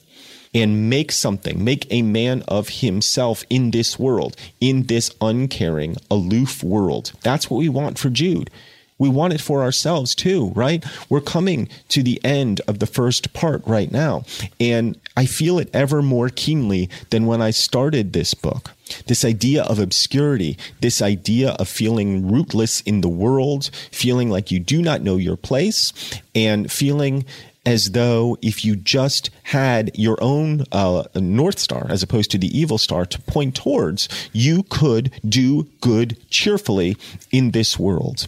and 0.53 0.89
make 0.89 1.11
something, 1.11 1.63
make 1.63 1.87
a 1.89 2.01
man 2.01 2.43
of 2.47 2.69
himself 2.69 3.43
in 3.49 3.71
this 3.71 3.97
world, 3.97 4.35
in 4.61 4.83
this 4.83 5.11
uncaring, 5.19 5.97
aloof 6.11 6.63
world. 6.63 7.11
That's 7.21 7.49
what 7.49 7.57
we 7.57 7.69
want 7.69 7.97
for 7.97 8.09
Jude. 8.09 8.49
We 8.97 9.09
want 9.09 9.33
it 9.33 9.41
for 9.41 9.63
ourselves 9.63 10.15
too, 10.15 10.51
right? 10.55 10.83
We're 11.09 11.21
coming 11.21 11.69
to 11.89 12.03
the 12.03 12.23
end 12.23 12.61
of 12.67 12.79
the 12.79 12.85
first 12.85 13.33
part 13.33 13.65
right 13.65 13.91
now. 13.91 14.23
And 14.59 14.99
I 15.17 15.25
feel 15.25 15.59
it 15.59 15.69
ever 15.73 16.01
more 16.01 16.29
keenly 16.29 16.89
than 17.09 17.25
when 17.25 17.41
I 17.41 17.51
started 17.51 18.13
this 18.13 18.33
book. 18.33 18.71
This 19.07 19.25
idea 19.25 19.63
of 19.63 19.79
obscurity, 19.79 20.57
this 20.81 21.01
idea 21.01 21.51
of 21.51 21.67
feeling 21.67 22.31
rootless 22.31 22.81
in 22.81 23.01
the 23.01 23.09
world, 23.09 23.69
feeling 23.91 24.29
like 24.29 24.51
you 24.51 24.59
do 24.59 24.81
not 24.81 25.01
know 25.01 25.17
your 25.17 25.37
place, 25.37 25.93
and 26.35 26.71
feeling 26.71 27.25
as 27.65 27.91
though 27.91 28.37
if 28.41 28.65
you 28.65 28.75
just 28.75 29.29
had 29.43 29.91
your 29.97 30.17
own 30.21 30.65
uh, 30.71 31.03
North 31.15 31.59
Star 31.59 31.87
as 31.89 32.03
opposed 32.03 32.31
to 32.31 32.37
the 32.37 32.57
evil 32.57 32.77
star 32.77 33.05
to 33.05 33.21
point 33.21 33.55
towards, 33.55 34.09
you 34.33 34.63
could 34.63 35.11
do 35.27 35.63
good 35.79 36.17
cheerfully 36.29 36.97
in 37.31 37.51
this 37.51 37.79
world. 37.79 38.27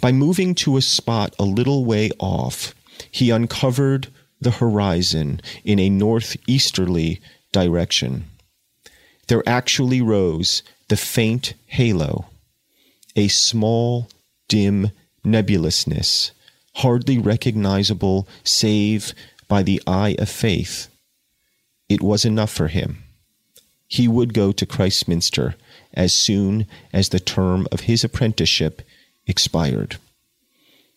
By 0.00 0.12
moving 0.12 0.54
to 0.56 0.76
a 0.76 0.82
spot 0.82 1.34
a 1.38 1.44
little 1.44 1.84
way 1.84 2.10
off, 2.18 2.74
he 3.10 3.30
uncovered 3.30 4.08
the 4.40 4.50
horizon 4.52 5.40
in 5.64 5.78
a 5.78 5.88
northeasterly 5.88 7.20
direction. 7.52 8.24
There 9.28 9.42
actually 9.46 10.02
rose 10.02 10.62
the 10.88 10.96
faint 10.96 11.54
halo, 11.66 12.26
a 13.16 13.28
small, 13.28 14.08
dim 14.48 14.90
nebulousness, 15.24 16.32
hardly 16.76 17.18
recognizable 17.18 18.26
save 18.44 19.14
by 19.48 19.62
the 19.62 19.80
eye 19.86 20.16
of 20.18 20.28
faith. 20.28 20.88
It 21.88 22.02
was 22.02 22.24
enough 22.24 22.50
for 22.50 22.68
him. 22.68 23.04
He 23.86 24.08
would 24.08 24.32
go 24.34 24.52
to 24.52 24.66
Christminster 24.66 25.54
as 25.94 26.14
soon 26.14 26.66
as 26.92 27.10
the 27.10 27.20
term 27.20 27.68
of 27.70 27.80
his 27.80 28.02
apprenticeship 28.02 28.82
expired. 29.26 29.96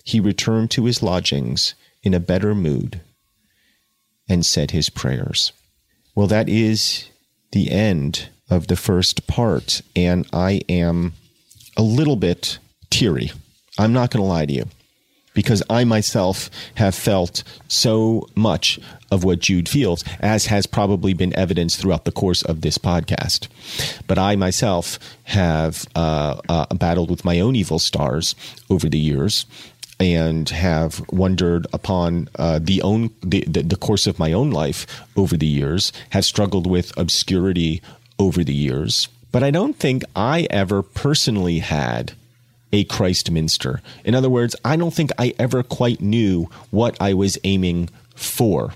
He 0.04 0.20
returned 0.20 0.72
to 0.72 0.86
his 0.86 1.02
lodgings 1.02 1.74
in 2.04 2.14
a 2.14 2.20
better 2.20 2.54
mood 2.54 3.02
and 4.30 4.46
said 4.46 4.72
his 4.72 4.90
prayers. 4.90 5.52
Well, 6.16 6.28
that 6.28 6.48
is 6.48 7.10
the 7.52 7.72
end 7.72 8.30
of 8.50 8.68
the 8.68 8.76
first 8.76 9.28
part, 9.28 9.82
and 9.96 10.28
I 10.32 10.62
am 10.70 11.14
a 11.76 11.82
little 11.82 12.16
bit 12.16 12.60
teary. 12.90 13.32
I'm 13.78 13.94
not 13.94 14.12
going 14.12 14.24
to 14.24 14.28
lie 14.28 14.46
to 14.46 14.54
you. 14.54 14.66
Because 15.36 15.62
I 15.70 15.84
myself 15.84 16.50
have 16.76 16.96
felt 16.96 17.44
so 17.68 18.28
much 18.34 18.80
of 19.12 19.24
what 19.24 19.40
Jude 19.40 19.70
feels, 19.70 20.04
as 20.20 20.48
has 20.48 20.66
probably 20.66 21.14
been 21.14 21.36
evidenced 21.38 21.80
throughout 21.80 22.06
the 22.06 22.12
course 22.12 22.42
of 22.42 22.62
this 22.62 22.80
podcast. 22.80 23.48
But 24.08 24.18
I 24.18 24.36
myself 24.36 24.98
have 25.26 25.86
uh, 25.94 26.42
uh, 26.50 26.74
battled 26.74 27.12
with 27.12 27.24
my 27.24 27.40
own 27.40 27.56
evil 27.56 27.78
stars 27.78 28.34
over 28.72 28.90
the 28.90 28.98
years 28.98 29.46
and 30.00 30.50
have 30.50 31.06
wondered 31.10 31.68
upon 31.72 32.28
uh, 32.36 32.60
the 32.62 32.82
own 32.82 33.12
the, 33.22 33.46
the, 33.48 33.62
the 33.62 33.78
course 33.78 34.08
of 34.08 34.20
my 34.20 34.34
own 34.34 34.52
life 34.52 35.06
over 35.16 35.38
the 35.38 35.46
years, 35.46 35.94
have 36.10 36.26
struggled 36.26 36.68
with 36.68 36.98
obscurity 36.98 37.82
over 38.20 38.44
the 38.44 38.54
years. 38.54 39.08
But 39.32 39.44
I 39.44 39.52
don't 39.52 39.76
think 39.76 40.04
I 40.16 40.48
ever 40.50 40.82
personally 40.82 41.60
had 41.60 42.14
a 42.72 42.84
Christminster. 42.86 43.82
In 44.04 44.16
other 44.16 44.30
words, 44.30 44.56
I 44.66 44.76
don't 44.76 44.94
think 44.94 45.12
I 45.18 45.34
ever 45.40 45.64
quite 45.64 46.02
knew 46.02 46.50
what 46.72 46.98
I 47.00 47.14
was 47.14 47.38
aiming 47.44 47.90
for. 48.16 48.74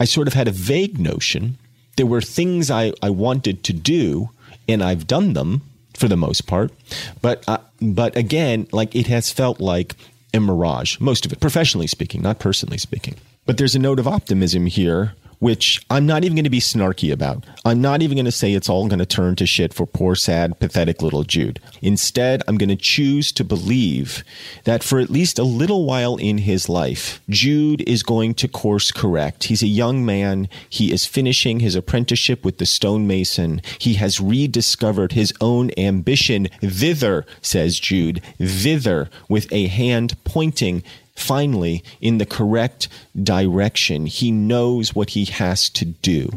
I 0.00 0.04
sort 0.04 0.28
of 0.28 0.34
had 0.34 0.48
a 0.48 0.52
vague 0.52 0.98
notion. 0.98 1.58
There 1.96 2.06
were 2.06 2.20
things 2.20 2.70
I, 2.70 2.92
I 3.02 3.10
wanted 3.10 3.64
to 3.64 3.72
do, 3.72 4.30
and 4.68 4.82
I've 4.82 5.06
done 5.06 5.32
them 5.32 5.62
for 5.94 6.08
the 6.08 6.16
most 6.16 6.46
part. 6.46 6.72
But 7.20 7.44
uh, 7.48 7.58
but 7.80 8.16
again, 8.16 8.68
like 8.72 8.94
it 8.94 9.06
has 9.08 9.32
felt 9.32 9.60
like 9.60 9.96
a 10.34 10.40
mirage, 10.40 11.00
most 11.00 11.26
of 11.26 11.32
it, 11.32 11.40
professionally 11.40 11.86
speaking, 11.86 12.22
not 12.22 12.38
personally 12.38 12.78
speaking. 12.78 13.16
But 13.46 13.56
there's 13.56 13.74
a 13.74 13.78
note 13.78 13.98
of 13.98 14.06
optimism 14.06 14.66
here 14.66 15.14
which 15.38 15.80
I'm 15.90 16.06
not 16.06 16.24
even 16.24 16.36
going 16.36 16.44
to 16.44 16.50
be 16.50 16.60
snarky 16.60 17.12
about. 17.12 17.44
I'm 17.64 17.80
not 17.80 18.02
even 18.02 18.16
going 18.16 18.24
to 18.24 18.32
say 18.32 18.52
it's 18.52 18.68
all 18.68 18.88
going 18.88 18.98
to 18.98 19.06
turn 19.06 19.36
to 19.36 19.46
shit 19.46 19.72
for 19.72 19.86
poor, 19.86 20.14
sad, 20.14 20.58
pathetic 20.58 21.02
little 21.02 21.22
Jude. 21.22 21.60
Instead, 21.80 22.42
I'm 22.48 22.58
going 22.58 22.68
to 22.68 22.76
choose 22.76 23.30
to 23.32 23.44
believe 23.44 24.24
that 24.64 24.82
for 24.82 24.98
at 24.98 25.10
least 25.10 25.38
a 25.38 25.44
little 25.44 25.84
while 25.84 26.16
in 26.16 26.38
his 26.38 26.68
life, 26.68 27.20
Jude 27.28 27.82
is 27.88 28.02
going 28.02 28.34
to 28.34 28.48
course 28.48 28.90
correct. 28.90 29.44
He's 29.44 29.62
a 29.62 29.68
young 29.68 30.04
man. 30.04 30.48
He 30.68 30.92
is 30.92 31.06
finishing 31.06 31.60
his 31.60 31.74
apprenticeship 31.74 32.44
with 32.44 32.58
the 32.58 32.66
stonemason. 32.66 33.62
He 33.78 33.94
has 33.94 34.20
rediscovered 34.20 35.12
his 35.12 35.32
own 35.40 35.70
ambition 35.76 36.48
thither, 36.60 37.26
says 37.42 37.78
Jude, 37.78 38.22
thither, 38.38 39.08
with 39.28 39.52
a 39.52 39.68
hand 39.68 40.16
pointing 40.24 40.82
finally 41.18 41.82
in 42.00 42.18
the 42.18 42.26
correct 42.26 42.88
direction. 43.22 44.06
He 44.06 44.30
knows 44.30 44.94
what 44.94 45.10
he 45.10 45.24
has 45.26 45.68
to 45.70 45.84
do. 45.84 46.30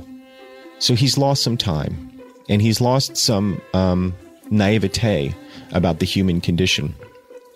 So 0.80 0.96
he's 0.96 1.18
lost 1.18 1.44
some 1.44 1.58
time 1.58 2.12
and 2.50 2.62
he's 2.62 2.82
lost 2.82 3.16
some 3.16 3.62
um, 3.74 4.16
naivete 4.50 5.34
about 5.74 6.00
the 6.00 6.06
human 6.06 6.42
condition. 6.42 6.96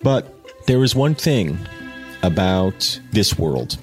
But 0.01 0.32
there 0.67 0.84
is 0.84 0.95
one 0.95 1.15
thing 1.15 1.57
about 2.23 2.99
this 3.11 3.38
world 3.38 3.78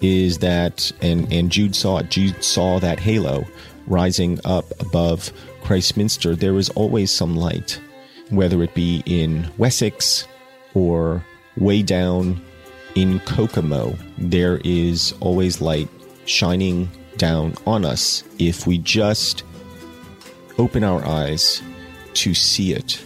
is 0.00 0.38
that, 0.38 0.90
and, 1.00 1.30
and 1.32 1.50
Jude 1.50 1.76
saw 1.76 1.98
it, 1.98 2.10
Jude 2.10 2.42
saw 2.42 2.78
that 2.80 2.98
halo 3.00 3.44
rising 3.86 4.38
up 4.44 4.64
above 4.80 5.32
Christminster. 5.62 6.34
There 6.34 6.56
is 6.56 6.70
always 6.70 7.10
some 7.10 7.36
light, 7.36 7.80
whether 8.30 8.62
it 8.62 8.74
be 8.74 9.02
in 9.06 9.50
Wessex 9.58 10.26
or 10.74 11.24
way 11.56 11.82
down 11.82 12.40
in 12.98 13.20
Kokomo, 13.20 13.96
there 14.18 14.60
is 14.64 15.14
always 15.20 15.60
light 15.60 15.88
shining 16.24 16.90
down 17.16 17.54
on 17.64 17.84
us 17.84 18.24
if 18.40 18.66
we 18.66 18.78
just 18.78 19.44
open 20.58 20.82
our 20.82 21.06
eyes 21.06 21.62
to 22.14 22.34
see 22.34 22.72
it. 22.72 23.00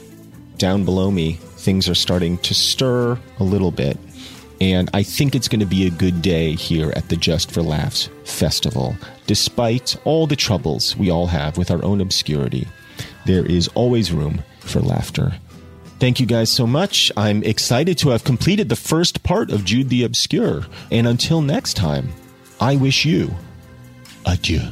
Down 0.57 0.86
below 0.86 1.11
me, 1.11 1.34
things 1.34 1.90
are 1.90 1.95
starting 1.95 2.38
to 2.38 2.55
stir 2.55 3.18
a 3.38 3.45
little 3.45 3.70
bit. 3.70 3.99
And 4.62 4.88
I 4.95 5.03
think 5.03 5.34
it's 5.34 5.49
going 5.49 5.61
to 5.61 5.66
be 5.66 5.86
a 5.86 5.90
good 5.90 6.22
day 6.22 6.53
here 6.53 6.95
at 6.97 7.11
the 7.11 7.16
Just 7.16 7.53
for 7.53 7.61
Laughs 7.61 8.09
Festival. 8.24 8.97
Despite 9.26 9.95
all 10.07 10.26
the 10.26 10.36
troubles 10.36 10.97
we 10.97 11.11
all 11.11 11.26
have 11.26 11.59
with 11.59 11.70
our 11.70 11.84
own 11.84 12.01
obscurity, 12.01 12.66
there 13.26 13.45
is 13.45 13.68
always 13.74 14.11
room 14.11 14.43
for 14.61 14.80
laughter 14.80 15.34
Thank 16.03 16.18
you 16.18 16.26
guys 16.26 16.50
so 16.50 16.66
much. 16.66 17.12
I'm 17.16 17.44
excited 17.44 17.96
to 17.98 18.09
have 18.09 18.24
completed 18.24 18.68
the 18.68 18.74
first 18.74 19.22
part 19.22 19.53
of 19.53 19.64
Jude 19.64 19.88
the 19.88 20.03
Obscure. 20.03 20.66
And 20.90 21.07
until 21.07 21.40
next 21.40 21.74
time, 21.74 22.12
I 22.61 22.74
wish 22.74 23.05
you 23.05 23.32
adieu. 24.26 24.62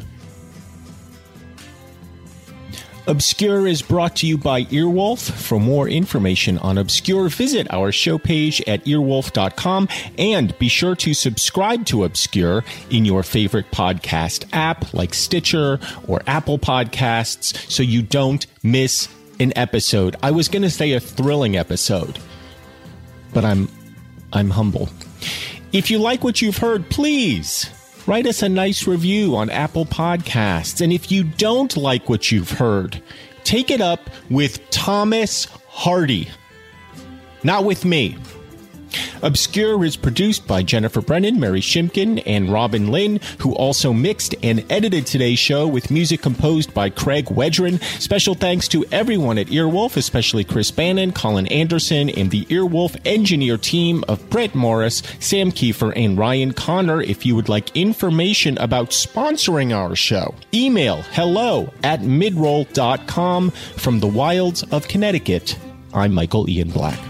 Obscure 3.06 3.68
is 3.68 3.80
brought 3.80 4.16
to 4.16 4.26
you 4.26 4.38
by 4.38 4.64
Earwolf. 4.64 5.30
For 5.30 5.60
more 5.60 5.88
information 5.88 6.58
on 6.58 6.76
Obscure, 6.76 7.28
visit 7.28 7.72
our 7.72 7.92
show 7.92 8.18
page 8.18 8.60
at 8.66 8.84
earwolf.com 8.84 9.86
and 10.18 10.58
be 10.58 10.66
sure 10.66 10.96
to 10.96 11.14
subscribe 11.14 11.86
to 11.86 12.02
Obscure 12.02 12.64
in 12.90 13.04
your 13.04 13.22
favorite 13.22 13.70
podcast 13.70 14.48
app 14.52 14.92
like 14.92 15.14
Stitcher 15.14 15.78
or 16.08 16.22
Apple 16.26 16.58
Podcasts 16.58 17.70
so 17.70 17.84
you 17.84 18.02
don't 18.02 18.48
miss 18.64 19.08
an 19.40 19.52
episode. 19.56 20.14
I 20.22 20.30
was 20.30 20.48
going 20.48 20.62
to 20.62 20.70
say 20.70 20.92
a 20.92 21.00
thrilling 21.00 21.56
episode, 21.56 22.18
but 23.32 23.44
I'm 23.44 23.68
I'm 24.32 24.50
humble. 24.50 24.88
If 25.72 25.90
you 25.90 25.98
like 25.98 26.22
what 26.22 26.40
you've 26.40 26.58
heard, 26.58 26.88
please 26.90 27.68
write 28.06 28.26
us 28.26 28.42
a 28.42 28.48
nice 28.48 28.86
review 28.86 29.36
on 29.36 29.50
Apple 29.50 29.86
Podcasts. 29.86 30.80
And 30.80 30.92
if 30.92 31.10
you 31.10 31.24
don't 31.24 31.76
like 31.76 32.08
what 32.08 32.30
you've 32.30 32.50
heard, 32.50 33.02
take 33.44 33.70
it 33.70 33.80
up 33.80 34.10
with 34.28 34.68
Thomas 34.70 35.46
Hardy. 35.68 36.28
Not 37.42 37.64
with 37.64 37.84
me. 37.84 38.16
Obscure 39.22 39.84
is 39.84 39.96
produced 39.96 40.46
by 40.46 40.62
Jennifer 40.62 41.00
Brennan, 41.00 41.38
Mary 41.38 41.60
Shimkin, 41.60 42.22
and 42.26 42.52
Robin 42.52 42.90
Lynn, 42.90 43.20
who 43.38 43.54
also 43.54 43.92
mixed 43.92 44.34
and 44.42 44.64
edited 44.70 45.06
today's 45.06 45.38
show 45.38 45.66
with 45.66 45.90
music 45.90 46.22
composed 46.22 46.72
by 46.74 46.90
Craig 46.90 47.26
Wedren. 47.26 47.82
Special 48.00 48.34
thanks 48.34 48.68
to 48.68 48.84
everyone 48.92 49.38
at 49.38 49.48
Earwolf, 49.48 49.96
especially 49.96 50.44
Chris 50.44 50.70
Bannon, 50.70 51.12
Colin 51.12 51.46
Anderson, 51.48 52.10
and 52.10 52.30
the 52.30 52.44
Earwolf 52.46 52.96
engineer 53.04 53.56
team 53.56 54.04
of 54.08 54.28
Brett 54.30 54.54
Morris, 54.54 55.02
Sam 55.18 55.52
Kiefer, 55.52 55.92
and 55.96 56.18
Ryan 56.18 56.52
Connor. 56.52 57.02
If 57.02 57.26
you 57.26 57.34
would 57.36 57.48
like 57.48 57.76
information 57.76 58.58
about 58.58 58.90
sponsoring 58.90 59.74
our 59.74 59.94
show, 59.94 60.34
email 60.54 61.02
hello 61.12 61.72
at 61.82 62.00
midroll.com 62.00 63.50
from 63.50 64.00
the 64.00 64.06
wilds 64.06 64.62
of 64.64 64.88
Connecticut. 64.88 65.58
I'm 65.92 66.14
Michael 66.14 66.48
Ian 66.48 66.70
Black. 66.70 67.09